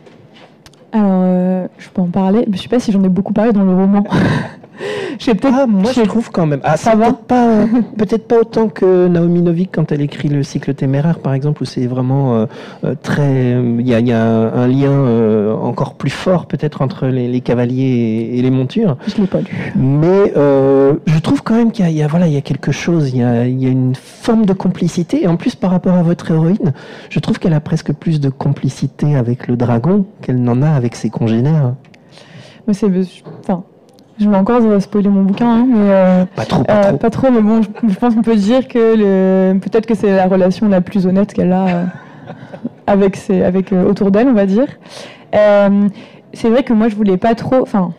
Alors, 0.91 1.67
je 1.77 1.89
peux 1.89 2.01
en 2.01 2.07
parler. 2.07 2.43
Je 2.47 2.51
ne 2.51 2.57
sais 2.57 2.69
pas 2.69 2.79
si 2.79 2.91
j'en 2.91 3.03
ai 3.03 3.09
beaucoup 3.09 3.33
parlé 3.33 3.53
dans 3.53 3.63
le 3.63 3.73
roman. 3.73 4.03
ah, 5.43 5.65
moi, 5.67 5.91
je 5.91 6.01
trouve 6.01 6.31
quand 6.31 6.45
même. 6.45 6.61
Ah, 6.63 6.77
ça 6.77 6.95
va 6.95 7.07
peut-être 7.07 7.25
pas, 7.25 7.47
peut-être 7.97 8.27
pas 8.27 8.39
autant 8.39 8.67
que 8.67 9.07
Naomi 9.07 9.41
Novik 9.41 9.71
quand 9.73 9.91
elle 9.91 10.01
écrit 10.01 10.29
le 10.29 10.43
cycle 10.43 10.73
téméraire, 10.73 11.19
par 11.19 11.33
exemple, 11.33 11.63
où 11.63 11.65
c'est 11.65 11.85
vraiment 11.87 12.35
euh, 12.35 12.45
euh, 12.83 12.95
très. 13.01 13.51
Il 13.51 13.87
y, 13.87 14.13
a, 14.13 14.19
un 14.19 14.67
lien 14.67 14.91
euh, 14.91 15.53
encore 15.55 15.95
plus 15.95 16.09
fort, 16.09 16.45
peut-être, 16.45 16.81
entre 16.81 17.07
les, 17.07 17.41
cavaliers 17.41 18.31
et, 18.33 18.41
les 18.41 18.51
montures. 18.51 18.97
Je 19.07 19.21
l'ai 19.21 19.27
pas 19.27 19.39
lu. 19.39 19.73
Mais 19.75 20.33
je 20.35 21.19
trouve 21.19 21.43
quand 21.43 21.55
même 21.55 21.71
qu'il 21.71 21.89
y, 21.89 22.03
a, 22.03 22.07
voilà, 22.07 22.27
il 22.27 22.33
y 22.33 22.37
a 22.37 22.41
quelque 22.41 22.71
chose. 22.71 23.11
Il 23.13 23.19
y 23.19 23.23
a, 23.23 23.45
il 23.45 23.61
y 23.61 23.67
a 23.67 23.69
une 23.69 23.95
forme 23.95 24.45
de 24.45 24.53
complicité. 24.53 25.23
Et 25.23 25.27
en 25.27 25.37
plus, 25.37 25.55
par 25.55 25.71
rapport 25.71 25.95
à 25.95 26.03
votre 26.03 26.31
héroïne, 26.31 26.73
je 27.09 27.19
trouve 27.19 27.39
qu'elle 27.39 27.53
a 27.53 27.59
presque 27.59 27.93
plus 27.93 28.19
de 28.19 28.29
complicité 28.29 29.15
avec 29.15 29.47
le 29.47 29.55
dragon 29.55 30.05
qu'elle 30.21 30.41
n'en 30.41 30.61
a 30.61 30.69
avec 30.69 30.80
ses 30.95 31.09
congénères. 31.09 31.73
Mais 32.67 32.73
c'est, 32.73 32.87
enfin, 33.39 33.63
je 34.19 34.29
vais 34.29 34.35
encore 34.35 34.61
spoiler 34.81 35.09
mon 35.09 35.23
bouquin, 35.23 35.49
hein, 35.49 35.67
mais 35.67 35.79
euh, 35.79 36.25
pas, 36.35 36.45
trop, 36.45 36.63
pas, 36.63 36.91
euh, 36.91 37.09
trop. 37.09 37.31
mais 37.31 37.41
bon, 37.41 37.61
je, 37.61 37.95
pense 37.95 38.13
qu'on 38.13 38.21
peut 38.21 38.35
dire 38.35 38.67
que 38.67 39.53
peut-être 39.53 39.85
que 39.85 39.95
c'est 39.95 40.15
la 40.15 40.27
relation 40.27 40.67
la 40.69 40.81
plus 40.81 41.07
honnête 41.07 41.33
qu'elle 41.33 41.53
a 41.53 41.67
euh, 41.67 41.85
avec 42.87 43.17
avec 43.29 43.71
autour 43.71 44.11
d'elle, 44.11 44.27
on 44.27 44.33
va 44.33 44.45
dire. 44.45 44.67
c'est 45.31 46.49
vrai 46.49 46.63
que 46.63 46.73
moi, 46.73 46.87
je 46.89 46.95
voulais 46.95 47.17
pas 47.17 47.33
trop. 47.35 47.61
Enfin, 47.61 47.93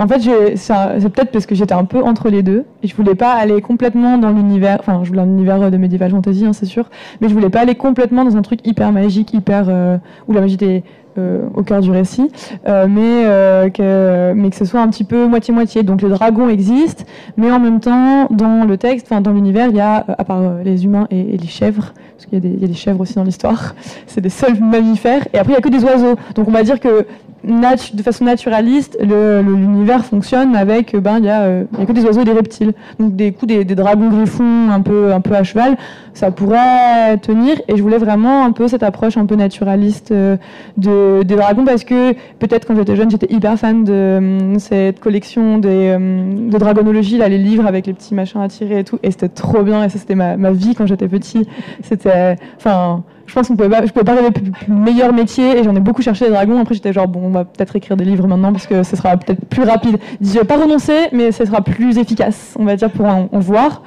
en 0.00 0.06
fait, 0.06 0.20
c'est 0.54 1.08
peut-être 1.12 1.32
parce 1.32 1.44
que 1.44 1.56
j'étais 1.56 1.74
un 1.74 1.84
peu 1.84 2.02
entre 2.02 2.28
les 2.28 2.44
deux 2.44 2.64
et 2.84 2.86
je 2.86 2.94
voulais 2.94 3.16
pas 3.16 3.32
aller 3.32 3.60
complètement 3.60 4.16
dans 4.16 4.30
l'univers. 4.30 4.76
Enfin, 4.78 5.00
je 5.02 5.08
voulais 5.08 5.22
un 5.22 5.26
univers 5.26 5.70
de 5.70 5.76
medieval 5.76 6.12
fantasy, 6.12 6.46
hein, 6.46 6.52
c'est 6.52 6.66
sûr, 6.66 6.88
mais 7.20 7.28
je 7.28 7.34
voulais 7.34 7.50
pas 7.50 7.60
aller 7.60 7.74
complètement 7.74 8.24
dans 8.24 8.36
un 8.36 8.42
truc 8.42 8.64
hyper 8.64 8.92
magique, 8.92 9.34
hyper 9.34 9.66
euh, 9.68 9.98
où 10.28 10.32
la 10.32 10.40
magie 10.40 10.54
était 10.54 10.66
euh, 10.76 10.80
au 11.16 11.62
cœur 11.62 11.80
du 11.80 11.90
récit, 11.90 12.30
euh, 12.66 12.86
mais, 12.88 13.24
euh, 13.26 13.70
que, 13.70 14.32
mais 14.34 14.50
que 14.50 14.56
ce 14.56 14.64
soit 14.64 14.80
un 14.80 14.88
petit 14.88 15.04
peu 15.04 15.26
moitié-moitié. 15.26 15.82
Donc 15.82 16.02
les 16.02 16.08
dragons 16.08 16.48
existent, 16.48 17.04
mais 17.36 17.50
en 17.50 17.60
même 17.60 17.80
temps, 17.80 18.26
dans 18.30 18.64
le 18.64 18.76
texte, 18.76 19.12
dans 19.12 19.32
l'univers, 19.32 19.68
il 19.68 19.76
y 19.76 19.80
a, 19.80 20.04
à 20.06 20.24
part 20.24 20.42
les 20.64 20.84
humains 20.84 21.06
et, 21.10 21.36
les 21.36 21.46
chèvres, 21.46 21.92
parce 22.18 22.26
qu'il 22.26 22.60
y, 22.60 22.64
a 22.64 22.66
des 22.66 22.74
chèvres 22.74 23.00
aussi 23.00 23.14
dans 23.14 23.22
l'histoire, 23.22 23.76
c'est 24.08 24.20
des 24.20 24.28
seuls 24.28 24.58
mammifères, 24.58 25.22
et 25.32 25.38
après 25.38 25.52
il 25.52 25.56
n'y 25.56 25.58
a 25.58 25.60
que 25.60 25.68
des 25.68 25.84
oiseaux. 25.84 26.16
Donc 26.34 26.48
on 26.48 26.50
va 26.50 26.64
dire 26.64 26.80
que 26.80 27.06
de 27.44 28.02
façon 28.02 28.24
naturaliste, 28.24 28.98
l'univers 29.00 30.04
fonctionne 30.04 30.56
avec, 30.56 30.96
ben, 30.96 31.16
il 31.18 31.22
n'y 31.22 31.30
a, 31.30 31.42
a, 31.42 31.86
que 31.86 31.92
des 31.92 32.04
oiseaux 32.04 32.22
et 32.22 32.24
des 32.24 32.32
reptiles. 32.32 32.72
Donc 32.98 33.14
des 33.16 33.32
coups 33.32 33.64
des, 33.64 33.64
dragons 33.64 34.08
griffons 34.08 34.70
un 34.70 34.80
peu, 34.80 35.12
un 35.12 35.20
peu 35.20 35.34
à 35.34 35.44
cheval, 35.44 35.76
ça 36.14 36.30
pourrait 36.30 37.16
tenir. 37.18 37.60
Et 37.68 37.76
je 37.76 37.82
voulais 37.82 37.98
vraiment 37.98 38.44
un 38.44 38.52
peu 38.52 38.68
cette 38.68 38.82
approche 38.82 39.16
un 39.16 39.26
peu 39.26 39.36
naturaliste 39.36 40.12
de, 40.12 41.22
des 41.22 41.36
dragons 41.36 41.64
parce 41.64 41.84
que 41.84 42.12
peut-être 42.38 42.66
quand 42.66 42.74
j'étais 42.74 42.96
jeune, 42.96 43.10
j'étais 43.10 43.32
hyper 43.32 43.56
fan 43.56 43.84
de 43.84 43.92
euh, 43.92 44.58
cette 44.58 45.00
collection 45.00 45.60
euh, 45.64 46.50
de 46.50 46.58
dragonologie, 46.58 47.18
là, 47.18 47.28
les 47.28 47.38
livres 47.38 47.66
avec 47.66 47.86
les 47.86 47.92
petits 47.92 48.14
machins 48.14 48.40
à 48.40 48.48
tirer 48.48 48.80
et 48.80 48.84
tout. 48.84 48.98
Et 49.02 49.10
c'était 49.10 49.28
trop 49.28 49.62
bien. 49.62 49.84
Et 49.84 49.88
ça, 49.88 49.98
c'était 49.98 50.16
ma, 50.16 50.36
ma, 50.36 50.50
vie 50.50 50.74
quand 50.74 50.86
j'étais 50.86 51.08
petit. 51.08 51.46
C'était, 51.82 52.07
enfin, 52.56 53.02
je 53.26 53.34
pense 53.34 53.48
qu'on 53.48 53.56
pouvait 53.56 53.68
pas, 53.68 53.84
je 53.84 53.92
pouvais 53.92 54.04
pas 54.04 54.14
rêver 54.14 54.30
plus, 54.30 54.52
meilleur 54.68 55.12
métier. 55.12 55.58
Et 55.58 55.64
j'en 55.64 55.74
ai 55.76 55.80
beaucoup 55.80 56.02
cherché 56.02 56.26
les 56.26 56.30
dragons. 56.30 56.60
Après, 56.60 56.74
j'étais 56.74 56.92
genre, 56.92 57.08
bon, 57.08 57.20
on 57.24 57.30
va 57.30 57.44
peut-être 57.44 57.76
écrire 57.76 57.96
des 57.96 58.04
livres 58.04 58.26
maintenant 58.26 58.52
parce 58.52 58.66
que 58.66 58.82
ce 58.82 58.96
sera 58.96 59.16
peut-être 59.16 59.44
plus 59.46 59.62
rapide. 59.62 59.98
Je 60.20 60.38
vais 60.38 60.44
pas 60.44 60.56
renoncer, 60.56 61.08
mais 61.12 61.32
ce 61.32 61.44
sera 61.44 61.60
plus 61.60 61.98
efficace, 61.98 62.54
on 62.58 62.64
va 62.64 62.76
dire, 62.76 62.90
pour 62.90 63.06
en 63.06 63.28
voir. 63.32 63.82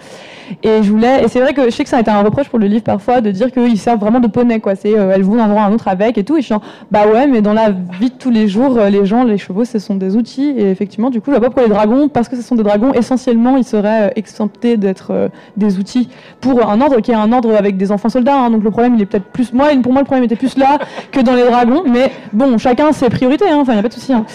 Et 0.63 0.83
je 0.83 0.91
voulais, 0.91 1.23
et 1.23 1.27
c'est 1.27 1.39
vrai 1.39 1.53
que 1.53 1.65
je 1.65 1.69
sais 1.69 1.83
que 1.83 1.89
ça 1.89 1.97
a 1.97 2.01
été 2.01 2.11
un 2.11 2.21
reproche 2.21 2.49
pour 2.49 2.59
le 2.59 2.67
livre 2.67 2.83
parfois 2.83 3.21
de 3.21 3.31
dire 3.31 3.51
qu'ils 3.51 3.77
servent 3.77 3.99
vraiment 3.99 4.19
de 4.19 4.27
poney, 4.27 4.59
quoi. 4.59 4.75
C'est, 4.75 4.97
euh, 4.97 5.11
elles 5.13 5.23
vont 5.23 5.35
d'un 5.35 5.45
endroit 5.45 5.63
à 5.63 5.65
un 5.65 5.73
autre 5.73 5.87
avec 5.87 6.17
et 6.17 6.23
tout. 6.23 6.37
Et 6.37 6.41
je 6.41 6.45
suis 6.45 6.53
genre, 6.53 6.61
bah 6.91 7.07
ouais, 7.11 7.27
mais 7.27 7.41
dans 7.41 7.53
la 7.53 7.71
vie 7.71 8.09
de 8.09 8.15
tous 8.17 8.29
les 8.29 8.47
jours, 8.47 8.77
euh, 8.77 8.89
les 8.89 9.05
gens, 9.05 9.23
les 9.23 9.37
chevaux, 9.37 9.65
ce 9.65 9.79
sont 9.79 9.95
des 9.95 10.15
outils. 10.15 10.53
Et 10.57 10.69
effectivement, 10.69 11.09
du 11.09 11.21
coup, 11.21 11.31
je 11.31 11.37
vois 11.37 11.41
pas 11.41 11.47
pourquoi 11.47 11.63
les 11.63 11.69
dragons, 11.69 12.09
parce 12.09 12.29
que 12.29 12.35
ce 12.35 12.41
sont 12.41 12.55
des 12.55 12.63
dragons, 12.63 12.93
essentiellement, 12.93 13.57
ils 13.57 13.63
seraient 13.63 14.09
euh, 14.09 14.13
exemptés 14.15 14.77
d'être 14.77 15.29
des 15.57 15.77
outils 15.79 16.09
pour 16.39 16.69
un 16.69 16.79
ordre 16.81 16.99
qui 16.99 17.11
est 17.11 17.15
un 17.15 17.31
ordre 17.31 17.55
avec 17.55 17.77
des 17.77 17.91
enfants 17.91 18.09
soldats. 18.09 18.37
Hein. 18.37 18.49
Donc 18.51 18.63
le 18.63 18.71
problème, 18.71 18.95
il 18.95 19.01
est 19.01 19.05
peut-être 19.05 19.25
plus, 19.25 19.53
moi, 19.53 19.69
pour 19.81 19.91
moi, 19.91 20.01
le 20.01 20.05
problème 20.05 20.23
était 20.23 20.35
plus 20.35 20.57
là 20.57 20.77
que 21.11 21.19
dans 21.19 21.33
les 21.33 21.43
dragons. 21.43 21.83
Mais 21.87 22.11
bon, 22.33 22.57
chacun 22.57 22.91
ses 22.91 23.09
priorités. 23.09 23.49
Hein. 23.49 23.59
Enfin, 23.61 23.73
il 23.73 23.77
y 23.77 23.79
a 23.79 23.83
pas 23.83 23.89
de 23.89 23.93
souci. 23.93 24.13
Hein. 24.13 24.25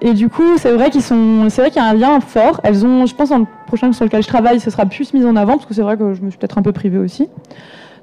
et 0.00 0.12
du 0.12 0.28
coup, 0.28 0.56
c'est 0.56 0.72
vrai 0.72 0.90
qu'ils 0.90 1.02
sont, 1.02 1.48
c'est 1.48 1.60
vrai 1.60 1.70
qu'il 1.70 1.82
y 1.82 1.84
a 1.84 1.88
un 1.88 1.94
lien 1.94 2.20
fort. 2.20 2.60
Elles 2.62 2.84
ont, 2.84 3.06
je 3.06 3.14
pense, 3.14 3.32
un 3.32 3.44
prochain 3.66 3.92
sur 3.92 4.04
lequel 4.04 4.22
je 4.22 4.28
travaille, 4.28 4.60
ce 4.60 4.70
sera 4.76 4.86
plus 4.86 5.14
mis 5.14 5.24
en 5.24 5.36
avant, 5.36 5.54
parce 5.54 5.66
que 5.66 5.74
c'est 5.74 5.82
vrai 5.82 5.96
que 5.96 6.14
je 6.14 6.22
me 6.22 6.30
suis 6.30 6.38
peut-être 6.38 6.58
un 6.58 6.62
peu 6.62 6.72
privée 6.72 6.98
aussi. 6.98 7.28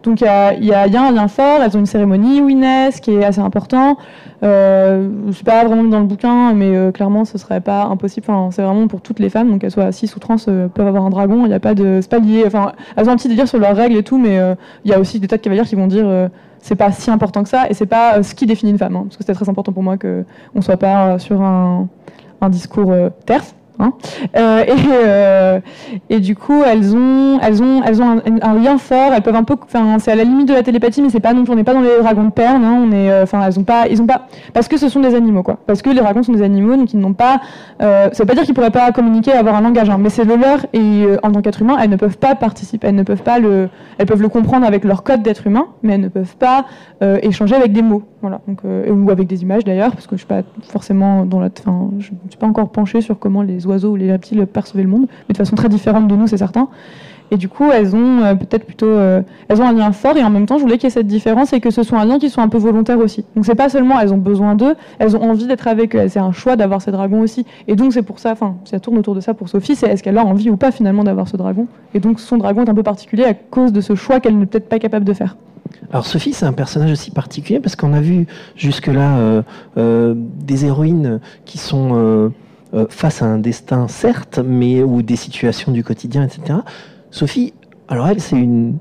Donc 0.04 0.20
il 0.20 0.26
y 0.26 0.28
a, 0.28 0.54
y, 0.54 0.66
y 0.66 0.74
a, 0.74 1.02
un 1.02 1.12
lien 1.12 1.28
fort, 1.30 1.62
elles 1.64 1.76
ont 1.78 1.80
une 1.80 1.86
cérémonie 1.86 2.42
où 2.42 2.48
qui 3.02 3.12
est 3.12 3.24
assez 3.24 3.40
important. 3.40 3.98
Euh, 4.44 5.08
c'est 5.32 5.46
pas 5.46 5.64
vraiment 5.64 5.86
dans 5.86 6.02
le 6.02 6.06
bouquin, 6.06 6.54
mais 6.54 6.76
euh, 6.76 6.92
clairement 6.92 7.24
ce 7.24 7.38
serait 7.38 7.62
pas 7.62 7.86
impossible. 7.86 8.28
C'est 8.52 8.62
vraiment 8.62 8.88
pour 8.88 9.00
toutes 9.00 9.20
les 9.20 9.30
femmes, 9.30 9.50
donc 9.50 9.62
qu'elles 9.62 9.72
soient 9.72 9.92
6 9.92 10.14
ou 10.16 10.20
trans, 10.20 10.36
euh, 10.50 10.68
peuvent 10.68 10.88
avoir 10.88 11.06
un 11.06 11.10
dragon. 11.10 11.46
Il 11.46 11.50
n'y 11.50 11.54
a 11.54 11.62
pas 11.62 11.74
de, 11.74 12.00
c'est 12.02 12.12
pas 12.12 12.20
lié. 12.20 12.44
Enfin, 12.46 12.74
elles 12.98 13.08
ont 13.08 13.14
un 13.14 13.16
petit 13.16 13.30
délire 13.30 13.48
sur 13.48 13.60
leurs 13.60 13.76
règles 13.76 13.96
et 13.96 14.04
tout, 14.04 14.18
mais 14.18 14.40
euh, 14.40 14.56
il 14.84 14.92
y 14.92 14.94
a 14.94 15.00
aussi 15.00 15.22
des 15.22 15.28
tas 15.28 15.38
de 15.38 15.42
cavaliers 15.42 15.64
qui 15.64 15.76
vont 15.76 15.88
dire 15.88 16.30
c'est 16.60 16.76
pas 16.76 16.92
si 16.92 17.10
important 17.10 17.44
que 17.44 17.50
ça, 17.50 17.70
et 17.70 17.74
c'est 17.74 17.86
pas 17.86 18.24
ce 18.24 18.36
qui 18.36 18.46
définit 18.46 18.72
une 18.72 18.78
femme, 18.78 18.96
hein, 18.96 19.04
parce 19.04 19.18
que 19.18 19.24
c'est 19.26 19.34
très 19.34 19.50
important 19.50 19.72
pour 19.72 19.84
moi 19.84 19.98
que 19.98 20.26
on 20.56 20.62
soit 20.62 20.78
pas 20.78 21.20
sur 21.20 21.42
un, 21.42 21.88
un 22.42 22.50
discours 22.50 22.94
terse. 23.26 23.56
Hein. 23.80 23.94
Euh, 24.38 24.64
et, 24.64 24.72
euh, 24.92 25.60
et, 26.10 26.20
du 26.20 26.36
coup, 26.36 26.62
elles 26.64 26.96
ont, 26.96 27.40
un, 27.42 28.54
lien 28.54 28.78
fort. 28.78 29.12
Elles 29.16 29.22
peuvent 29.22 29.36
un 29.36 29.44
peu, 29.44 29.56
enfin, 29.64 29.98
c'est 30.00 30.12
à 30.12 30.16
la 30.16 30.24
limite 30.24 30.48
de 30.48 30.54
la 30.54 30.64
télépathie, 30.64 31.02
mais 31.02 31.10
c'est 31.10 31.20
pas 31.20 31.34
non, 31.34 31.44
on 31.50 31.56
n'est 31.56 31.64
pas 31.64 31.74
dans 31.74 31.82
les 31.82 31.98
dragons 32.00 32.26
de 32.26 32.32
perles. 32.32 32.64
Hein, 32.64 32.90
euh, 32.94 33.24
enfin, 33.24 33.42
elles 33.46 33.60
ont 33.60 33.64
pas, 33.64 33.88
ils 33.88 34.02
ont 34.02 34.06
pas, 34.06 34.28
parce 34.54 34.68
que 34.68 34.78
ce 34.78 34.90
sont 34.90 35.00
des 35.00 35.16
animaux, 35.16 35.44
quoi. 35.44 35.58
Parce 35.66 35.82
que 35.82 35.90
les 35.90 36.00
dragons 36.00 36.24
sont 36.24 36.34
des 36.34 36.44
animaux, 36.44 36.76
donc 36.76 36.94
ils 36.94 37.00
n'ont 37.00 37.14
pas. 37.14 37.42
ça 37.80 38.10
veut 38.20 38.26
pas 38.26 38.36
dire 38.36 38.44
qu'ils 38.44 38.54
pourraient 38.54 38.72
pas 38.72 38.92
communiquer, 38.92 39.34
avoir 39.34 39.56
un 39.56 39.62
langage, 39.62 39.90
hein, 39.90 39.98
mais 40.00 40.10
c'est 40.10 40.26
le 40.26 40.34
en 41.24 41.32
tant 41.32 41.42
qu'être 41.42 41.62
humain, 41.62 41.78
elles 41.82 41.90
ne 41.90 41.96
peuvent 41.96 42.18
pas 42.18 42.36
participer, 42.36 42.88
elles 42.88 42.96
ne 42.96 43.04
peuvent 43.04 43.24
pas 43.24 43.40
le, 43.40 43.70
elles 43.98 44.06
peuvent 44.06 44.22
le 44.22 44.30
comprendre 44.30 44.66
avec 44.66 44.84
leur 44.84 45.04
code 45.04 45.22
d'être 45.22 45.48
humain, 45.48 45.68
mais 45.84 45.94
elles 45.94 46.02
ne 46.02 46.10
peuvent 46.10 46.36
pas 46.36 46.66
échanger 47.22 47.56
avec 47.56 47.72
des 47.74 47.82
mots, 47.82 48.04
voilà. 48.22 48.42
Donc, 48.48 48.62
ou 48.64 49.10
avec 49.10 49.28
des 49.28 49.42
images 49.42 49.64
d'ailleurs, 49.64 49.92
parce 49.92 50.08
que 50.08 50.16
je 50.16 50.20
suis 50.20 50.28
pas 50.28 50.42
forcément 50.64 51.26
dans 51.26 51.40
la, 51.40 51.50
je 52.00 52.06
suis 52.06 52.40
pas 52.40 52.48
encore 52.48 52.70
penchée 52.70 53.02
sur 53.02 53.20
comment 53.20 53.42
les 53.42 53.63
oiseaux 53.68 53.92
ou 53.92 53.96
les 53.96 54.12
reptiles 54.12 54.46
percevaient 54.46 54.84
le 54.84 54.90
monde, 54.90 55.08
mais 55.28 55.34
de 55.34 55.38
façon 55.38 55.56
très 55.56 55.70
différente 55.70 56.08
de 56.08 56.16
nous, 56.16 56.28
c'est 56.28 56.38
certain. 56.38 56.70
Et 57.34 57.38
du 57.38 57.50
coup, 57.50 57.72
elles 57.72 57.96
ont 57.96 58.22
euh, 58.22 58.36
peut-être 58.36 58.64
plutôt, 58.64 58.86
euh, 58.86 59.22
elles 59.48 59.60
ont 59.60 59.66
un 59.66 59.74
lien 59.74 59.92
fort 59.92 60.16
et 60.18 60.24
en 60.24 60.30
même 60.30 60.46
temps, 60.46 60.58
je 60.58 60.62
voulais 60.62 60.78
qu'il 60.78 60.84
y 60.84 60.88
ait 60.88 60.92
cette 60.92 61.08
différence 61.08 61.52
et 61.52 61.60
que 61.60 61.72
ce 61.72 61.82
soit 61.82 62.00
un 62.00 62.06
lien 62.06 62.20
qui 62.20 62.30
soit 62.30 62.44
un 62.44 62.48
peu 62.48 62.60
volontaire 62.60 63.00
aussi. 63.00 63.26
Donc 63.36 63.48
c'est 63.48 63.56
pas 63.56 63.70
seulement 63.70 64.00
elles 64.00 64.14
ont 64.14 64.20
besoin 64.20 64.54
d'eux, 64.54 64.76
elles 65.00 65.18
ont 65.18 65.24
envie 65.24 65.48
d'être 65.48 65.68
avec 65.68 65.96
eux. 65.96 66.08
C'est 66.10 66.20
un 66.20 66.32
choix 66.32 66.56
d'avoir 66.56 66.84
ces 66.84 66.92
dragons 66.92 67.22
aussi. 67.22 67.46
Et 67.68 67.76
donc 67.76 67.92
c'est 67.94 68.04
pour 68.04 68.20
ça, 68.20 68.34
enfin, 68.34 68.58
ça 68.66 68.80
tourne 68.80 69.00
autour 69.00 69.16
de 69.16 69.20
ça 69.20 69.34
pour 69.34 69.50
Sophie, 69.50 69.76
c'est 69.76 69.88
est-ce 69.88 70.04
qu'elle 70.04 70.20
a 70.20 70.24
envie 70.24 70.52
ou 70.52 70.58
pas 70.58 70.72
finalement 70.72 71.04
d'avoir 71.04 71.28
ce 71.28 71.36
dragon? 71.36 71.66
Et 71.96 72.00
donc 72.00 72.20
son 72.20 72.38
dragon 72.38 72.66
est 72.66 72.70
un 72.70 72.76
peu 72.76 72.84
particulier 72.84 73.24
à 73.24 73.34
cause 73.34 73.74
de 73.74 73.82
ce 73.82 73.96
choix 73.96 74.20
qu'elle 74.20 74.38
n'est 74.38 74.46
peut-être 74.46 74.70
pas 74.70 74.78
capable 74.78 75.06
de 75.06 75.14
faire. 75.14 75.36
Alors 75.92 76.06
Sophie, 76.06 76.34
c'est 76.34 76.46
un 76.46 76.54
personnage 76.54 76.92
aussi 76.92 77.10
particulier 77.10 77.60
parce 77.60 77.76
qu'on 77.76 77.94
a 77.94 78.02
vu 78.02 78.28
jusque-là 78.56 79.42
euh, 79.78 80.14
des 80.16 80.66
héroïnes 80.66 81.20
qui 81.46 81.58
sont 81.58 82.32
euh, 82.74 82.86
face 82.90 83.22
à 83.22 83.26
un 83.26 83.38
destin, 83.38 83.88
certes, 83.88 84.40
mais 84.44 84.82
ou 84.82 85.04
des 85.04 85.16
situations 85.16 85.72
du 85.72 85.84
quotidien, 85.84 86.24
etc. 86.24 86.60
Sophie, 87.12 87.54
alors 87.88 88.08
elle, 88.08 88.20
c'est 88.20 88.36
une 88.36 88.78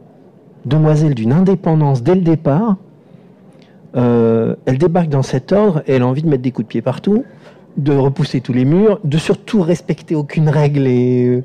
demoiselle 0.64 1.14
d'une 1.14 1.33
indépendance 1.33 2.02
dès 2.02 2.14
le 2.14 2.22
départ. 2.22 2.76
Euh, 3.94 4.55
elle 4.64 4.78
débarque 4.78 5.11
dans 5.11 5.22
cet 5.22 5.52
ordre 5.52 5.83
et 5.87 5.92
elle 5.92 6.02
a 6.02 6.07
envie 6.07 6.22
de 6.22 6.28
mettre 6.28 6.42
des 6.42 6.52
coups 6.52 6.66
de 6.66 6.70
pied 6.70 6.81
partout, 6.81 7.24
de 7.76 7.92
repousser 7.92 8.40
tous 8.40 8.55
les 8.55 8.64
murs, 8.64 8.98
de 9.05 9.18
surtout 9.18 9.61
respecter 9.61 10.14
aucune 10.14 10.48
règle 10.48 10.87
et, 10.87 11.42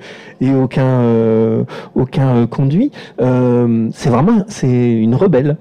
aucun, 0.55 1.01
euh, 1.01 1.65
aucun 1.95 2.47
conduit. 2.47 2.91
c'est 3.19 4.09
vraiment 4.09 4.45
c'est 4.47 4.93
une 4.93 5.15
rebelle. 5.15 5.57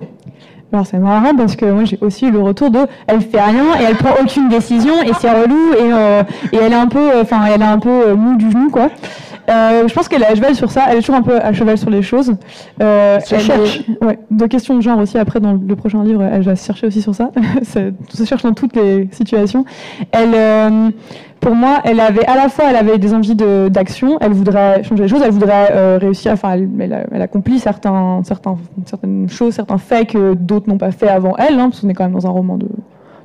Alors 0.73 0.87
c'est 0.87 0.99
marrant 0.99 1.35
parce 1.37 1.55
que 1.55 1.65
moi 1.67 1.85
j'ai 1.85 1.99
aussi 2.01 2.27
eu 2.27 2.31
le 2.31 2.41
retour 2.41 2.71
de 2.71 2.81
elle 3.07 3.21
fait 3.21 3.41
rien 3.41 3.65
et 3.81 3.85
elle 3.89 3.97
prend 3.97 4.15
aucune 4.21 4.49
décision 4.49 5.01
et 5.03 5.13
c'est 5.21 5.31
relou 5.31 5.73
et, 5.75 5.93
euh, 5.93 6.23
et 6.53 6.57
elle 6.57 6.73
est 6.73 6.77
un 6.77 6.89
peu 6.89 7.21
enfin 7.21 7.45
elle 7.47 7.63
est 7.63 7.65
un 7.65 7.79
peu 7.79 7.89
euh, 7.89 8.17
mou 8.17 8.37
du 8.37 8.51
genou 8.51 8.71
quoi. 8.71 8.89
Euh, 9.49 9.87
je 9.87 9.95
pense 9.95 10.09
qu'elle 10.09 10.23
est 10.23 10.27
à 10.27 10.35
cheval 10.35 10.55
sur 10.55 10.71
ça, 10.71 10.87
elle 10.89 10.99
est 10.99 11.01
toujours 11.01 11.17
un 11.17 11.23
peu 11.23 11.37
à 11.37 11.53
cheval 11.53 11.79
sur 11.79 11.91
les 11.91 12.03
choses. 12.03 12.35
Euh, 12.83 13.19
elle 13.31 13.41
cherche. 13.41 13.83
ouais, 14.03 14.19
de 14.31 14.47
questions 14.47 14.75
de 14.75 14.81
genre 14.81 14.99
aussi 14.99 15.19
après 15.19 15.41
dans 15.41 15.53
le 15.53 15.77
prochain 15.77 16.03
livre, 16.03 16.23
elle 16.23 16.43
va 16.43 16.57
se 16.57 16.67
chercher 16.67 16.87
aussi 16.87 17.03
sur 17.03 17.15
ça. 17.15 17.31
ça 17.63 17.81
se 18.13 18.25
cherche 18.25 18.43
dans 18.43 18.55
toutes 18.55 18.75
les 18.77 19.09
situations. 19.13 19.65
Elle 20.11 20.33
euh, 20.35 20.91
pour 21.41 21.55
moi, 21.55 21.81
elle 21.85 22.01
avait 22.01 22.27
à 22.27 22.37
la 22.37 22.49
fois, 22.49 22.67
elle 22.69 22.77
avait 22.77 22.99
des 22.99 23.15
envies 23.15 23.37
d'action, 23.37 24.19
elle 24.21 24.33
voudrait 24.33 24.83
changer 24.83 25.05
les 25.05 25.09
choses, 25.09 25.23
elle 25.25 25.31
voudrait 25.31 25.71
euh, 25.73 25.99
réussir, 26.01 26.33
enfin, 26.33 26.53
elle, 26.53 27.23
accomplit 27.23 27.59
certains, 27.59 28.23
certaines 28.25 29.29
choses, 29.29 29.55
certains 29.55 29.79
faits 29.79 30.11
que 30.11 30.35
d'autres 30.35 30.69
n'ont 30.69 30.79
pas 30.79 30.91
fait 30.91 31.09
avant 31.09 31.37
elle, 31.37 31.59
hein, 31.59 31.69
parce 31.71 31.81
qu'on 31.81 31.89
est 31.89 31.95
quand 31.95 32.05
même 32.05 32.15
dans 32.15 32.27
un 32.27 32.31
roman 32.31 32.57
de, 32.57 32.69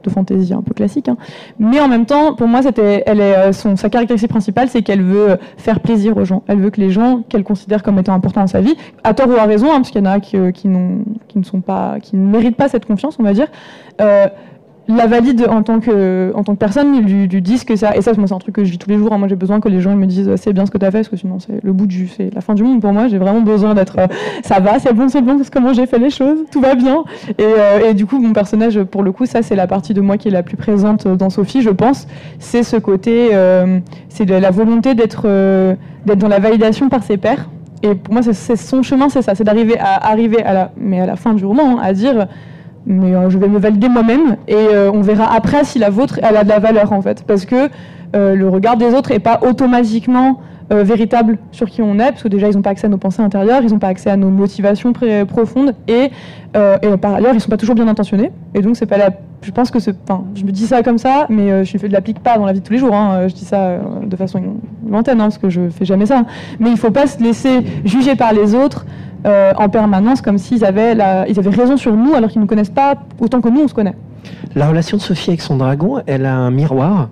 de 0.04 0.10
fantaisie 0.10 0.54
un 0.54 0.62
peu 0.62 0.74
classique. 0.74 1.08
Hein. 1.08 1.18
Mais 1.60 1.80
en 1.80 1.88
même 1.88 2.06
temps, 2.06 2.36
pour 2.36 2.48
moi, 2.48 2.62
c'était, 2.62 3.04
elle 3.06 3.20
est, 3.20 3.36
euh, 3.36 3.54
son, 3.54 3.76
sa 3.76 3.90
caractéristique 3.90 4.30
principale, 4.30 4.70
c'est 4.70 4.82
qu'elle 4.82 5.02
veut 5.02 5.38
faire 5.58 5.80
plaisir 5.80 6.18
aux 6.18 6.26
gens. 6.26 6.44
Elle 6.48 6.60
veut 6.60 6.70
que 6.70 6.82
les 6.82 6.92
gens 6.92 7.24
qu'elle 7.28 7.44
considère 7.44 7.84
comme 7.84 8.00
étant 8.00 8.14
importants 8.14 8.42
dans 8.42 8.48
sa 8.48 8.62
vie, 8.62 8.76
à 9.04 9.14
tort 9.14 9.30
ou 9.30 9.36
à 9.36 9.44
raison, 9.46 9.68
hein, 9.68 9.78
parce 9.78 9.92
qu'il 9.92 10.04
y 10.04 10.08
en 10.08 10.12
a 10.12 10.20
qui, 10.20 10.38
euh, 10.38 10.52
qui, 10.52 10.68
ne 10.68 11.44
sont 11.44 11.62
pas, 11.62 12.00
qui 12.02 12.16
ne 12.16 12.28
méritent 12.28 12.58
pas 12.58 12.68
cette 12.68 12.86
confiance, 12.86 13.18
on 13.20 13.24
va 13.24 13.34
dire. 13.34 13.48
Euh, 14.00 14.28
la 14.88 15.08
valide 15.08 15.48
en 15.50 15.64
tant 15.64 15.80
que, 15.80 16.34
que 16.34 16.52
personne, 16.54 17.00
lui, 17.02 17.28
lui 17.28 17.42
disent 17.42 17.64
que 17.64 17.76
ça. 17.76 17.96
Et 17.96 18.02
ça, 18.02 18.12
c'est 18.14 18.34
un 18.34 18.40
truc 18.40 18.56
que 18.56 18.64
je 18.64 18.72
vis 18.72 18.78
tous 18.78 18.90
les 18.90 18.98
jours. 18.98 19.14
Hein. 19.14 19.18
Moi, 19.18 19.28
j'ai 19.28 19.36
besoin 19.36 19.60
que 19.60 19.70
les 19.70 19.80
gens 19.80 19.96
me 19.96 20.06
disent 20.06 20.32
c'est 20.36 20.54
bien 20.54 20.66
ce 20.66 20.72
que 20.72 20.78
tu 20.78 20.86
as 20.86 20.92
fait, 20.92 21.00
parce 21.00 21.10
que 21.10 21.18
sinon, 21.18 21.40
c'est 21.40 21.64
le 21.64 21.74
bout 21.74 21.86
du. 21.86 22.08
C'est 22.08 22.34
la 22.34 22.42
fin 22.42 22.54
du 22.54 22.64
monde 22.64 22.82
pour 22.82 22.92
moi. 22.92 23.08
J'ai 23.08 23.18
vraiment 23.18 23.42
besoin 23.42 23.74
d'être. 23.74 24.00
Euh, 24.00 24.08
ça 24.44 24.60
va, 24.60 24.80
c'est 24.80 24.94
bon, 24.94 25.10
c'est 25.10 25.22
bon, 25.22 25.38
parce 25.38 25.50
comment 25.50 25.74
j'ai 25.74 25.86
fait 25.86 26.00
les 26.00 26.10
choses, 26.10 26.40
tout 26.52 26.62
va 26.62 26.76
bien. 26.76 27.04
Et, 27.38 27.44
euh, 27.44 27.90
et, 27.90 27.94
du 27.94 28.06
coup, 28.06 28.20
mon 28.20 28.34
personnage, 28.34 28.82
pour 28.84 29.04
le 29.04 29.12
coup, 29.12 29.26
ça, 29.26 29.42
c'est 29.42 29.56
la 29.56 29.68
partie 29.68 29.94
de 29.94 30.02
moi 30.02 30.18
qui 30.18 30.28
est 30.28 30.32
la 30.32 30.44
plus 30.44 30.58
présente 30.58 31.08
dans 31.08 31.30
Sophie, 31.30 31.62
je 31.62 31.70
pense. 31.70 32.08
C'est 32.40 32.64
ce 32.64 32.78
côté. 32.78 33.30
Euh, 33.34 33.80
c'est 34.10 34.26
la 34.26 34.52
volonté 34.52 34.96
d'être 34.96 35.28
d'être 36.06 36.20
dans 36.20 36.28
la 36.28 36.40
validation 36.40 36.90
par 36.90 37.04
ses 37.04 37.18
pairs. 37.18 37.50
Et 37.84 37.96
pour 37.96 38.14
moi, 38.14 38.22
c'est 38.24 38.56
son 38.56 38.84
chemin, 38.84 39.10
c'est 39.10 39.22
ça. 39.22 39.36
C'est 39.36 39.44
d'arriver 39.44 39.78
à 39.80 40.10
arriver 40.10 40.44
à 40.44 40.54
la, 40.54 40.72
mais 40.78 41.00
à 41.00 41.06
la 41.06 41.16
fin 41.16 41.34
du 41.34 41.46
roman, 41.46 41.78
hein, 41.78 41.82
à 41.82 41.94
dire 41.94 42.28
mais 42.86 43.16
euh, 43.16 43.30
je 43.30 43.38
vais 43.38 43.48
me 43.48 43.60
valider 43.60 43.90
moi-même 43.90 44.38
et 44.48 44.56
euh, 44.56 44.92
on 44.92 45.02
verra 45.02 45.34
après 45.34 45.64
si 45.64 45.80
la 45.80 45.90
vôtre 45.90 46.20
a 46.24 46.44
de 46.44 46.50
la 46.50 46.60
valeur 46.60 46.94
en 46.94 47.02
fait 47.02 47.24
parce 47.26 47.46
que 47.46 47.70
euh, 48.16 48.36
le 48.36 48.50
regard 48.50 48.78
des 48.78 48.94
autres 48.94 49.12
est 49.12 49.20
pas 49.20 49.40
automatiquement 49.48 50.40
véritable 50.74 51.38
sur 51.52 51.70
qui 51.70 51.82
on 51.82 51.96
est 51.96 52.12
parce 52.12 52.24
que 52.24 52.30
déjà 52.30 52.48
ils 52.48 52.56
n'ont 52.56 52.62
pas 52.62 52.70
accès 52.70 52.86
à 52.86 52.90
nos 52.90 52.98
pensées 52.98 53.22
intérieures 53.22 53.60
ils 53.62 53.72
n'ont 53.72 53.80
pas 53.80 53.90
accès 53.90 54.10
à 54.10 54.16
nos 54.16 54.30
motivations 54.30 54.94
profondes 55.28 55.74
et, 55.90 56.12
par 56.54 57.16
ailleurs 57.16 57.34
ils 57.34 57.42
sont 57.42 57.50
pas 57.50 57.58
toujours 57.58 57.76
bien 57.76 57.90
intentionnés 57.90 58.32
et 58.56 58.62
donc 58.62 58.78
c'est 58.78 58.86
pas 58.86 58.96
je 59.42 59.52
pense 59.52 59.70
que 59.70 59.80
je 59.80 60.46
me 60.46 60.52
dis 60.52 60.68
ça 60.68 60.82
comme 60.82 61.00
ça, 61.00 61.26
mais 61.28 61.66
je 61.66 61.76
ne 61.76 61.92
l'applique 61.92 62.20
pas 62.20 62.38
dans 62.38 62.46
la 62.46 62.54
vie 62.54 62.60
de 62.60 62.66
tous 62.66 62.74
les 62.74 62.80
jours. 62.80 62.94
Hein. 62.94 63.28
Je 63.28 63.34
dis 63.34 63.44
ça 63.44 63.80
de 64.04 64.16
façon 64.16 64.40
lointaine, 64.88 65.20
hein, 65.20 65.24
parce 65.24 65.40
que 65.40 65.50
je 65.50 65.70
fais 65.72 65.84
jamais 65.84 66.06
ça. 66.06 66.26
Mais 66.60 66.70
il 66.70 66.74
ne 66.74 66.78
faut 66.78 66.92
pas 66.92 67.08
se 67.08 67.22
laisser 67.24 67.62
juger 67.84 68.16
par 68.16 68.34
les 68.34 68.54
autres 68.54 68.86
euh, 69.26 69.54
en 69.58 69.70
permanence, 69.70 70.22
comme 70.22 70.38
s'ils 70.38 70.66
avaient, 70.66 70.94
ils 71.28 71.40
avaient 71.40 71.50
raison 71.50 71.78
sur 71.78 71.96
nous, 71.96 72.14
alors 72.16 72.30
qu'ils 72.30 72.40
ne 72.40 72.44
nous 72.44 72.50
connaissent 72.50 72.70
pas 72.70 72.96
autant 73.20 73.42
que 73.42 73.50
nous 73.50 73.62
on 73.62 73.68
se 73.68 73.74
connaît. 73.74 73.96
La 74.56 74.68
relation 74.68 74.98
de 74.98 75.02
Sophie 75.02 75.32
avec 75.32 75.42
son 75.42 75.58
dragon, 75.58 76.02
elle 76.06 76.26
a 76.26 76.36
un 76.36 76.52
miroir 76.52 77.10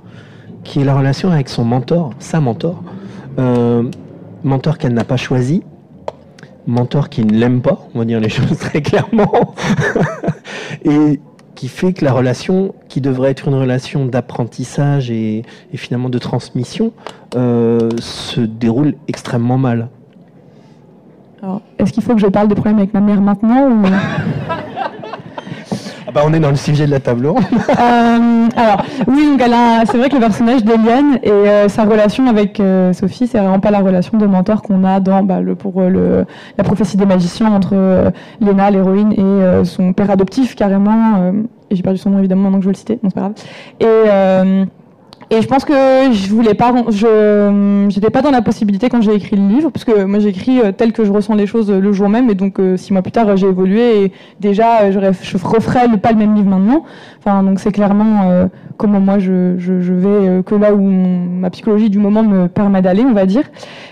qui 0.63 0.81
est 0.81 0.83
la 0.83 0.95
relation 0.95 1.31
avec 1.31 1.49
son 1.49 1.63
mentor, 1.63 2.11
sa 2.19 2.39
mentor, 2.39 2.83
mentor 4.43 4.77
qu'elle 4.77 4.93
n'a 4.93 5.05
pas 5.05 5.17
choisi, 5.17 5.63
mentor 6.67 7.09
qui 7.09 7.25
ne 7.25 7.33
l'aime 7.33 7.61
pas, 7.61 7.87
on 7.95 7.99
va 7.99 8.05
dire 8.05 8.19
les 8.19 8.29
choses 8.29 8.57
très 8.57 8.81
clairement. 8.81 9.55
et 10.85 11.19
qui 11.59 11.67
fait 11.67 11.91
que 11.91 12.05
la 12.05 12.13
relation, 12.13 12.73
qui 12.87 13.01
devrait 13.01 13.31
être 13.31 13.49
une 13.49 13.55
relation 13.55 14.05
d'apprentissage 14.05 15.11
et, 15.11 15.43
finalement 15.73 16.07
de 16.07 16.17
transmission, 16.17 16.93
euh, 17.35 17.89
se 17.99 18.39
déroule 18.39 18.93
extrêmement 19.09 19.57
mal. 19.57 19.89
Est-ce 21.77 21.93
qu'il 21.93 22.03
faut 22.03 22.13
que 22.13 22.21
je 22.21 22.27
parle 22.27 22.47
des 22.47 22.55
problèmes 22.55 22.77
avec 22.77 22.93
ma 22.93 23.01
mère 23.01 23.21
maintenant 23.21 23.69
ou... 23.69 23.83
Ah 26.09 26.11
bah 26.11 26.21
on 26.25 26.33
est 26.33 26.39
dans 26.39 26.49
le 26.49 26.55
sujet 26.55 26.87
de 26.87 26.91
la 26.91 26.99
table 26.99 27.27
ronde. 27.27 27.43
Euh, 27.69 28.47
alors, 28.55 28.83
oui, 29.07 29.37
c'est 29.85 29.97
vrai 29.97 30.09
que 30.09 30.15
le 30.15 30.21
personnage 30.21 30.63
d'Eliane 30.63 31.19
et 31.21 31.29
euh, 31.29 31.69
sa 31.69 31.83
relation 31.83 32.25
avec 32.25 32.59
euh, 32.59 32.93
Sophie, 32.93 33.27
c'est 33.27 33.37
vraiment 33.37 33.59
pas 33.59 33.69
la 33.69 33.79
relation 33.79 34.17
de 34.17 34.25
mentor 34.25 34.63
qu'on 34.63 34.83
a 34.85 34.99
dans 34.99 35.21
bah, 35.21 35.39
le, 35.39 35.53
pour 35.53 35.81
le, 35.81 36.25
la 36.57 36.63
prophétie 36.63 36.97
des 36.97 37.05
magiciens 37.05 37.51
entre 37.51 38.11
Léna, 38.41 38.71
l'héroïne, 38.71 39.13
et 39.13 39.65
son 39.65 39.93
père 39.93 40.09
adoptif, 40.09 40.55
carrément. 40.55 41.31
et 41.69 41.75
j'ai 41.75 41.83
perdu 41.83 41.99
son 41.99 42.09
nom 42.09 42.17
évidemment 42.17 42.43
maintenant 42.43 42.57
que 42.57 42.63
je 42.63 42.69
veux 42.69 42.73
le 42.73 42.77
citer, 42.77 42.99
non 43.03 43.09
c'est 43.09 43.15
pas 43.15 43.21
grave. 43.21 43.33
Et 43.79 44.65
et 45.31 45.43
je 45.43 45.47
pense 45.47 45.63
que 45.63 45.73
je 46.11 46.33
voulais 46.33 46.55
pas, 46.55 46.73
je 46.89 47.87
j'étais 47.89 48.09
pas 48.09 48.23
dans 48.23 48.31
la 48.31 48.41
possibilité 48.41 48.89
quand 48.89 49.01
j'ai 49.01 49.13
écrit 49.13 49.35
le 49.35 49.47
livre, 49.47 49.69
parce 49.69 49.85
que 49.85 50.05
moi 50.05 50.17
j'écris 50.17 50.59
euh, 50.59 50.71
tel 50.71 50.91
que 50.91 51.05
je 51.05 51.11
ressens 51.11 51.35
les 51.35 51.45
choses 51.45 51.69
euh, 51.69 51.79
le 51.79 51.91
jour 51.91 52.09
même, 52.09 52.31
et 52.31 52.35
donc 52.35 52.59
euh, 52.59 52.77
six 52.77 52.93
mois 52.93 53.03
plus 53.03 53.11
tard 53.11 53.37
j'ai 53.37 53.47
évolué 53.47 54.05
et 54.05 54.11
déjà 54.39 54.89
je, 54.89 54.97
referais 54.97 55.87
pas 55.99 56.11
le 56.13 56.17
même 56.17 56.33
livre 56.33 56.49
maintenant. 56.49 56.83
Enfin 57.19 57.43
donc 57.43 57.59
c'est 57.59 57.71
clairement 57.71 58.47
comment 58.77 58.99
moi 58.99 59.19
je, 59.19 59.55
vais 59.55 60.41
que 60.43 60.55
là 60.55 60.73
où 60.73 60.81
ma 60.81 61.51
psychologie 61.51 61.91
du 61.91 61.99
moment 61.99 62.23
me 62.23 62.47
permet 62.47 62.81
d'aller, 62.81 63.03
on 63.03 63.13
va 63.13 63.25
dire. 63.25 63.43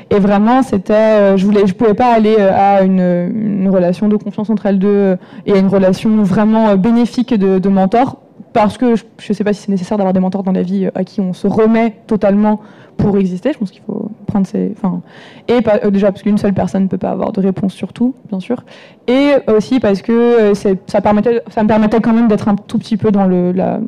Et 0.09 0.19
vraiment 0.19 0.63
c'était, 0.63 1.37
je 1.37 1.45
voulais, 1.45 1.67
je 1.67 1.73
pouvais 1.73 1.93
pas 1.93 2.13
aller 2.13 2.37
à 2.37 2.81
une, 2.81 3.69
relation 3.69 4.07
de 4.07 4.15
confiance 4.15 4.49
entre 4.49 4.65
elles 4.65 4.79
deux 4.79 5.17
et 5.45 5.53
à 5.53 5.57
une 5.57 5.67
relation 5.67 6.23
vraiment 6.23 6.75
bénéfique 6.77 7.33
de 7.33 7.69
mentor 7.69 8.21
parce 8.57 8.79
que 8.79 8.95
je 8.95 9.03
ne 9.29 9.33
sais 9.35 9.43
pas 9.43 9.53
si 9.53 9.61
c'est 9.61 9.69
nécessaire 9.69 9.97
d'avoir 9.97 10.13
des 10.13 10.19
mentors 10.19 10.41
dans 10.41 10.51
la 10.51 10.63
vie 10.63 10.85
euh, 10.85 10.91
à 10.95 11.03
qui 11.03 11.21
on 11.21 11.31
se 11.33 11.45
remet 11.45 11.95
totalement 12.07 12.59
pour 12.97 13.15
exister. 13.19 13.53
Je 13.53 13.59
pense 13.59 13.69
qu'il 13.69 13.83
faut 13.83 14.09
prendre 14.25 14.47
ses. 14.47 14.73
Enfin, 14.75 15.01
et 15.47 15.59
euh, 15.85 15.91
déjà 15.91 16.11
parce 16.11 16.23
qu'une 16.23 16.39
seule 16.39 16.55
personne 16.55 16.83
ne 16.83 16.87
peut 16.87 16.97
pas 16.97 17.11
avoir 17.11 17.31
de 17.31 17.39
réponse 17.39 17.73
sur 17.73 17.93
tout, 17.93 18.15
bien 18.29 18.39
sûr. 18.39 18.63
Et 19.07 19.33
aussi 19.47 19.79
parce 19.79 20.01
que 20.01 20.11
euh, 20.11 20.53
ça, 20.55 20.71
me 21.01 21.67
permettait 21.67 21.99
quand 22.01 22.13
même 22.13 22.27
d'être 22.27 22.47
un 22.47 22.55
tout 22.55 22.79
petit 22.79 22.97
peu 22.97 23.11
dans 23.11 23.27
le. 23.27 23.51
La, 23.51 23.79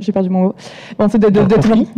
j'ai 0.00 0.12
perdu 0.12 0.30
mon 0.30 0.42
mot. 0.42 0.54
d'être 0.98 1.30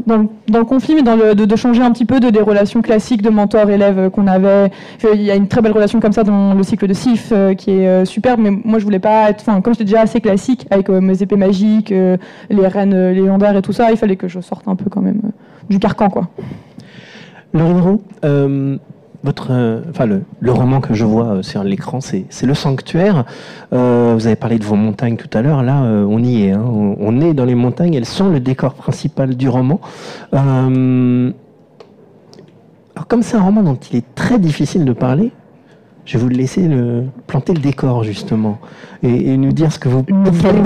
dans, 0.06 0.26
dans, 0.48 0.58
le 0.58 0.64
conflit, 0.64 0.94
mais 0.94 1.02
dans 1.02 1.16
le, 1.16 1.34
de, 1.34 1.56
changer 1.56 1.82
un 1.82 1.92
petit 1.92 2.04
peu 2.04 2.20
de 2.20 2.30
des 2.30 2.40
relations 2.40 2.82
classiques 2.82 3.22
de 3.22 3.30
mentor-élève 3.30 4.10
qu'on 4.10 4.26
avait. 4.26 4.70
Il 5.14 5.22
y 5.22 5.30
a 5.30 5.34
une 5.34 5.48
très 5.48 5.62
belle 5.62 5.72
relation 5.72 6.00
comme 6.00 6.12
ça 6.12 6.24
dans 6.24 6.54
le 6.54 6.62
cycle 6.62 6.86
de 6.86 6.94
Sif 6.94 7.30
euh, 7.32 7.54
qui 7.54 7.70
est 7.70 7.88
euh, 7.88 8.04
superbe, 8.04 8.40
mais 8.40 8.50
moi 8.50 8.78
je 8.78 8.84
voulais 8.84 8.98
pas 8.98 9.30
être, 9.30 9.40
enfin 9.40 9.60
comme 9.60 9.74
j'étais 9.74 9.84
déjà 9.84 10.00
assez 10.00 10.20
classique 10.20 10.66
avec 10.70 10.88
euh, 10.88 11.00
mes 11.00 11.22
épées 11.22 11.36
magiques, 11.36 11.90
les 11.90 12.66
reines 12.66 13.10
légendaires 13.10 13.56
et 13.56 13.62
tout 13.62 13.72
ça, 13.72 13.90
il 13.90 13.96
fallait 13.96 14.16
que 14.16 14.28
je 14.28 14.40
sorte 14.40 14.68
un 14.68 14.76
peu 14.76 14.90
quand 14.90 15.00
même 15.00 15.20
du 15.68 15.78
carcan 15.78 16.08
quoi. 16.08 16.28
Laurine 17.54 17.80
Roux, 17.80 18.02
votre, 19.24 19.48
euh, 19.50 19.80
enfin 19.90 20.06
le, 20.06 20.22
le, 20.40 20.52
roman 20.52 20.80
que 20.80 20.94
je 20.94 21.04
vois 21.04 21.26
euh, 21.26 21.42
sur 21.42 21.62
l'écran, 21.62 22.00
c'est, 22.00 22.26
Le 22.42 22.54
Sanctuaire. 22.54 23.24
Euh, 23.72 24.14
vous 24.14 24.26
avez 24.26 24.36
parlé 24.36 24.58
de 24.58 24.64
vos 24.64 24.74
montagnes 24.74 25.16
tout 25.16 25.30
à 25.36 25.42
l'heure. 25.42 25.62
Là, 25.62 25.82
on 25.82 26.22
y 26.22 26.44
est. 26.44 26.52
Hein. 26.52 26.64
On, 26.64 27.20
est 27.20 27.34
dans 27.34 27.44
les 27.44 27.54
montagnes. 27.54 27.94
Elles 27.94 28.04
sont 28.04 28.30
le 28.30 28.40
décor 28.40 28.74
principal 28.74 29.36
du 29.36 29.48
roman. 29.48 29.80
alors, 30.32 31.22
comme 33.08 33.22
c'est 33.22 33.36
un 33.36 33.42
roman 33.42 33.62
dont 33.62 33.78
il 33.90 33.98
est 33.98 34.14
très 34.14 34.38
difficile 34.38 34.84
de 34.84 34.92
parler, 34.92 35.30
je 36.04 36.18
vais 36.18 36.24
vous 36.24 36.28
laisser 36.28 36.66
le, 36.66 37.04
planter 37.28 37.54
le 37.54 37.60
décor 37.60 38.02
justement 38.02 38.58
et, 39.04 39.36
nous 39.36 39.52
dire 39.52 39.72
ce 39.72 39.78
que 39.78 39.88
vous, 39.88 40.04
vous 40.08 40.30
voulez. 40.32 40.62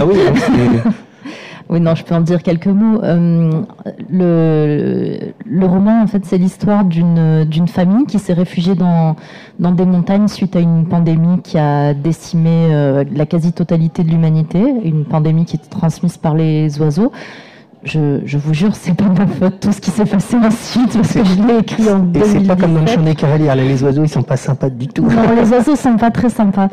Ah 0.00 0.06
oui, 0.06 0.16
hein, 0.28 0.90
oui, 1.68 1.80
non, 1.80 1.96
je 1.96 2.04
peux 2.04 2.14
en 2.14 2.20
dire 2.20 2.42
quelques 2.42 2.68
mots. 2.68 3.02
Euh, 3.02 3.50
le, 4.08 5.18
le, 5.44 5.66
roman, 5.66 6.00
en 6.00 6.06
fait, 6.06 6.24
c'est 6.24 6.38
l'histoire 6.38 6.84
d'une, 6.84 7.66
famille 7.66 8.06
qui 8.06 8.20
s'est 8.20 8.34
réfugiée 8.34 8.76
dans, 8.76 9.16
dans 9.58 9.72
des 9.72 9.84
montagnes 9.84 10.28
suite 10.28 10.54
à 10.54 10.60
une 10.60 10.86
pandémie 10.86 11.40
qui 11.42 11.58
a 11.58 11.92
décimé 11.92 12.68
euh, 12.70 13.04
la 13.12 13.26
quasi-totalité 13.26 14.04
de 14.04 14.10
l'humanité, 14.10 14.60
une 14.84 15.04
pandémie 15.04 15.44
qui 15.44 15.56
est 15.56 15.68
transmise 15.68 16.16
par 16.16 16.34
les 16.34 16.80
oiseaux. 16.80 17.10
Je, 17.82 18.20
je, 18.24 18.38
vous 18.38 18.54
jure, 18.54 18.74
c'est 18.74 18.94
pas 18.94 19.08
ma 19.08 19.26
faute 19.26 19.60
tout 19.60 19.72
ce 19.72 19.80
qui 19.80 19.90
s'est 19.90 20.04
passé 20.04 20.36
ensuite 20.36 20.92
parce 20.96 21.12
que 21.12 21.24
je 21.24 21.42
l'ai 21.42 21.58
écrit 21.58 21.88
en 21.88 22.00
2017. 22.00 22.16
Et 22.16 22.40
c'est 22.40 22.46
pas 22.46 22.56
comme 22.56 22.74
dans 22.74 22.80
le 22.80 22.86
chant 22.86 23.02
des 23.02 23.14
cavaliers, 23.14 23.54
les 23.54 23.82
oiseaux 23.82 24.02
ils 24.02 24.08
sont 24.08 24.24
pas 24.24 24.36
sympas 24.36 24.70
du 24.70 24.88
tout. 24.88 25.04
Non, 25.04 25.36
les 25.40 25.48
oiseaux 25.52 25.76
sont 25.76 25.96
pas 25.96 26.10
très 26.10 26.30
sympas. 26.30 26.68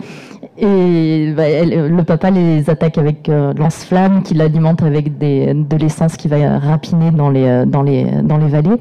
Et 0.58 1.34
bah, 1.36 1.44
le 1.66 2.04
papa 2.04 2.30
les 2.30 2.70
attaque 2.70 3.00
avec 3.00 3.28
euh, 3.28 3.54
lance-flamme 3.54 4.22
qui 4.22 4.36
l'alimente 4.36 4.84
avec 4.84 5.18
des, 5.18 5.54
de 5.54 5.78
l'essence 5.78 6.16
qui 6.16 6.28
va 6.28 6.60
rapiner 6.60 7.10
dans 7.10 7.32
les, 7.32 7.46
euh, 7.46 7.66
dans 7.66 7.82
les, 7.82 8.06
dans 8.22 8.38
les 8.38 8.48
vallées. 8.48 8.78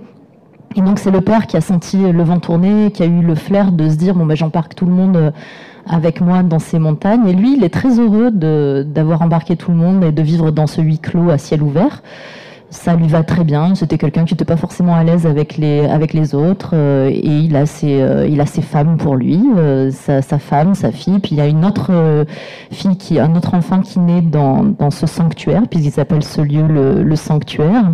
Et 0.77 0.83
donc 0.83 0.99
c'est 0.99 1.11
le 1.11 1.23
père 1.23 1.47
qui 1.47 1.57
a 1.57 1.63
senti 1.63 1.97
le 1.99 2.23
vent 2.23 2.41
tourner, 2.41 2.91
qui 2.93 3.03
a 3.03 3.07
eu 3.07 3.23
le 3.23 3.35
flair 3.35 3.73
de 3.73 3.89
se 3.89 3.97
dire 3.97 4.15
bon 4.15 4.27
bah 4.27 4.35
j'embarque 4.35 4.75
tout 4.75 4.87
le 4.87 4.93
monde 4.93 5.17
euh, 5.17 5.31
avec 5.87 6.21
moi 6.21 6.43
dans 6.43 6.59
ces 6.59 6.79
montagnes. 6.79 7.27
Et 7.27 7.33
lui 7.33 7.57
il 7.57 7.65
est 7.65 7.73
très 7.73 7.99
heureux 7.99 8.31
d'avoir 8.31 9.23
embarqué 9.23 9.57
tout 9.57 9.71
le 9.71 9.77
monde 9.79 10.05
et 10.05 10.13
de 10.13 10.23
vivre 10.23 10.51
dans 10.51 10.67
ce 10.67 10.83
huis 10.83 10.99
clos 10.99 11.31
à 11.31 11.39
ciel 11.39 11.63
ouvert 11.63 12.03
ça 12.73 12.97
lui 12.97 13.07
va 13.07 13.23
très 13.23 13.45
bien. 13.45 13.75
C'était 13.75 13.99
quelqu'un 13.99 14.25
qui 14.25 14.33
n'était 14.33 14.47
pas 14.47 14.57
forcément 14.57 14.95
à 14.95 15.05
l'aise 15.05 15.27
avec 15.27 15.59
les, 15.59 15.85
avec 15.87 16.15
les 16.15 16.35
autres. 16.35 16.71
Euh, 16.73 17.11
et 17.11 17.21
il 17.21 17.55
a, 17.55 17.67
ses, 17.67 18.01
euh, 18.01 18.27
il 18.27 18.41
a 18.41 18.47
ses 18.47 18.63
femmes 18.63 18.97
pour 18.97 19.15
lui, 19.15 19.41
euh, 19.57 19.91
sa, 19.91 20.23
sa, 20.23 20.39
femme, 20.39 20.75
sa 20.75 20.91
fille. 20.91 21.19
Puis 21.19 21.33
il 21.33 21.39
y 21.39 21.43
a 21.43 21.47
une 21.47 21.65
autre 21.65 21.93
fille, 22.71 22.97
qui, 22.97 23.21
un 23.21 23.37
autre 23.37 23.55
enfant 23.55 23.81
qui 23.81 24.01
naît 24.01 24.23
dans, 24.23 24.65
dans 24.65 24.91
ce 24.91 25.07
sanctuaire, 25.07 25.63
puisqu'il 25.71 25.93
s'appelle 25.93 26.25
ce 26.25 26.41
lieu 26.41 26.67
le, 26.67 27.03
le 27.03 27.17
sanctuaire. 27.17 27.93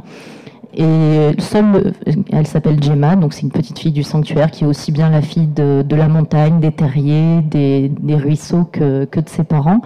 Et 0.75 1.33
seule, 1.39 1.93
elle 2.31 2.47
s'appelle 2.47 2.81
Gemma, 2.81 3.17
donc 3.17 3.33
c'est 3.33 3.43
une 3.43 3.51
petite 3.51 3.79
fille 3.79 3.91
du 3.91 4.05
sanctuaire 4.05 4.51
qui 4.53 4.63
est 4.63 4.67
aussi 4.67 4.93
bien 4.93 5.11
la 5.11 5.23
fille 5.23 5.49
de, 5.49 5.83
de 5.83 5.97
la 5.97 6.07
montagne, 6.07 6.61
des 6.61 6.71
terriers, 6.71 7.41
des, 7.43 7.91
des 8.01 8.15
ruisseaux 8.15 8.65
que, 8.71 9.07
que 9.07 9.19
de 9.19 9.29
ses 9.29 9.45
parents. 9.45 9.81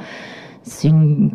C'est 0.65 0.89
une, 0.89 1.31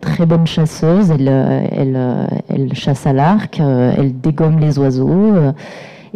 très 0.00 0.26
bonne 0.26 0.46
chasseuse. 0.46 1.10
Elle, 1.10 1.28
euh, 1.28 1.66
elle, 1.70 1.96
euh, 1.96 2.26
elle 2.48 2.74
chasse 2.74 3.06
à 3.06 3.12
l'arc, 3.12 3.60
euh, 3.60 3.92
elle 3.96 4.18
dégomme 4.20 4.58
les 4.58 4.78
oiseaux. 4.78 5.34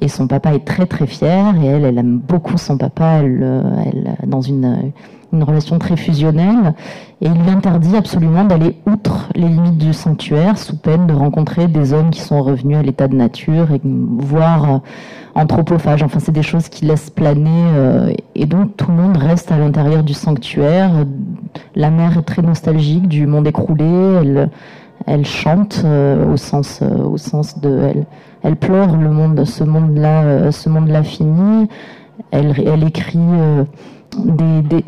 Et 0.01 0.09
son 0.09 0.27
papa 0.27 0.55
est 0.55 0.65
très 0.65 0.87
très 0.87 1.07
fier. 1.07 1.55
Et 1.63 1.67
elle, 1.67 1.85
elle 1.85 1.99
aime 1.99 2.19
beaucoup 2.19 2.59
son 2.59 2.77
papa. 2.79 3.21
Elle, 3.23 3.45
elle 3.87 4.29
dans 4.29 4.41
une, 4.41 4.93
une 5.33 5.43
relation 5.43 5.79
très 5.79 5.97
fusionnelle. 5.97 6.75
Et 7.21 7.27
il 7.27 7.33
lui 7.33 7.51
interdit 7.51 7.97
absolument 7.97 8.45
d'aller 8.45 8.77
outre 8.87 9.29
les 9.35 9.49
limites 9.49 9.79
du 9.79 9.93
sanctuaire 9.93 10.59
sous 10.59 10.77
peine 10.77 11.07
de 11.07 11.15
rencontrer 11.15 11.69
des 11.69 11.93
hommes 11.93 12.11
qui 12.11 12.21
sont 12.21 12.43
revenus 12.43 12.77
à 12.77 12.83
l'état 12.83 13.09
de 13.09 13.15
nature 13.15 13.73
et 13.73 13.81
voir 13.85 14.83
anthropophage. 15.35 16.03
Enfin, 16.03 16.19
c'est 16.19 16.33
des 16.33 16.43
choses 16.43 16.69
qui 16.69 16.85
laissent 16.85 17.11
planer. 17.11 17.65
Euh, 17.75 18.13
et 18.35 18.47
donc, 18.47 18.77
tout 18.77 18.91
le 18.91 18.97
monde 18.97 19.17
reste 19.17 19.53
à 19.53 19.59
l'intérieur 19.59 20.03
du 20.03 20.15
sanctuaire. 20.15 20.91
La 21.75 21.91
mère 21.91 22.19
est 22.19 22.23
très 22.23 22.43
nostalgique 22.43 23.09
du 23.09 23.27
monde 23.27 23.47
écroulé. 23.47 24.49
Elle, 25.07 25.27
chante 25.27 25.83
euh, 25.85 26.33
au 26.33 26.37
sens, 26.37 26.81
euh, 26.83 27.05
au 27.05 27.17
sens 27.17 27.59
de, 27.61 27.95
elle, 28.43 28.57
pleure 28.57 28.97
le 28.97 29.11
monde, 29.11 29.45
ce 29.45 29.65
monde-là, 29.65 30.53
ce 30.53 30.69
monde-là 30.69 31.03
fini. 31.03 31.69
Elle, 32.31 32.55
elle 32.67 32.85
écrit 32.85 33.19
des, 34.17 34.63
des, 34.63 34.85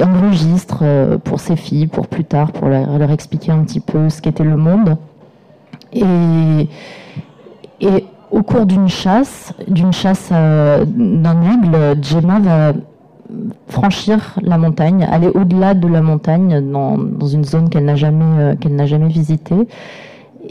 un 0.00 0.28
registre 0.28 1.18
pour 1.24 1.40
ses 1.40 1.56
filles, 1.56 1.86
pour 1.86 2.06
plus 2.06 2.24
tard, 2.24 2.52
pour 2.52 2.68
leur, 2.68 3.10
expliquer 3.10 3.52
un 3.52 3.62
petit 3.62 3.80
peu 3.80 4.08
ce 4.08 4.20
qu'était 4.20 4.44
le 4.44 4.56
monde. 4.56 4.96
Et, 5.92 6.68
au 8.30 8.42
cours 8.42 8.66
d'une 8.66 8.88
chasse, 8.88 9.54
d'une 9.68 9.92
chasse 9.92 10.28
euh, 10.32 10.84
d'un 10.86 11.42
aigle, 11.42 12.02
Gemma 12.02 12.40
va 12.40 12.72
franchir 13.68 14.38
la 14.42 14.58
montagne, 14.58 15.06
aller 15.10 15.28
au-delà 15.28 15.74
de 15.74 15.88
la 15.88 16.02
montagne 16.02 16.60
dans, 16.70 16.98
dans 16.98 17.26
une 17.26 17.44
zone 17.44 17.70
qu'elle 17.70 17.84
n'a 17.84 17.94
jamais, 17.94 18.54
euh, 18.54 18.86
jamais 18.86 19.08
visitée. 19.08 19.66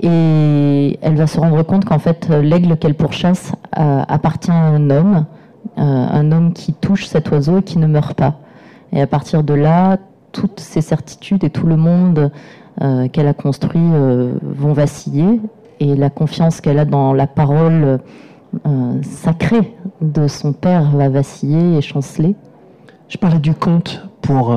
Et 0.02 1.00
elle 1.02 1.16
va 1.16 1.28
se 1.28 1.40
rendre 1.40 1.62
compte 1.64 1.86
qu'en 1.86 2.00
fait, 2.00 2.30
l'aigle 2.30 2.78
qu'elle 2.78 2.96
pourchasse 2.96 3.54
euh, 3.78 4.04
appartient 4.08 4.52
à 4.52 4.56
un 4.56 4.90
homme, 4.90 5.26
un 5.78 6.32
homme 6.32 6.54
qui 6.54 6.74
touche 6.74 7.06
cet 7.06 7.32
oiseau 7.32 7.60
et 7.60 7.64
qui 7.64 7.78
ne 7.78 7.88
meurt 7.88 8.14
pas. 8.16 8.40
Et 8.92 9.02
à 9.02 9.08
partir 9.08 9.44
de 9.44 9.54
là, 9.54 9.98
toutes 10.32 10.60
ces 10.60 10.82
certitudes 10.82 11.44
et 11.44 11.50
tout 11.50 11.68
le 11.68 11.78
monde 11.78 12.32
qu'elle 13.12 13.28
a 13.28 13.34
construit 13.34 13.90
vont 14.42 14.74
vaciller 14.74 15.40
et 15.80 15.96
la 15.96 16.10
confiance 16.10 16.62
qu'elle 16.62 16.80
a 16.80 16.86
dans 16.86 17.14
la 17.14 17.28
parole 17.28 18.00
sacrée 19.04 19.76
de 20.02 20.28
son 20.28 20.54
père 20.54 20.90
va 20.92 21.10
vaciller 21.10 21.78
et 21.78 21.82
chanceler. 21.82 22.36
Je 23.10 23.18
parlais 23.18 23.40
du 23.40 23.54
conte 23.54 24.08
pour 24.22 24.52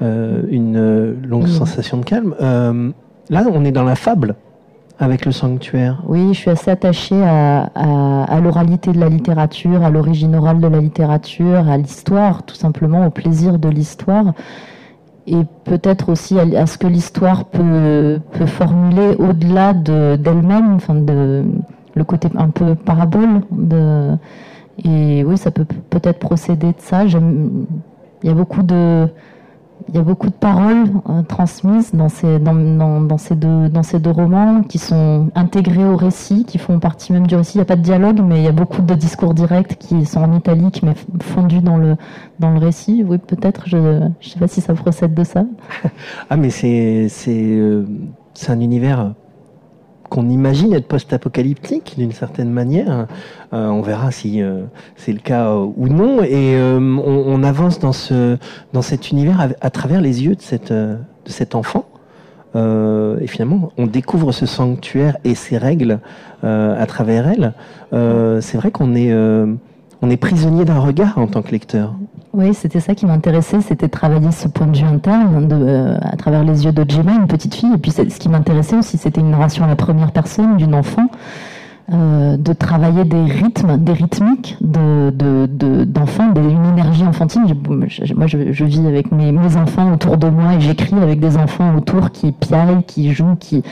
une 0.00 1.16
longue 1.24 1.48
sensation 1.48 1.98
de 1.98 2.04
calme. 2.04 2.34
là, 3.30 3.44
on 3.52 3.64
est 3.64 3.72
dans 3.72 3.84
la 3.84 3.96
fable 3.96 4.36
avec 4.98 5.26
le 5.26 5.32
sanctuaire 5.32 6.02
Oui, 6.06 6.32
je 6.32 6.38
suis 6.38 6.50
assez 6.50 6.70
attachée 6.70 7.22
à, 7.22 8.40
l'oralité 8.42 8.92
de 8.92 8.98
la 8.98 9.08
littérature, 9.08 9.82
à 9.82 9.90
l'origine 9.90 10.34
orale 10.34 10.60
de 10.60 10.68
la 10.68 10.80
littérature, 10.80 11.68
à 11.68 11.76
l'histoire, 11.76 12.44
tout 12.44 12.54
simplement, 12.54 13.06
au 13.06 13.10
plaisir 13.10 13.58
de 13.58 13.68
l'histoire. 13.68 14.32
Et 15.26 15.42
peut-être 15.64 16.08
aussi 16.10 16.38
à, 16.38 16.66
ce 16.66 16.78
que 16.78 16.86
l'histoire 16.86 17.44
peut, 17.46 18.20
formuler 18.46 19.16
au-delà 19.18 19.74
d'elle-même, 19.74 20.74
enfin 20.74 20.94
le 20.94 22.04
côté 22.04 22.28
un 22.36 22.50
peu 22.50 22.74
parabole. 22.74 23.42
Et 24.84 25.24
oui, 25.24 25.36
ça 25.36 25.50
peut 25.50 25.66
peut-être 25.90 26.18
procéder 26.18 26.68
de 26.68 26.78
ça. 26.78 27.04
Il 27.04 27.66
y 28.22 28.28
a 28.28 28.34
beaucoup 28.34 28.62
de, 28.62 29.08
il 29.88 29.94
y 29.94 29.98
a 29.98 30.02
beaucoup 30.02 30.28
de 30.28 30.34
paroles 30.34 30.86
euh, 31.08 31.22
transmises 31.22 31.94
dans 31.94 32.08
ces, 32.08 32.38
deux, 32.38 34.10
romans 34.10 34.62
qui 34.62 34.78
sont 34.78 35.30
intégrés 35.34 35.84
au 35.84 35.96
récit, 35.96 36.44
qui 36.44 36.58
font 36.58 36.78
partie 36.78 37.12
même 37.12 37.26
du 37.26 37.36
récit. 37.36 37.54
Il 37.54 37.58
n'y 37.58 37.62
a 37.62 37.66
pas 37.66 37.76
de 37.76 37.82
dialogue, 37.82 38.20
mais 38.22 38.38
il 38.38 38.44
y 38.44 38.48
a 38.48 38.52
beaucoup 38.52 38.82
de 38.82 38.94
discours 38.94 39.34
directs 39.34 39.76
qui 39.78 40.04
sont 40.04 40.20
en 40.20 40.32
italique, 40.32 40.82
mais 40.82 40.94
fondus 41.22 41.60
dans 41.60 41.76
le, 41.76 41.96
dans 42.40 42.50
le 42.50 42.58
récit. 42.58 43.04
Oui, 43.06 43.18
peut-être, 43.18 43.68
je 43.68 43.76
ne 43.76 44.10
sais 44.20 44.38
pas 44.38 44.48
si 44.48 44.60
ça 44.60 44.74
procède 44.74 45.14
de 45.14 45.24
ça. 45.24 45.44
ah, 46.30 46.36
mais 46.36 46.50
c'est 46.50 47.08
euh, 47.28 47.84
un 48.48 48.60
univers 48.60 49.12
qu'on 50.08 50.28
imagine 50.28 50.72
être 50.72 50.86
post-apocalyptique 50.86 51.94
d'une 51.98 52.12
certaine 52.12 52.50
manière. 52.50 53.06
Euh, 53.52 53.68
on 53.68 53.82
verra 53.82 54.10
si 54.10 54.42
euh, 54.42 54.62
c'est 54.96 55.12
le 55.12 55.18
cas 55.18 55.50
euh, 55.50 55.66
ou 55.76 55.88
non. 55.88 56.22
Et 56.22 56.56
on, 56.58 57.42
avance 57.42 57.78
dans, 57.78 57.92
ce, 57.92 58.36
dans 58.72 58.82
cet 58.82 59.10
univers 59.10 59.48
à, 59.60 59.70
travers 59.70 60.00
les 60.00 60.24
yeux 60.24 60.36
de, 60.36 60.96
de 61.24 61.30
cet 61.30 61.54
enfant. 61.54 61.86
et 62.54 63.26
finalement, 63.26 63.72
on 63.76 63.86
découvre 63.86 64.32
ce 64.32 64.46
sanctuaire 64.46 65.16
et 65.24 65.34
ses 65.34 65.58
règles 65.58 66.00
à 66.42 66.86
travers 66.86 67.28
elle. 67.28 67.52
c'est 68.40 68.56
vrai 68.56 68.70
qu'on 68.70 68.94
est, 68.94 69.12
on 70.02 70.10
est 70.10 70.16
prisonnier 70.16 70.64
d'un 70.64 70.78
regard 70.78 71.18
en 71.18 71.26
tant 71.26 71.42
que 71.42 71.52
lecteur. 71.52 71.94
Oui, 72.32 72.52
c'était 72.52 72.80
ça 72.80 72.94
qui 72.94 73.06
m'intéressait, 73.06 73.60
c'était 73.62 73.88
travailler 73.88 74.30
ce 74.30 74.48
point 74.48 74.66
de 74.66 74.76
vue 74.76 74.84
interne 74.84 75.48
euh, 75.50 75.96
à 76.02 76.16
travers 76.16 76.44
les 76.44 76.64
yeux 76.66 76.72
de 76.72 76.84
Gemma, 76.88 77.14
une 77.14 77.28
petite 77.28 77.54
fille. 77.54 77.72
Et 77.74 77.78
puis 77.78 77.90
ce 77.90 78.02
qui 78.02 78.28
m'intéressait 78.28 78.76
aussi, 78.76 78.98
c'était 78.98 79.20
une 79.20 79.30
narration 79.30 79.64
à 79.64 79.68
la 79.68 79.76
première 79.76 80.12
personne 80.12 80.56
d'une 80.56 80.74
enfant. 80.74 81.08
Euh, 81.92 82.36
de 82.36 82.52
travailler 82.52 83.04
des 83.04 83.22
rythmes, 83.26 83.76
des 83.76 83.92
rythmiques 83.92 84.56
d'enfants, 84.60 86.32
de, 86.32 86.40
une 86.40 86.64
énergie 86.72 87.04
enfantine. 87.04 87.44
moi, 87.68 88.26
je, 88.26 88.64
vis 88.64 88.84
avec 88.88 89.12
mes, 89.12 89.56
enfants 89.56 89.92
autour 89.94 90.16
de 90.16 90.28
moi 90.28 90.54
et 90.54 90.60
j'écris 90.60 90.96
avec 91.00 91.20
des 91.20 91.36
enfants 91.36 91.76
autour 91.76 92.10
qui 92.10 92.32
piaillent, 92.32 92.82
qui 92.88 93.12
jouent, 93.12 93.36
qui, 93.38 93.62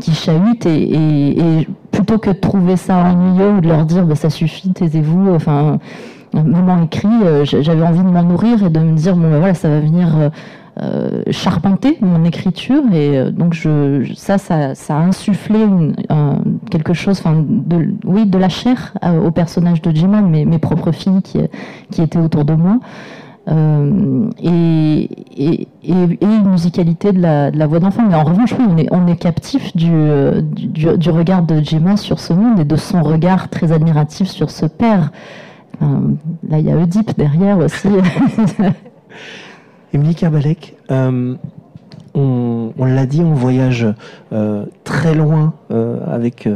qui 0.00 0.12
chahutent. 0.12 0.66
Et, 0.66 1.66
plutôt 1.92 2.18
que 2.18 2.30
de 2.30 2.34
trouver 2.36 2.76
ça 2.76 2.96
ennuyeux 2.96 3.52
ou 3.52 3.60
de 3.60 3.68
leur 3.68 3.84
dire 3.84 4.04
bah, 4.04 4.16
ça 4.16 4.30
suffit, 4.30 4.72
taisez-vous, 4.72 5.34
enfin 5.34 5.78
moment 6.40 6.82
écrit, 6.82 7.08
euh, 7.24 7.44
j'avais 7.44 7.82
envie 7.82 8.02
de 8.02 8.08
m'en 8.08 8.22
nourrir 8.22 8.64
et 8.64 8.70
de 8.70 8.80
me 8.80 8.96
dire 8.96 9.16
bon 9.16 9.30
ben 9.30 9.38
voilà 9.38 9.54
ça 9.54 9.68
va 9.68 9.80
venir 9.80 10.08
euh, 10.16 10.30
euh, 10.80 11.22
charpenter 11.30 11.98
mon 12.00 12.24
écriture 12.24 12.82
et 12.94 13.30
donc 13.30 13.52
je, 13.52 14.10
ça, 14.16 14.38
ça, 14.38 14.74
ça 14.74 14.96
a 14.96 15.00
insufflé 15.00 15.58
quelque 16.70 16.94
chose, 16.94 17.20
enfin 17.20 17.44
de, 17.46 17.90
oui 18.04 18.24
de 18.24 18.38
la 18.38 18.48
chair 18.48 18.94
au 19.24 19.30
personnage 19.30 19.82
de 19.82 19.90
Jima, 19.90 20.22
mes, 20.22 20.46
mes 20.46 20.58
propres 20.58 20.92
filles 20.92 21.20
qui, 21.22 21.40
qui 21.90 22.00
étaient 22.00 22.18
autour 22.18 22.44
de 22.44 22.54
moi. 22.54 22.78
Et, 23.48 25.08
et, 25.36 25.68
une 25.82 26.50
musicalité 26.50 27.12
de 27.12 27.20
la, 27.20 27.66
voix 27.66 27.80
d'enfant. 27.80 28.02
Mais 28.08 28.14
en 28.14 28.24
revanche, 28.24 28.54
on 28.58 28.76
est, 28.76 28.88
on 28.92 29.06
est 29.06 29.16
captif 29.16 29.76
du, 29.76 29.90
regard 31.10 31.42
de 31.42 31.62
Gemma 31.62 31.96
sur 31.96 32.20
ce 32.20 32.32
monde 32.32 32.60
et 32.60 32.64
de 32.64 32.76
son 32.76 33.02
regard 33.02 33.48
très 33.48 33.72
admiratif 33.72 34.28
sur 34.28 34.50
ce 34.50 34.66
père. 34.66 35.10
Euh, 35.80 35.86
là, 36.48 36.58
il 36.58 36.66
y 36.66 36.70
a 36.70 36.76
Oedipe 36.76 37.16
derrière 37.16 37.58
aussi. 37.58 37.88
Émilie 39.92 40.14
Kerbalek, 40.14 40.76
euh, 40.90 41.34
on, 42.14 42.72
l'a 42.78 43.06
dit, 43.06 43.22
on 43.22 43.34
voyage 43.34 43.86
euh, 44.32 44.66
très 44.84 45.14
loin 45.14 45.54
avec 46.06 46.48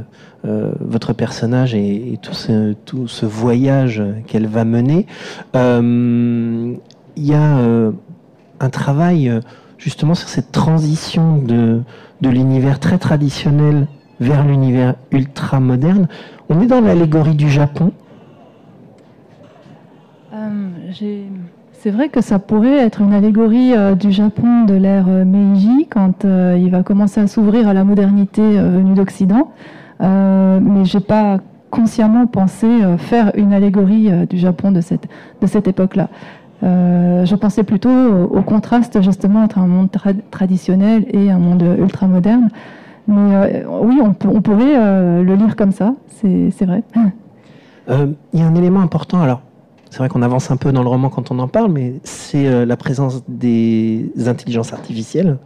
votre 0.81 1.13
personnage 1.13 1.75
et, 1.75 2.19
tout, 2.23 3.09
ce, 3.09 3.27
voyage 3.27 4.03
qu'elle 4.27 4.47
va 4.47 4.65
mener. 4.65 5.07
Il 5.55 6.79
y 7.17 7.35
a 7.35 7.59
un 8.61 8.71
travail 8.71 9.41
justement 9.79 10.15
sur 10.15 10.29
cette 10.29 10.53
transition 10.53 11.39
de, 11.39 11.83
l'univers 12.23 12.81
très 12.81 12.99
traditionnel 12.99 13.87
vers 14.21 14.45
l'univers 14.45 14.95
ultra 15.11 15.61
moderne. 15.61 16.09
On 16.49 16.61
est 16.61 16.67
dans 16.67 16.81
l'allégorie 16.81 17.35
du 17.35 17.51
Japon, 17.51 17.93
c'est 21.73 21.91
vrai 21.91 22.09
que 22.09 22.21
ça 22.21 22.39
pourrait 22.39 22.79
être 22.79 23.01
une 23.01 23.13
allégorie 23.13 23.75
euh, 23.75 23.95
du 23.95 24.11
Japon 24.11 24.65
de 24.65 24.75
l'ère 24.75 25.07
euh, 25.09 25.25
Meiji 25.25 25.87
quand 25.89 26.25
euh, 26.25 26.59
il 26.59 26.71
va 26.71 26.83
commencer 26.83 27.21
à 27.21 27.27
s'ouvrir 27.27 27.69
à 27.69 27.75
la 27.75 27.85
modernité 27.85 28.43
venue 28.43 28.95
d'Occident. 28.95 29.53
Mais 30.01 30.85
j'ai 30.85 31.01
pas 31.01 31.39
consciemment 31.71 32.27
pensé 32.27 32.67
faire 32.99 33.33
une 33.35 33.53
allégorie 33.53 34.11
du 34.29 34.39
Japon 34.39 34.71
de 34.73 34.81
cette, 34.81 35.09
de 35.41 35.47
cette 35.47 35.69
époque-là. 35.69 36.09
je 36.63 37.35
pensais 37.35 37.65
plutôt 37.65 37.91
au, 37.91 38.43
contraste 38.43 39.03
justement 39.03 39.43
entre 39.43 39.59
un 39.59 39.67
monde 39.67 39.89
traditionnel 40.31 41.07
et 41.11 41.31
un 41.31 41.39
monde 41.39 41.65
ultra 41.79 42.07
moderne. 42.07 42.49
Mais 43.09 43.65
oui, 43.69 44.01
on, 44.03 44.13
pourrait 44.13 45.23
le 45.23 45.35
lire 45.35 45.57
comme 45.57 45.73
ça, 45.73 45.95
c'est 46.09 46.65
vrai. 46.65 46.83
Il 47.89 48.41
y 48.41 48.43
a 48.43 48.47
un 48.47 48.55
élément 48.55 48.81
important. 48.81 49.21
Alors, 49.21 49.41
c'est 49.97 49.99
vrai 49.99 50.11
qu'on 50.11 50.21
avance 50.21 50.51
un 50.51 50.59
peu 50.59 50.73
dans 50.73 50.83
le 50.83 50.91
roman 50.91 51.09
quand 51.09 51.31
on 51.31 51.39
en 51.39 51.49
parle, 51.49 51.73
mais 51.73 51.95
c'est 52.05 52.47
euh, 52.47 52.67
la 52.67 52.77
présence 52.77 53.23
des 53.29 54.11
intelligences 54.27 54.73
artificielles 54.75 55.39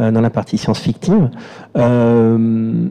euh, 0.00 0.10
dans 0.10 0.22
la 0.22 0.30
partie 0.30 0.56
science-fictive. 0.56 1.28
Euh, 1.76 2.88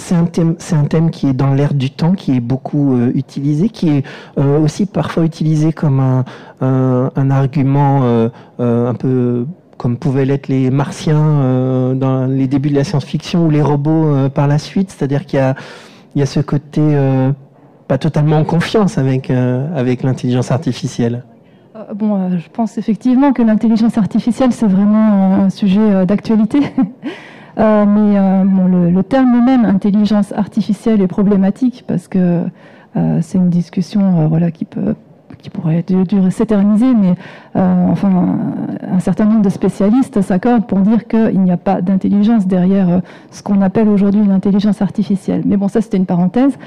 c'est 0.00 0.14
un, 0.14 0.84
thème, 0.84 1.10
qui 1.10 1.28
est 1.28 1.32
dans 1.32 1.52
l'air 1.52 1.74
du 1.74 1.90
temps, 1.90 2.12
qui 2.12 2.36
est 2.36 2.40
beaucoup 2.40 2.98
utilisé, 3.14 3.68
qui 3.68 3.90
est 3.90 4.04
aussi 4.36 4.86
parfois 4.86 5.24
utilisé 5.24 5.72
comme 5.72 6.00
un, 6.00 6.24
un 6.60 7.30
argument 7.30 8.30
un 8.58 8.94
peu 8.94 9.44
comme 9.76 9.96
pouvaient 9.96 10.24
l'être 10.24 10.48
les 10.48 10.70
martiens 10.70 11.94
dans 11.94 12.26
les 12.26 12.46
débuts 12.46 12.70
de 12.70 12.76
la 12.76 12.84
science-fiction 12.84 13.44
ou 13.46 13.50
les 13.50 13.62
robots 13.62 14.28
par 14.30 14.46
la 14.46 14.58
suite. 14.58 14.90
C'est-à-dire 14.90 15.26
qu'il 15.26 15.40
y 16.16 16.22
a, 16.22 16.26
ce 16.26 16.40
côté 16.40 16.80
pas 17.88 17.98
totalement 17.98 18.36
en 18.36 18.44
confiance 18.44 18.98
avec, 18.98 19.30
euh, 19.30 19.66
avec 19.74 20.02
l'intelligence 20.02 20.50
artificielle 20.50 21.24
euh, 21.74 21.94
Bon, 21.94 22.16
euh, 22.16 22.38
je 22.38 22.48
pense 22.52 22.76
effectivement 22.76 23.32
que 23.32 23.42
l'intelligence 23.42 23.96
artificielle, 23.96 24.52
c'est 24.52 24.66
vraiment 24.66 25.34
un 25.34 25.50
sujet 25.50 26.06
d'actualité. 26.06 26.60
mais 27.58 28.44
bon, 28.44 28.66
le, 28.68 29.02
terme 29.02 29.44
même 29.44 29.64
intelligence 29.64 30.32
artificielle 30.32 31.02
est 31.02 31.08
problématique 31.08 31.84
parce 31.86 32.08
que 32.08 32.42
c'est 33.20 33.38
une 33.38 33.50
discussion 33.50 34.28
voilà, 34.28 34.50
qui 34.50 34.64
peut 34.64 34.94
qui 35.38 35.50
pourrait 35.50 35.84
durer 35.86 36.30
s'éterniser, 36.32 36.92
mais 36.94 37.14
enfin, 37.54 38.38
un, 38.90 38.98
certain 38.98 39.24
nombre 39.24 39.42
de 39.42 39.50
spécialistes 39.50 40.20
s'accordent 40.20 40.66
pour 40.66 40.78
dire 40.80 41.06
qu'il 41.06 41.40
n'y 41.40 41.52
a 41.52 41.56
pas 41.56 41.80
d'intelligence 41.80 42.46
derrière 42.46 43.02
ce 43.30 43.42
qu'on 43.42 43.60
appelle 43.60 43.88
aujourd'hui 43.88 44.20
une 44.20 44.32
intelligence 44.32 44.82
artificielle. 44.82 45.42
Mais 45.44 45.56
bon, 45.56 45.68
ça 45.68 45.80
c'était 45.80 45.96
une 45.96 46.06
parenthèse. 46.06 46.58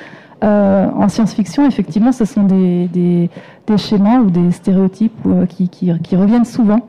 Euh, 0.43 0.89
en 0.95 1.07
science-fiction, 1.07 1.67
effectivement, 1.67 2.11
ce 2.11 2.25
sont 2.25 2.43
des, 2.43 2.87
des, 2.87 3.29
schémas 3.77 4.19
ou 4.19 4.31
des 4.31 4.51
stéréotypes 4.51 5.13
euh, 5.27 5.45
qui, 5.45 5.69
qui, 5.69 6.15
reviennent 6.15 6.45
souvent. 6.45 6.81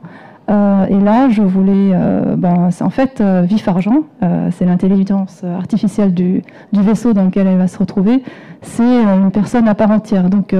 Euh, 0.49 0.85
et 0.87 0.99
là, 0.99 1.29
je 1.29 1.41
voulais, 1.41 1.93
ben, 2.37 2.69
c'est 2.71 2.83
en 2.83 2.89
fait 2.89 3.21
Vif 3.21 3.67
Argent, 3.67 4.03
c'est 4.51 4.65
l'intelligence 4.65 5.43
artificielle 5.43 6.13
du, 6.13 6.41
vaisseau 6.73 7.13
dans 7.13 7.25
lequel 7.25 7.47
elle 7.47 7.57
va 7.57 7.67
se 7.67 7.77
retrouver. 7.77 8.23
C'est 8.61 8.83
une 8.83 9.31
personne 9.31 9.67
à 9.67 9.75
part 9.75 9.91
entière. 9.91 10.29
Donc, 10.29 10.53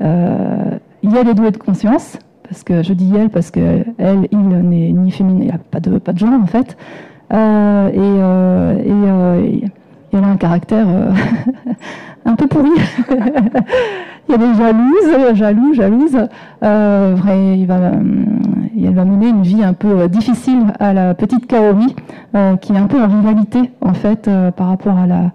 il 0.00 0.04
y 1.10 1.16
a 1.18 1.22
les 1.22 1.34
doués 1.34 1.52
de 1.52 1.58
conscience, 1.58 2.18
parce 2.42 2.64
que 2.64 2.82
je 2.82 2.92
dis 2.92 3.12
elle 3.16 3.30
parce 3.30 3.50
que 3.50 3.84
elle, 3.98 4.26
il 4.32 4.48
n'est 4.48 4.92
ni 4.92 5.10
féminin, 5.10 5.40
il 5.40 5.46
n'y 5.46 5.52
a 5.52 5.58
pas 5.58 5.80
de, 5.80 6.18
genre 6.18 6.32
en 6.32 6.46
fait. 6.46 6.76
et, 7.30 8.20
et 8.90 9.62
il 10.12 10.24
a 10.24 10.28
un 10.28 10.36
caractère 10.36 10.86
euh, 10.88 11.10
un 12.24 12.34
peu 12.34 12.46
pourri. 12.46 12.70
il 13.10 14.32
y 14.32 14.34
a 14.34 14.38
des 14.38 14.54
jalouses, 14.54 15.34
jaloux, 15.36 15.74
jalouses. 15.74 16.28
Euh, 16.62 17.14
vrai, 17.16 17.58
il 17.58 17.66
va, 17.66 17.92
elle 18.84 18.94
va 18.94 19.04
mener 19.04 19.28
une 19.28 19.42
vie 19.42 19.62
un 19.62 19.72
peu 19.72 20.08
difficile 20.08 20.72
à 20.78 20.92
la 20.92 21.14
petite 21.14 21.46
Kaori, 21.46 21.94
qui 22.60 22.72
est 22.72 22.78
un 22.78 22.86
peu 22.86 23.02
en 23.02 23.08
rivalité 23.08 23.70
en 23.80 23.94
fait 23.94 24.30
par 24.56 24.68
rapport 24.68 24.96
à 24.96 25.06
la, 25.06 25.32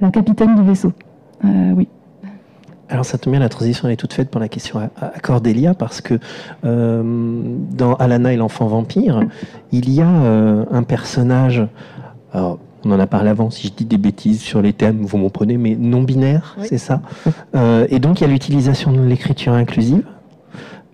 la 0.00 0.10
capitaine 0.10 0.54
du 0.54 0.62
vaisseau. 0.62 0.92
oui. 1.44 1.88
Alors 2.90 3.04
ça 3.04 3.18
tombe 3.18 3.32
bien, 3.32 3.40
la 3.40 3.48
transition 3.48 3.88
est 3.88 3.96
toute 3.96 4.12
faite 4.12 4.30
pour 4.30 4.40
la 4.40 4.48
question 4.48 4.80
à, 4.80 5.20
Cordélia, 5.20 5.74
parce 5.74 6.00
que 6.00 6.18
euh, 6.64 7.02
dans 7.70 7.94
Alana 7.94 8.32
et 8.32 8.36
l'enfant 8.36 8.66
vampire, 8.66 9.22
il 9.70 9.88
y 9.90 10.02
a 10.02 10.08
euh, 10.08 10.64
un 10.72 10.82
personnage, 10.82 11.64
alors, 12.32 12.58
on 12.84 12.90
en 12.90 12.98
a 12.98 13.06
parlé 13.06 13.30
avant, 13.30 13.50
si 13.50 13.68
je 13.68 13.72
dis 13.72 13.84
des 13.84 13.98
bêtises 13.98 14.40
sur 14.40 14.60
les 14.60 14.72
thèmes, 14.72 15.02
vous 15.02 15.18
m'en 15.18 15.30
prenez, 15.30 15.56
mais 15.56 15.76
non-binaire, 15.76 16.56
c'est 16.64 16.78
ça 16.78 17.00
euh, 17.54 17.86
Et 17.90 18.00
donc 18.00 18.20
il 18.20 18.24
y 18.24 18.26
a 18.26 18.30
l'utilisation 18.30 18.90
de 18.90 19.00
l'écriture 19.00 19.52
inclusive. 19.52 20.02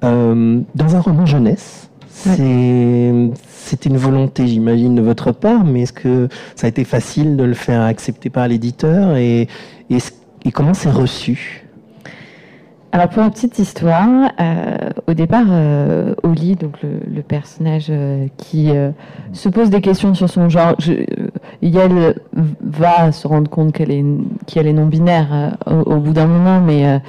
Dans 0.02 0.96
un 0.96 1.00
roman 1.00 1.26
jeunesse, 1.26 1.88
c'est 2.10 3.86
une 3.86 3.96
volonté, 3.96 4.46
j'imagine, 4.46 4.94
de 4.94 5.02
votre 5.02 5.32
part, 5.32 5.64
mais 5.64 5.82
est-ce 5.82 5.92
que 5.92 6.28
ça 6.54 6.66
a 6.66 6.68
été 6.68 6.84
facile 6.84 7.36
de 7.36 7.44
le 7.44 7.54
faire 7.54 7.82
accepter 7.82 8.30
par 8.30 8.48
l'éditeur 8.48 9.16
et, 9.16 9.48
et 9.90 10.52
comment 10.52 10.74
c'est 10.74 10.90
reçu? 10.90 11.65
Alors 12.92 13.08
pour 13.08 13.22
une 13.22 13.30
petite 13.30 13.58
histoire, 13.58 14.30
euh, 14.40 14.76
au 15.06 15.12
départ, 15.12 15.46
euh, 15.50 16.14
Oli, 16.22 16.54
donc 16.54 16.78
le, 16.82 17.20
personnage 17.22 17.88
euh, 17.90 18.26
qui 18.36 18.70
se 19.32 19.48
pose 19.48 19.70
des 19.70 19.80
questions 19.80 20.14
sur 20.14 20.30
son 20.30 20.48
genre, 20.48 20.74
je, 20.78 20.92
Yael 21.62 22.14
va 22.62 23.12
se 23.12 23.26
rendre 23.26 23.50
compte 23.50 23.72
qu'elle 23.72 23.90
est 23.90 24.04
qu'elle 24.46 24.66
est 24.66 24.72
non 24.72 24.86
binaire 24.86 25.58
au, 25.66 25.96
bout 25.96 26.12
d'un 26.12 26.26
moment, 26.26 26.60
mais 26.60 27.00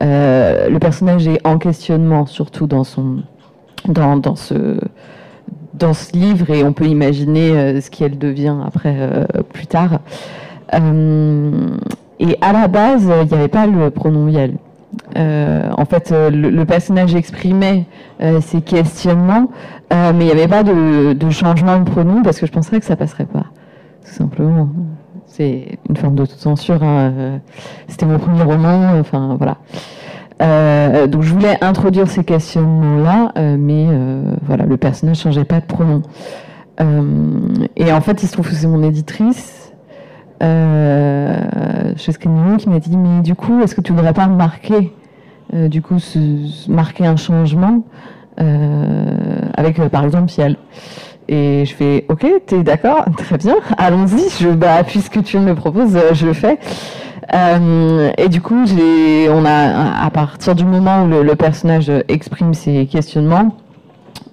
le 0.00 0.78
personnage 0.78 1.26
est 1.26 1.44
en 1.44 1.58
questionnement 1.58 2.26
surtout 2.26 2.66
dans 2.66 2.84
son 2.84 3.22
dans, 3.88 4.16
dans 4.16 4.36
ce 4.36 4.78
dans 5.74 5.92
ce 5.92 6.16
livre 6.16 6.50
et 6.50 6.62
on 6.62 6.72
peut 6.72 6.86
imaginer 6.86 7.80
ce 7.80 7.90
qu'elle 7.90 8.18
devient 8.18 8.56
après 8.64 9.26
plus 9.52 9.66
tard. 9.66 9.98
et 10.72 12.36
à 12.40 12.52
la 12.52 12.68
base, 12.68 13.02
il 13.02 13.26
n'y 13.26 13.34
avait 13.34 13.48
pas 13.48 13.66
le 13.66 13.90
pronom 13.90 14.28
Yael. 14.28 14.54
Euh, 15.16 15.70
en 15.76 15.84
fait, 15.84 16.12
euh, 16.12 16.30
le, 16.30 16.64
personnage 16.64 17.14
exprimait 17.14 17.84
euh, 18.20 18.40
ses 18.40 18.60
questionnements, 18.60 19.48
mais 19.90 20.12
il 20.20 20.26
n'y 20.26 20.30
avait 20.32 20.48
pas 20.48 20.64
de, 20.64 21.30
changement 21.30 21.78
de 21.78 21.84
pronom 21.84 22.22
parce 22.22 22.40
que 22.40 22.46
je 22.46 22.52
penserais 22.52 22.80
que 22.80 22.86
ça 22.86 22.96
passerait 22.96 23.26
pas, 23.26 23.46
tout 24.04 24.12
simplement. 24.12 24.68
C'est 25.26 25.78
une 25.88 25.96
forme 25.96 26.16
de 26.16 26.24
censure. 26.24 26.82
Hein, 26.82 27.40
c'était 27.86 28.06
mon 28.06 28.18
premier 28.18 28.42
roman, 28.42 28.98
enfin 28.98 29.36
voilà. 29.38 29.56
donc 31.06 31.22
je 31.22 31.32
voulais 31.32 31.62
introduire 31.62 32.08
ces 32.08 32.24
questionnements-là, 32.24 33.32
mais 33.56 33.86
voilà, 34.42 34.64
le 34.64 34.76
personnage 34.76 35.18
changeait 35.18 35.44
pas 35.44 35.60
de 35.60 35.66
pronom. 35.66 36.02
et 37.76 37.92
en 37.92 38.00
fait, 38.00 38.22
il 38.22 38.26
se 38.26 38.32
trouve 38.32 38.48
que 38.48 38.54
c'est 38.54 38.66
mon 38.66 38.82
éditrice 38.82 39.63
euh, 40.44 41.92
chez 41.96 42.12
Screaming 42.12 42.58
qui 42.58 42.68
m'a 42.68 42.78
dit 42.78 42.96
mais 42.96 43.22
du 43.22 43.34
coup 43.34 43.60
est-ce 43.62 43.74
que 43.74 43.80
tu 43.80 43.92
voudrais 43.92 44.12
pas 44.12 44.26
marquer 44.26 44.92
euh, 45.54 45.68
du 45.68 45.80
coup 45.80 45.96
marquer 46.68 47.06
un 47.06 47.16
changement 47.16 47.82
euh, 48.40 49.40
avec 49.56 49.80
par 49.88 50.04
exemple 50.04 50.30
Ciel 50.30 50.56
et 51.28 51.64
je 51.64 51.74
fais 51.74 52.04
ok 52.08 52.26
t'es 52.46 52.62
d'accord 52.62 53.06
très 53.16 53.38
bien 53.38 53.56
allons-y 53.78 54.28
je 54.38 54.50
bah 54.50 54.84
puisque 54.84 55.22
tu 55.22 55.38
me 55.38 55.46
le 55.46 55.54
proposes 55.54 55.98
je 56.12 56.26
le 56.26 56.32
fais. 56.32 56.58
Et 58.18 58.28
du 58.28 58.40
coup 58.42 58.64
on 58.64 59.44
a 59.44 60.04
à 60.04 60.10
partir 60.10 60.54
du 60.54 60.64
moment 60.64 61.04
où 61.04 61.08
le 61.08 61.34
personnage 61.34 61.90
exprime 62.08 62.54
ses 62.54 62.86
questionnements 62.86 63.56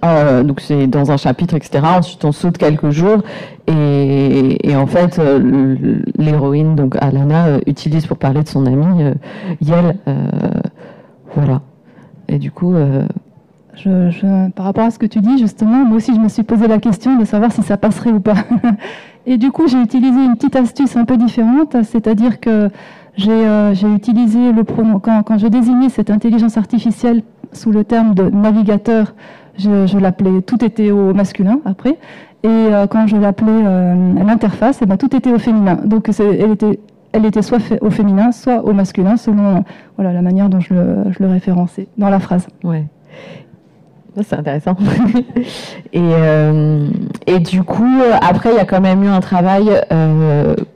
euh, 0.03 0.43
donc 0.43 0.61
c'est 0.61 0.87
dans 0.87 1.11
un 1.11 1.17
chapitre, 1.17 1.55
etc. 1.55 1.83
Ensuite, 1.83 2.23
on 2.25 2.31
saute 2.31 2.57
quelques 2.57 2.89
jours 2.89 3.21
et, 3.67 4.75
en 4.75 4.87
fait, 4.87 5.19
euh, 5.19 5.99
l'héroïne, 6.17 6.75
donc 6.75 6.95
Alana, 6.99 7.47
euh, 7.47 7.59
utilise 7.67 8.05
pour 8.05 8.17
parler 8.17 8.43
de 8.43 8.47
son 8.47 8.65
amie 8.65 9.13
Yel. 9.61 9.97
voilà. 11.35 11.61
Et 12.27 12.39
du 12.39 12.51
coup. 12.51 12.73
Par 14.55 14.65
rapport 14.65 14.83
à 14.83 14.91
ce 14.91 14.99
que 14.99 15.05
tu 15.05 15.21
dis, 15.21 15.37
justement, 15.39 15.85
moi 15.85 15.97
aussi, 15.97 16.13
je 16.13 16.19
me 16.19 16.29
suis 16.29 16.43
posé 16.43 16.67
la 16.67 16.79
question 16.79 17.17
de 17.17 17.25
savoir 17.25 17.51
si 17.51 17.63
ça 17.63 17.77
passerait 17.77 18.11
ou 18.11 18.19
pas. 18.19 18.35
et 19.25 19.37
du 19.37 19.51
coup, 19.51 19.67
j'ai 19.67 19.81
utilisé 19.81 20.23
une 20.23 20.35
petite 20.35 20.55
astuce 20.55 20.95
un 20.97 21.05
peu 21.05 21.17
différente, 21.17 21.75
c'est-à-dire 21.83 22.39
que 22.39 22.69
j'ai 23.15 23.87
utilisé 23.95 24.51
le 24.51 24.63
pronom 24.63 24.99
quand, 24.99 25.23
quand 25.23 25.37
je 25.37 25.47
désignais 25.47 25.89
cette 25.89 26.09
intelligence 26.09 26.57
artificielle 26.57 27.23
sous 27.53 27.71
le 27.71 27.83
terme 27.83 28.13
de 28.13 28.29
navigateur 28.29 29.13
je, 29.61 29.97
l'appelais, 29.97 30.41
tout 30.41 30.63
était 30.63 30.91
au 30.91 31.13
masculin 31.13 31.59
après. 31.65 31.97
Et 32.43 32.47
euh, 32.47 32.87
quand 32.87 33.05
je 33.07 33.17
l'appelais 33.17 33.51
euh, 33.51 34.13
l'interface, 34.25 34.79
eh 34.81 34.85
ben, 34.85 34.97
tout 34.97 35.15
était 35.15 35.31
au 35.31 35.37
féminin. 35.37 35.79
Donc 35.85 36.09
elle 37.13 37.25
était, 37.25 37.41
soit 37.41 37.59
au 37.81 37.91
féminin, 37.91 38.31
soit 38.31 38.63
au 38.65 38.73
masculin, 38.73 39.17
selon 39.17 39.63
la 39.97 40.21
manière 40.21 40.49
dont 40.49 40.59
je 40.59 40.73
le, 40.73 41.27
référençais 41.27 41.87
dans 41.97 42.09
la 42.09 42.19
phrase. 42.19 42.47
Ouais. 42.63 42.85
C'est 44.23 44.35
intéressant. 44.35 44.75
et, 45.93 45.99
euh, 46.01 46.87
et 47.27 47.39
du 47.39 47.63
coup, 47.63 48.01
après, 48.21 48.49
il 48.51 48.55
y 48.55 48.59
a 48.59 48.65
quand 48.65 48.81
même 48.81 49.03
eu 49.03 49.07
un 49.07 49.21
travail, 49.21 49.69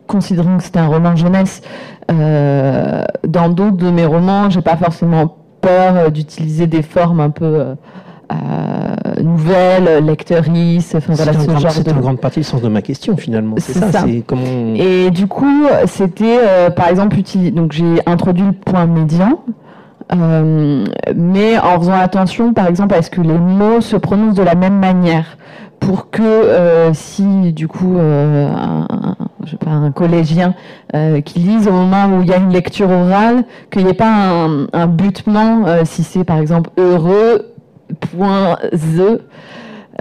considérant 0.08 0.58
que 0.58 0.64
c'était 0.64 0.80
un 0.80 0.88
roman 0.88 1.16
jeunesse. 1.16 1.62
dans 2.08 3.50
d'autres 3.50 3.78
de 3.78 3.90
mes 3.90 4.06
romans, 4.06 4.50
j'ai 4.52 4.62
pas 4.62 4.78
forcément 4.78 5.36
peur 5.62 6.12
d'utiliser 6.12 6.68
des 6.68 6.84
formes 6.84 7.20
un 7.20 7.32
peu 7.32 7.76
euh, 8.32 9.22
nouvelles, 9.22 10.04
lectrices, 10.04 10.96
enfin 10.96 11.14
voilà 11.14 11.34
ce 11.34 11.50
genre 11.60 11.72
C'est 11.72 11.88
une 11.88 12.00
grande 12.00 12.20
partie 12.20 12.40
du 12.40 12.44
sens 12.44 12.62
de 12.62 12.68
ma 12.68 12.82
question 12.82 13.16
finalement. 13.16 13.56
C'est 13.60 13.74
ça. 13.74 14.04
Comment... 14.26 14.74
Et 14.76 15.12
du 15.12 15.28
coup, 15.28 15.66
c'était 15.86 16.40
euh, 16.42 16.70
par 16.70 16.88
exemple 16.88 17.18
donc 17.52 17.72
j'ai 17.72 18.00
introduit 18.06 18.46
le 18.46 18.54
point 18.54 18.86
médian. 18.88 19.42
Euh, 20.14 20.86
mais 21.16 21.58
en 21.58 21.80
faisant 21.80 21.94
attention, 21.94 22.54
par 22.54 22.68
exemple, 22.68 22.94
à 22.94 23.02
ce 23.02 23.10
que 23.10 23.22
les 23.22 23.38
mots 23.38 23.82
se 23.82 23.96
prononcent 23.96 24.36
de 24.36 24.44
la 24.44 24.54
même 24.54 24.78
manière, 24.78 25.38
pour 25.80 26.12
que 26.12 26.92
si 26.94 27.54
du 27.54 27.68
coup 27.68 27.98
un, 28.00 28.86
je 29.44 29.52
sais 29.52 29.58
pas, 29.58 29.72
un 29.72 29.92
collégien 29.92 30.54
qui 31.26 31.40
lise 31.40 31.68
au 31.68 31.72
moment 31.72 32.18
où 32.18 32.22
il 32.22 32.28
y 32.28 32.34
a 32.34 32.38
une 32.38 32.52
lecture 32.52 32.90
orale, 32.90 33.46
qu'il 33.72 33.84
n'y 33.84 33.90
ait 33.90 33.94
pas 33.94 34.12
un, 34.12 34.68
un 34.74 34.88
butement, 34.88 35.66
si 35.86 36.04
c'est 36.04 36.24
par 36.24 36.38
exemple 36.38 36.70
heureux 36.78 37.55
point. 38.12 38.58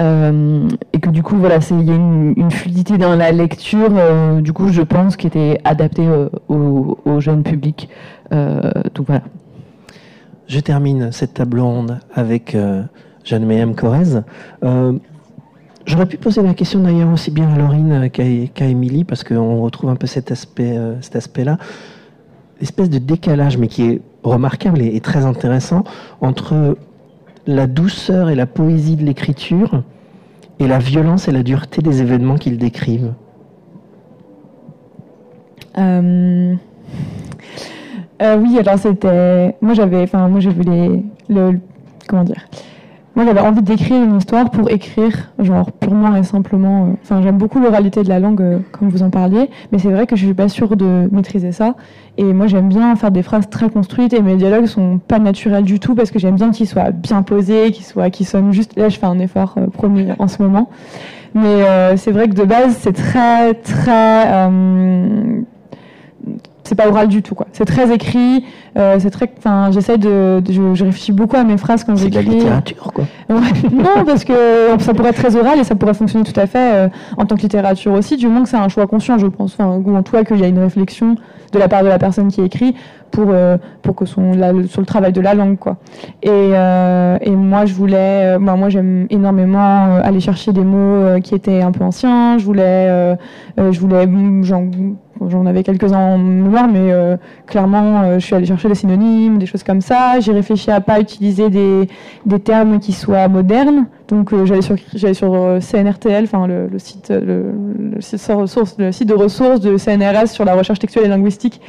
Euh, 0.01 0.69
et 0.93 0.99
que 0.99 1.11
du 1.11 1.23
coup, 1.23 1.37
voilà, 1.37 1.59
il 1.71 1.85
y 1.85 1.91
a 1.91 1.95
une, 1.95 2.51
fluidité 2.51 2.99
dans 2.99 3.15
la 3.15 3.31
lecture, 3.31 3.91
euh, 3.93 4.41
du 4.41 4.53
coup, 4.53 4.69
je 4.69 4.83
pense, 4.83 5.17
qui 5.17 5.27
était 5.27 5.61
adaptée 5.65 6.07
euh, 6.07 6.29
au, 6.49 7.21
jeune 7.21 7.43
public. 7.43 7.89
donc 8.31 9.07
voilà. 9.07 9.23
Je 10.47 10.61
termine 10.61 11.11
cette 11.13 11.35
table 11.35 11.61
ronde 11.61 12.01
avec 12.13 12.57
Jeanne 13.25 13.47
Mayhem 13.47 13.75
Corrèze. 13.75 14.25
J'aurais 15.87 16.07
pu 16.07 16.17
poser 16.17 16.43
la 16.43 16.55
question 16.55 16.81
d'ailleurs 16.81 17.13
aussi 17.13 17.31
bien 17.31 17.49
à 17.49 17.59
Laurine 17.59 18.11
qu'à 18.11 18.67
Émilie, 18.67 19.05
parce 19.05 19.23
qu'on 19.23 19.63
retrouve 19.63 19.91
un 19.91 19.97
peu 19.97 20.07
cet 20.07 20.33
aspect, 20.33 20.79
cet 21.01 21.17
aspect-là, 21.17 21.57
l'espèce 22.61 22.91
de 22.91 22.99
décalage, 22.99 23.57
mais 23.57 23.69
qui 23.69 23.85
est 23.85 24.01
remarquable 24.23 24.83
et 24.83 25.01
très 25.01 25.25
intéressant 25.25 25.85
entre 26.21 26.77
la 27.47 27.67
douceur 27.67 28.31
et 28.31 28.35
la 28.35 28.47
poésie 28.47 28.97
de 28.97 29.05
l'écriture 29.05 29.83
et 30.59 30.67
la 30.67 30.79
violence 30.79 31.29
et 31.29 31.33
la 31.33 31.43
dureté 31.43 31.83
des 31.83 32.01
événements 32.01 32.37
qu'ils 32.37 32.59
décrivent 32.59 33.13
euh, 35.77 36.55
euh, 38.23 38.37
Oui, 38.37 38.59
alors 38.59 38.79
c'était. 38.79 39.57
Moi 39.61 39.75
j'avais. 39.75 40.03
Enfin, 40.03 40.29
moi 40.29 40.41
je 40.41 40.51
voulais. 40.51 41.03
Le, 41.29 41.59
comment 42.09 42.25
dire 42.25 42.47
moi, 43.17 43.25
j'avais 43.25 43.41
envie 43.41 43.63
d'écrire 43.63 44.03
une 44.03 44.17
histoire 44.17 44.51
pour 44.51 44.71
écrire, 44.71 45.31
genre 45.39 45.71
purement 45.71 46.17
et 46.17 46.25
simplement. 46.25 46.87
Euh, 46.87 46.93
enfin, 47.03 47.23
j'aime 47.23 47.39
beaucoup 47.39 47.61
l'oralité 47.61 48.03
de 48.03 48.09
la 48.09 48.19
langue, 48.19 48.41
euh, 48.41 48.59
comme 48.73 48.89
vous 48.89 49.05
en 49.05 49.11
parliez, 49.11 49.51
mais 49.71 49.79
c'est 49.79 49.91
vrai 49.91 50.07
que 50.07 50.17
je 50.17 50.25
suis 50.25 50.35
pas 50.35 50.49
sûre 50.49 50.77
de 50.77 51.09
maîtriser 51.13 51.53
ça. 51.53 51.77
Et 52.19 52.25
moi, 52.25 52.49
j'aime 52.49 52.69
bien 52.69 52.97
faire 52.97 53.13
des 53.13 53.23
phrases 53.23 53.49
très 53.49 53.71
construites 53.71 54.13
et 54.15 54.21
mes 54.21 54.35
dialogues 54.35 54.67
sont 54.67 54.99
pas 54.99 55.21
naturels 55.21 55.63
du 55.63 55.79
tout 55.79 55.95
parce 55.95 56.11
que 56.11 56.19
j'aime 56.19 56.35
bien 56.35 56.51
qu'ils 56.51 56.67
soient 56.67 56.91
bien 56.91 57.23
posés, 57.23 57.71
qu'ils 57.71 57.85
soient, 57.85 58.11
qu'ils 58.11 58.27
sonnent 58.27 58.53
juste. 58.53 58.75
Là, 58.77 58.89
je 58.89 58.99
fais 58.99 59.07
un 59.07 59.21
effort 59.21 59.55
euh, 59.59 59.69
promis 59.69 60.09
en 60.19 60.27
ce 60.27 60.43
moment, 60.43 60.69
mais 61.35 61.97
c'est 61.97 62.13
vrai 62.13 62.29
que 62.29 62.35
de 62.35 62.45
base, 62.45 62.77
c'est 62.81 62.93
très, 62.93 63.55
très 63.55 64.49
c'est 66.65 66.75
pas 66.75 66.89
oral 66.89 67.09
du 67.09 67.23
tout 67.23 67.35
quoi. 67.35 67.47
C'est 67.53 67.65
très 67.67 67.93
écrit, 67.95 68.45
euh, 68.79 68.97
c'est 68.99 69.11
très, 69.11 69.31
enfin 69.39 69.71
j'essaie 69.71 69.99
de, 69.99 70.41
de- 70.41 70.53
je, 70.53 70.75
je 70.75 70.85
réfléchis 70.85 71.13
beaucoup 71.13 71.37
à 71.37 71.45
mes 71.45 71.57
phrases 71.59 71.85
quand 71.85 71.95
C'est 71.97 72.09
de 72.09 72.15
la 72.15 72.23
j'écris. 72.23 72.37
littérature, 72.39 72.93
quoi. 72.93 73.05
Ouais. 73.31 73.37
non 73.73 74.05
parce 74.07 74.25
que 74.25 74.33
ça 74.81 74.93
pourrait 74.95 75.11
être 75.11 75.17
très 75.23 75.37
oral 75.37 75.59
et 75.61 75.65
ça 75.65 75.75
pourrait 75.75 75.95
fonctionner 75.95 76.25
tout 76.25 76.39
à 76.41 76.47
fait 76.47 76.75
euh, 76.75 76.89
en 77.17 77.25
tant 77.27 77.37
que 77.37 77.43
littérature 77.43 77.93
aussi, 77.93 78.17
du 78.17 78.27
moment 78.27 78.43
que 78.43 78.49
c'est 78.49 78.57
un 78.57 78.69
choix 78.69 78.87
conscient 78.87 79.19
je 79.19 79.27
pense, 79.27 79.55
enfin, 79.59 79.69
ou 79.85 79.97
en 79.97 80.03
tout 80.03 80.13
cas 80.13 80.25
qu'il 80.25 80.39
y 80.41 80.45
a 80.45 80.49
une 80.49 80.59
réflexion 80.59 81.17
de 81.53 81.59
la 81.59 81.69
part 81.69 81.83
de 81.85 81.89
la 81.89 81.99
personne 81.99 82.29
qui 82.29 82.41
écrit 82.43 82.75
pour 83.13 83.27
euh, 83.31 83.59
pour 83.83 83.95
que 83.95 84.07
son 84.07 84.33
la- 84.33 84.53
sur 84.67 84.81
le 84.81 84.87
travail 84.87 85.13
de 85.13 85.21
la 85.21 85.35
langue 85.35 85.57
quoi. 85.57 85.77
Et, 86.23 86.29
euh, 86.31 87.17
et 87.21 87.31
moi, 87.31 87.65
je 87.65 87.75
voulais, 87.75 88.35
euh, 88.35 88.39
moi, 88.41 88.57
moi 88.57 88.71
j'aime 88.71 89.07
énormément 89.11 89.87
euh, 89.87 90.01
aller 90.03 90.19
chercher 90.19 90.53
des 90.53 90.65
mots 90.65 91.21
qui 91.23 91.35
étaient 91.37 91.63
un 91.63 91.71
peu 91.71 91.85
anciens. 91.85 92.39
Je 92.39 92.45
voulais, 92.45 93.17
je 93.57 93.79
voulais, 93.79 94.07
mm, 94.07 94.43
j'en, 95.29 95.47
avais 95.47 95.63
quelques-uns 95.63 95.99
en 95.99 96.19
mémoire, 96.19 96.69
mais 96.69 96.93
euh, 96.93 97.17
clairement, 97.47 98.03
euh, 98.03 98.19
je 98.19 98.27
suis 98.27 98.35
allée 98.35 98.47
chercher 98.47 98.69
des 98.69 98.75
synonymes, 98.75 99.39
des 99.39 99.47
choses 99.47 99.63
comme 99.63 99.81
ça. 99.81 100.21
J'ai 100.21 100.33
réfléchi 100.33 100.71
à 100.71 100.81
pas 100.81 101.01
utiliser 101.01 101.51
des, 101.51 101.89
des 102.27 102.41
termes 102.41 102.79
qui 102.81 102.93
soient 102.93 103.29
modernes. 103.29 103.87
Donc, 104.09 104.33
euh, 104.33 104.45
j'allais 104.45 104.63
sur, 104.63 104.77
sur 105.15 105.35
euh, 105.35 105.61
CNRTL, 105.61 106.25
enfin 106.25 106.47
le, 106.47 106.67
le 106.67 106.79
site, 106.79 107.11
le, 107.11 107.53
le 107.95 108.01
site 108.01 108.29
de 108.29 108.35
ressources, 108.35 108.75
le 108.79 108.93
site 108.93 109.09
de 109.09 109.15
ressources 109.15 109.61
de 109.61 109.79
CNRS 109.79 110.29
sur 110.29 110.45
la 110.45 110.55
recherche 110.55 110.79
textuelle 110.79 111.07
et 111.07 111.09
linguistique. 111.09 111.61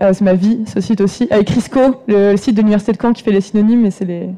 Euh, 0.00 0.12
c'est 0.14 0.24
ma 0.24 0.34
vie, 0.34 0.60
ce 0.66 0.80
site 0.80 1.00
aussi. 1.02 1.28
Avec 1.30 1.48
Crisco, 1.48 1.80
le 2.08 2.36
site 2.36 2.54
de 2.54 2.60
l'université 2.60 2.92
de 2.92 2.98
Caen 3.00 3.12
qui 3.12 3.22
fait 3.22 3.32
les 3.32 3.42
synonymes, 3.42 3.84
et 3.84 3.90
c'est 3.90 4.06
les, 4.06 4.30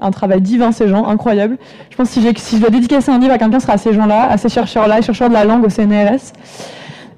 un 0.00 0.10
travail 0.12 0.40
divin, 0.40 0.70
ces 0.70 0.88
gens, 0.88 1.06
incroyable. 1.06 1.58
Je 1.90 1.96
pense 1.96 2.14
que 2.14 2.20
si, 2.38 2.56
je 2.56 2.60
dois 2.60 2.70
dédicacer 2.70 3.10
un 3.10 3.18
livre 3.18 3.32
à 3.32 3.38
quelqu'un, 3.38 3.58
ce 3.58 3.66
sera 3.66 3.74
à 3.74 3.78
ces 3.78 3.92
gens-là, 3.92 4.30
à 4.30 4.36
ces 4.36 4.48
chercheurs-là, 4.48 5.02
chercheurs 5.02 5.28
de 5.28 5.34
la 5.34 5.44
langue 5.44 5.64
au 5.64 5.70
CNRS, 5.70 6.32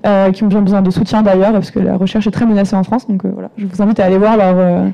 euh, 0.06 0.30
qui 0.32 0.42
ont 0.44 0.48
bien 0.48 0.60
besoin 0.60 0.82
de 0.82 0.90
soutien 0.90 1.22
d'ailleurs, 1.22 1.52
parce 1.52 1.70
que 1.70 1.78
la 1.78 1.96
recherche 1.96 2.26
est 2.26 2.30
très 2.30 2.46
menacée 2.46 2.76
en 2.76 2.84
France. 2.84 3.08
Donc 3.08 3.24
euh, 3.24 3.30
voilà, 3.32 3.50
je 3.56 3.66
vous 3.66 3.82
invite 3.82 4.00
à 4.00 4.04
aller 4.04 4.18
voir 4.18 4.36
leur, 4.36 4.54
euh, 4.58 4.88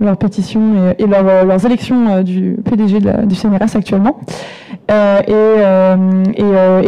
leur 0.00 0.14
et, 0.14 1.02
et 1.02 1.06
euh, 1.06 1.44
leurs 1.44 1.66
élections 1.66 2.22
du 2.22 2.56
PDG 2.64 3.00
du 3.00 3.34
CNRS 3.34 3.76
actuellement. 3.76 4.20
Et, 4.88 5.32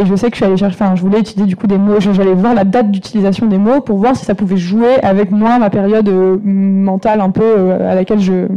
je 0.05 0.15
sais 0.15 0.29
que 0.29 0.35
je 0.35 0.37
suis 0.37 0.45
allée 0.45 0.57
chercher, 0.57 0.77
enfin, 0.79 0.95
je 0.95 1.01
voulais 1.01 1.19
utiliser 1.19 1.47
du 1.47 1.55
coup 1.55 1.67
des 1.67 1.77
mots, 1.77 1.99
j'allais 1.99 2.33
voir 2.33 2.53
la 2.53 2.63
date 2.63 2.91
d'utilisation 2.91 3.47
des 3.47 3.57
mots 3.57 3.81
pour 3.81 3.97
voir 3.97 4.15
si 4.15 4.23
ça 4.23 4.35
pouvait 4.35 4.57
jouer 4.57 5.01
avec 5.03 5.31
moi, 5.31 5.59
ma 5.59 5.69
période 5.69 6.09
mentale 6.43 7.19
un 7.21 7.31
peu 7.31 7.71
à 7.71 7.95
laquelle 7.95 8.19
je, 8.19 8.47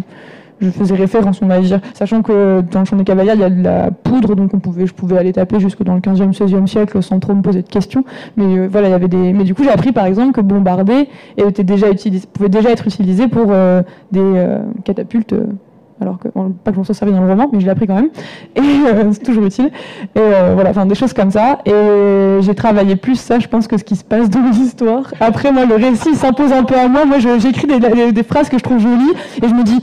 je 0.60 0.70
faisais 0.70 0.94
référence, 0.94 1.40
on 1.42 1.46
va 1.46 1.60
dire. 1.60 1.80
Sachant 1.94 2.22
que 2.22 2.60
dans 2.60 2.80
le 2.80 2.84
champ 2.84 2.96
des 2.96 3.04
cavaliers, 3.04 3.32
il 3.34 3.40
y 3.40 3.44
a 3.44 3.50
de 3.50 3.62
la 3.62 3.90
poudre, 3.90 4.34
donc 4.34 4.52
on 4.54 4.58
pouvait, 4.58 4.86
je 4.86 4.94
pouvais 4.94 5.18
aller 5.18 5.32
taper 5.32 5.60
jusque 5.60 5.82
dans 5.82 5.94
le 5.94 6.00
15e, 6.00 6.32
16e 6.36 6.66
siècle 6.66 7.02
sans 7.02 7.18
trop 7.18 7.34
me 7.34 7.42
poser 7.42 7.62
de 7.62 7.68
questions. 7.68 8.04
Mais 8.36 8.44
euh, 8.58 8.68
voilà, 8.70 8.88
il 8.88 8.90
y 8.90 8.94
avait 8.94 9.08
des. 9.08 9.32
Mais 9.32 9.44
du 9.44 9.54
coup, 9.54 9.64
j'ai 9.64 9.70
appris 9.70 9.92
par 9.92 10.06
exemple 10.06 10.32
que 10.32 10.40
bombarder 10.40 11.08
était 11.36 11.64
déjà 11.64 11.90
utilisé, 11.90 12.26
pouvait 12.32 12.48
déjà 12.48 12.70
être 12.70 12.86
utilisé 12.86 13.28
pour 13.28 13.46
euh, 13.50 13.82
des 14.12 14.20
euh, 14.20 14.58
catapultes. 14.84 15.34
alors 16.00 16.18
que, 16.18 16.28
pas 16.28 16.70
que 16.70 16.76
j'en 16.76 16.84
sois 16.84 16.94
servi 16.94 17.12
dans 17.12 17.20
le 17.22 17.28
roman, 17.28 17.48
mais 17.52 17.60
je 17.60 17.66
l'ai 17.66 17.70
appris 17.72 17.86
quand 17.86 17.94
même. 17.96 18.08
Et 18.56 18.60
c'est 19.12 19.22
toujours 19.22 19.44
utile. 19.44 19.70
Et 20.16 20.20
voilà, 20.54 20.70
enfin 20.70 20.86
des 20.86 20.94
choses 20.94 21.12
comme 21.12 21.30
ça. 21.30 21.58
Et 21.66 22.38
j'ai 22.40 22.54
travaillé 22.54 22.96
plus 22.96 23.16
ça, 23.16 23.38
je 23.38 23.48
pense, 23.48 23.66
que 23.66 23.76
ce 23.76 23.84
qui 23.84 23.96
se 23.96 24.04
passe 24.04 24.30
dans 24.30 24.40
l'histoire. 24.50 25.12
Après, 25.20 25.52
moi, 25.52 25.66
le 25.66 25.74
récit 25.74 26.14
s'impose 26.14 26.52
un 26.52 26.64
peu 26.64 26.74
à 26.76 26.88
moi. 26.88 27.04
Moi, 27.04 27.18
je- 27.18 27.38
j'écris 27.38 27.66
des- 27.66 28.12
des 28.12 28.22
phrases 28.22 28.48
que 28.48 28.56
je 28.58 28.62
trouve 28.62 28.78
jolies 28.78 29.12
et 29.42 29.48
je 29.48 29.54
me 29.54 29.62
dis, 29.62 29.78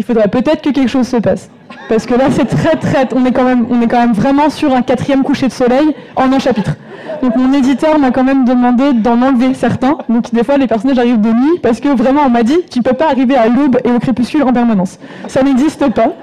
il 0.00 0.02
faudrait 0.02 0.28
peut-être 0.28 0.62
que 0.62 0.70
quelque 0.70 0.88
chose 0.88 1.06
se 1.06 1.18
passe. 1.18 1.50
Parce 1.90 2.06
que 2.06 2.14
là, 2.14 2.28
c'est 2.30 2.46
très, 2.46 2.74
très. 2.76 3.06
On 3.14 3.26
est, 3.26 3.32
quand 3.32 3.44
même, 3.44 3.66
on 3.70 3.82
est 3.82 3.86
quand 3.86 4.00
même 4.00 4.14
vraiment 4.14 4.48
sur 4.48 4.74
un 4.74 4.80
quatrième 4.80 5.22
coucher 5.22 5.46
de 5.46 5.52
soleil 5.52 5.94
en 6.16 6.32
un 6.32 6.38
chapitre. 6.38 6.76
Donc, 7.22 7.36
mon 7.36 7.52
éditeur 7.52 7.98
m'a 7.98 8.10
quand 8.10 8.24
même 8.24 8.46
demandé 8.46 8.94
d'en 8.94 9.20
enlever 9.20 9.52
certains. 9.52 9.98
Donc, 10.08 10.32
des 10.32 10.42
fois, 10.42 10.56
les 10.56 10.66
personnages 10.66 10.98
arrivent 10.98 11.20
de 11.20 11.28
nuit 11.28 11.58
parce 11.62 11.80
que 11.80 11.88
vraiment, 11.88 12.22
on 12.24 12.30
m'a 12.30 12.44
dit, 12.44 12.56
tu 12.70 12.80
peux 12.80 12.94
pas 12.94 13.10
arriver 13.10 13.36
à 13.36 13.48
l'aube 13.48 13.76
et 13.84 13.90
au 13.90 13.98
crépuscule 13.98 14.42
en 14.42 14.54
permanence. 14.54 14.98
Ça 15.28 15.42
n'existe 15.42 15.86
pas. 15.90 16.14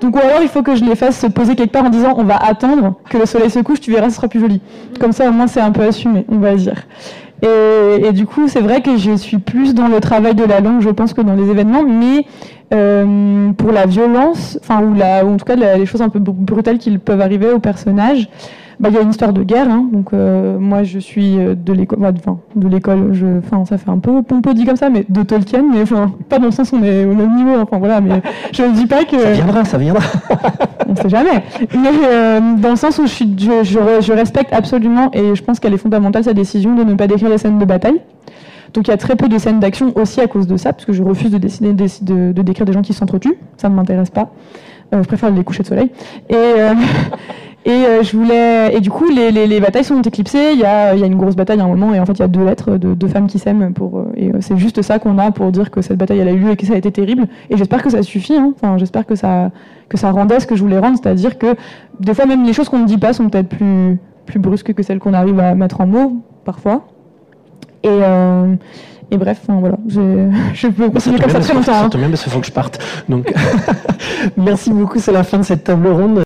Donc, 0.00 0.14
ou 0.14 0.20
alors, 0.20 0.42
il 0.42 0.48
faut 0.48 0.62
que 0.62 0.76
je 0.76 0.84
les 0.84 0.94
fasse 0.94 1.18
se 1.18 1.26
poser 1.26 1.56
quelque 1.56 1.72
part 1.72 1.84
en 1.84 1.90
disant, 1.90 2.14
on 2.16 2.22
va 2.22 2.36
attendre 2.36 2.94
que 3.10 3.18
le 3.18 3.26
soleil 3.26 3.50
se 3.50 3.58
couche, 3.58 3.80
tu 3.80 3.90
verras, 3.90 4.10
ce 4.10 4.16
sera 4.16 4.28
plus 4.28 4.38
joli. 4.38 4.60
Comme 5.00 5.10
ça, 5.10 5.28
au 5.28 5.32
moins, 5.32 5.48
c'est 5.48 5.60
un 5.60 5.72
peu 5.72 5.82
assumé, 5.82 6.24
on 6.28 6.36
va 6.36 6.54
dire. 6.54 6.84
Et, 7.42 8.12
du 8.12 8.26
coup, 8.26 8.48
c'est 8.48 8.60
vrai 8.60 8.80
que 8.80 8.96
je 8.96 9.16
suis 9.16 9.38
plus 9.38 9.74
dans 9.74 9.88
le 9.88 10.00
travail 10.00 10.34
de 10.34 10.44
la 10.44 10.60
langue, 10.60 10.80
je 10.80 10.90
pense, 10.90 11.12
que 11.12 11.20
dans 11.20 11.34
les 11.34 11.50
événements, 11.50 11.82
mais 11.82 12.26
euh, 12.74 13.52
pour 13.52 13.72
la 13.72 13.86
violence, 13.86 14.58
enfin, 14.62 14.82
ou, 14.82 14.94
la, 14.94 15.24
ou 15.24 15.34
en 15.34 15.36
tout 15.36 15.44
cas 15.44 15.54
les 15.54 15.86
choses 15.86 16.02
un 16.02 16.08
peu 16.08 16.18
br- 16.18 16.32
brutales 16.32 16.78
qui 16.78 16.96
peuvent 16.98 17.20
arriver 17.20 17.50
aux 17.50 17.60
personnages, 17.60 18.28
bah, 18.80 18.88
il 18.90 18.94
y 18.94 18.98
a 18.98 19.02
une 19.02 19.10
histoire 19.10 19.32
de 19.32 19.42
guerre. 19.42 19.68
hein. 19.70 19.86
donc, 19.92 20.12
euh, 20.12 20.58
moi, 20.58 20.82
je 20.82 20.98
suis 20.98 21.38
euh, 21.38 21.54
de 21.54 21.72
l'école, 21.72 21.98
enfin, 22.04 22.38
de 22.54 22.68
l'école, 22.68 23.12
enfin, 23.38 23.64
ça 23.64 23.78
fait 23.78 23.90
un 23.90 23.98
peu 23.98 24.22
pompeux 24.22 24.54
dit 24.54 24.64
comme 24.64 24.76
ça, 24.76 24.90
mais 24.90 25.04
de 25.08 25.22
Tolkien, 25.22 25.64
mais 25.72 25.82
enfin, 25.82 26.12
pas 26.28 26.38
dans 26.38 26.46
le 26.46 26.50
sens 26.52 26.72
où 26.72 26.76
on 26.76 26.82
est 26.84 27.04
au 27.04 27.14
même 27.14 27.34
niveau, 27.36 27.56
enfin, 27.60 27.78
voilà, 27.78 28.00
mais 28.00 28.20
je 28.52 28.62
ne 28.62 28.72
dis 28.72 28.86
pas 28.86 29.04
que. 29.04 29.18
Ça 29.18 29.32
viendra, 29.32 29.64
ça 29.64 29.78
viendra. 29.78 30.02
On 30.88 30.94
sait 30.94 31.08
jamais. 31.08 31.42
Mais 31.74 31.90
euh, 32.04 32.40
dans 32.58 32.70
le 32.70 32.76
sens 32.76 32.98
où 32.98 33.02
je, 33.02 33.08
suis, 33.12 33.34
je, 33.38 33.64
je 33.64 33.78
re- 33.78 34.02
je 34.02 34.12
respecte 34.12 34.52
absolument, 34.52 35.10
et 35.12 35.34
je 35.34 35.42
pense 35.42 35.58
qu'elle 35.58 35.74
est 35.74 35.78
fondamentale, 35.78 36.24
sa 36.24 36.32
décision 36.34 36.74
de 36.74 36.84
ne 36.84 36.94
pas 36.94 37.06
décrire 37.06 37.28
les 37.28 37.38
scènes 37.38 37.58
de 37.58 37.64
bataille. 37.64 38.00
Donc 38.74 38.88
il 38.88 38.90
y 38.90 38.94
a 38.94 38.96
très 38.98 39.16
peu 39.16 39.28
de 39.28 39.38
scènes 39.38 39.58
d'action 39.58 39.92
aussi 39.96 40.20
à 40.20 40.26
cause 40.26 40.46
de 40.46 40.56
ça, 40.56 40.72
parce 40.72 40.84
que 40.84 40.92
je 40.92 41.02
refuse 41.02 41.30
de, 41.30 41.38
dessiner, 41.38 41.72
de, 41.72 41.86
de- 42.02 42.32
de 42.32 42.42
décrire 42.42 42.66
des 42.66 42.72
gens 42.72 42.82
qui 42.82 42.92
s'entretuent. 42.92 43.38
Ça 43.56 43.68
ne 43.68 43.74
m'intéresse 43.74 44.10
pas. 44.10 44.28
Euh, 44.94 45.02
je 45.02 45.08
préfère 45.08 45.30
les 45.30 45.42
couchers 45.42 45.62
de 45.62 45.68
soleil. 45.68 45.90
Et, 46.28 46.34
euh, 46.34 46.74
et 47.66 47.70
euh, 47.84 48.02
je 48.02 48.16
voulais. 48.16 48.74
Et 48.74 48.80
du 48.80 48.90
coup, 48.90 49.08
les, 49.10 49.30
les- 49.30 49.46
les 49.46 49.60
batailles 49.60 49.84
sont 49.84 50.00
éclipsées. 50.00 50.52
Il 50.54 50.58
y 50.60 50.64
a, 50.64 50.94
il 50.94 51.00
y 51.00 51.02
a 51.02 51.06
une 51.06 51.16
grosse 51.16 51.36
bataille 51.36 51.60
à 51.60 51.64
un 51.64 51.68
moment, 51.68 51.92
et 51.92 52.00
en 52.00 52.06
fait, 52.06 52.12
il 52.14 52.20
y 52.20 52.22
a 52.22 52.28
deux 52.28 52.44
lettres 52.44 52.78
de 52.78 52.94
deux 52.94 53.08
femmes 53.08 53.26
qui 53.26 53.38
s'aiment. 53.38 53.72
Pour, 53.74 53.98
euh, 53.98 54.04
et 54.16 54.28
euh, 54.30 54.36
c'est 54.40 54.56
juste 54.56 54.80
ça 54.82 54.98
qu'on 54.98 55.18
a 55.18 55.30
pour 55.32 55.50
dire 55.52 55.70
que 55.70 55.82
cette 55.82 55.98
bataille 55.98 56.20
elle 56.20 56.28
a 56.28 56.32
eu 56.32 56.38
lieu 56.38 56.50
et 56.52 56.56
que 56.56 56.64
ça 56.64 56.74
a 56.74 56.76
été 56.76 56.90
terrible. 56.92 57.26
Et 57.50 57.56
j'espère 57.56 57.82
que 57.82 57.90
ça 57.90 58.02
suffit. 58.02 58.36
hein. 58.36 58.52
Enfin, 58.54 58.78
j'espère 58.78 59.04
que 59.04 59.16
ça, 59.16 59.50
que 59.88 59.96
ça 59.98 60.10
rendait 60.12 60.40
ce 60.40 60.46
que 60.46 60.56
je 60.56 60.62
voulais 60.62 60.78
rendre, 60.78 60.96
c'est-à-dire 61.02 61.36
que 61.38 61.54
des 62.00 62.14
fois, 62.14 62.24
même 62.26 62.44
les 62.46 62.52
choses 62.52 62.68
qu'on 62.68 62.78
ne 62.78 62.86
dit 62.86 62.98
pas 62.98 63.12
sont 63.12 63.28
peut-être 63.28 63.48
plus, 63.48 63.98
plus 64.26 64.38
brusques 64.38 64.72
que 64.72 64.82
celles 64.82 64.98
qu'on 65.00 65.12
arrive 65.14 65.40
à 65.40 65.54
mettre 65.54 65.80
en 65.80 65.86
mots, 65.86 66.16
parfois. 66.44 66.86
Et, 67.82 67.88
euh, 67.90 68.54
et 69.10 69.16
bref, 69.16 69.40
enfin, 69.42 69.58
voilà, 69.60 69.76
je 69.88 70.68
peux 70.68 70.88
continuer 70.90 71.18
comme 71.18 71.30
ça 71.30 71.40
très 71.40 71.54
longtemps. 71.54 71.72
hein. 71.72 71.82
Ça 71.84 71.88
tombe 71.90 72.00
bien 72.00 72.10
parce 72.10 72.22
qu'il 72.22 72.32
faut 72.32 72.40
que 72.40 72.46
je 72.46 72.52
parte. 72.52 72.78
Donc, 73.08 73.32
merci 74.36 74.70
beaucoup. 74.72 74.98
C'est 74.98 75.12
la 75.12 75.24
fin 75.24 75.38
de 75.38 75.42
cette 75.44 75.64
table 75.64 75.88
ronde. 75.88 76.22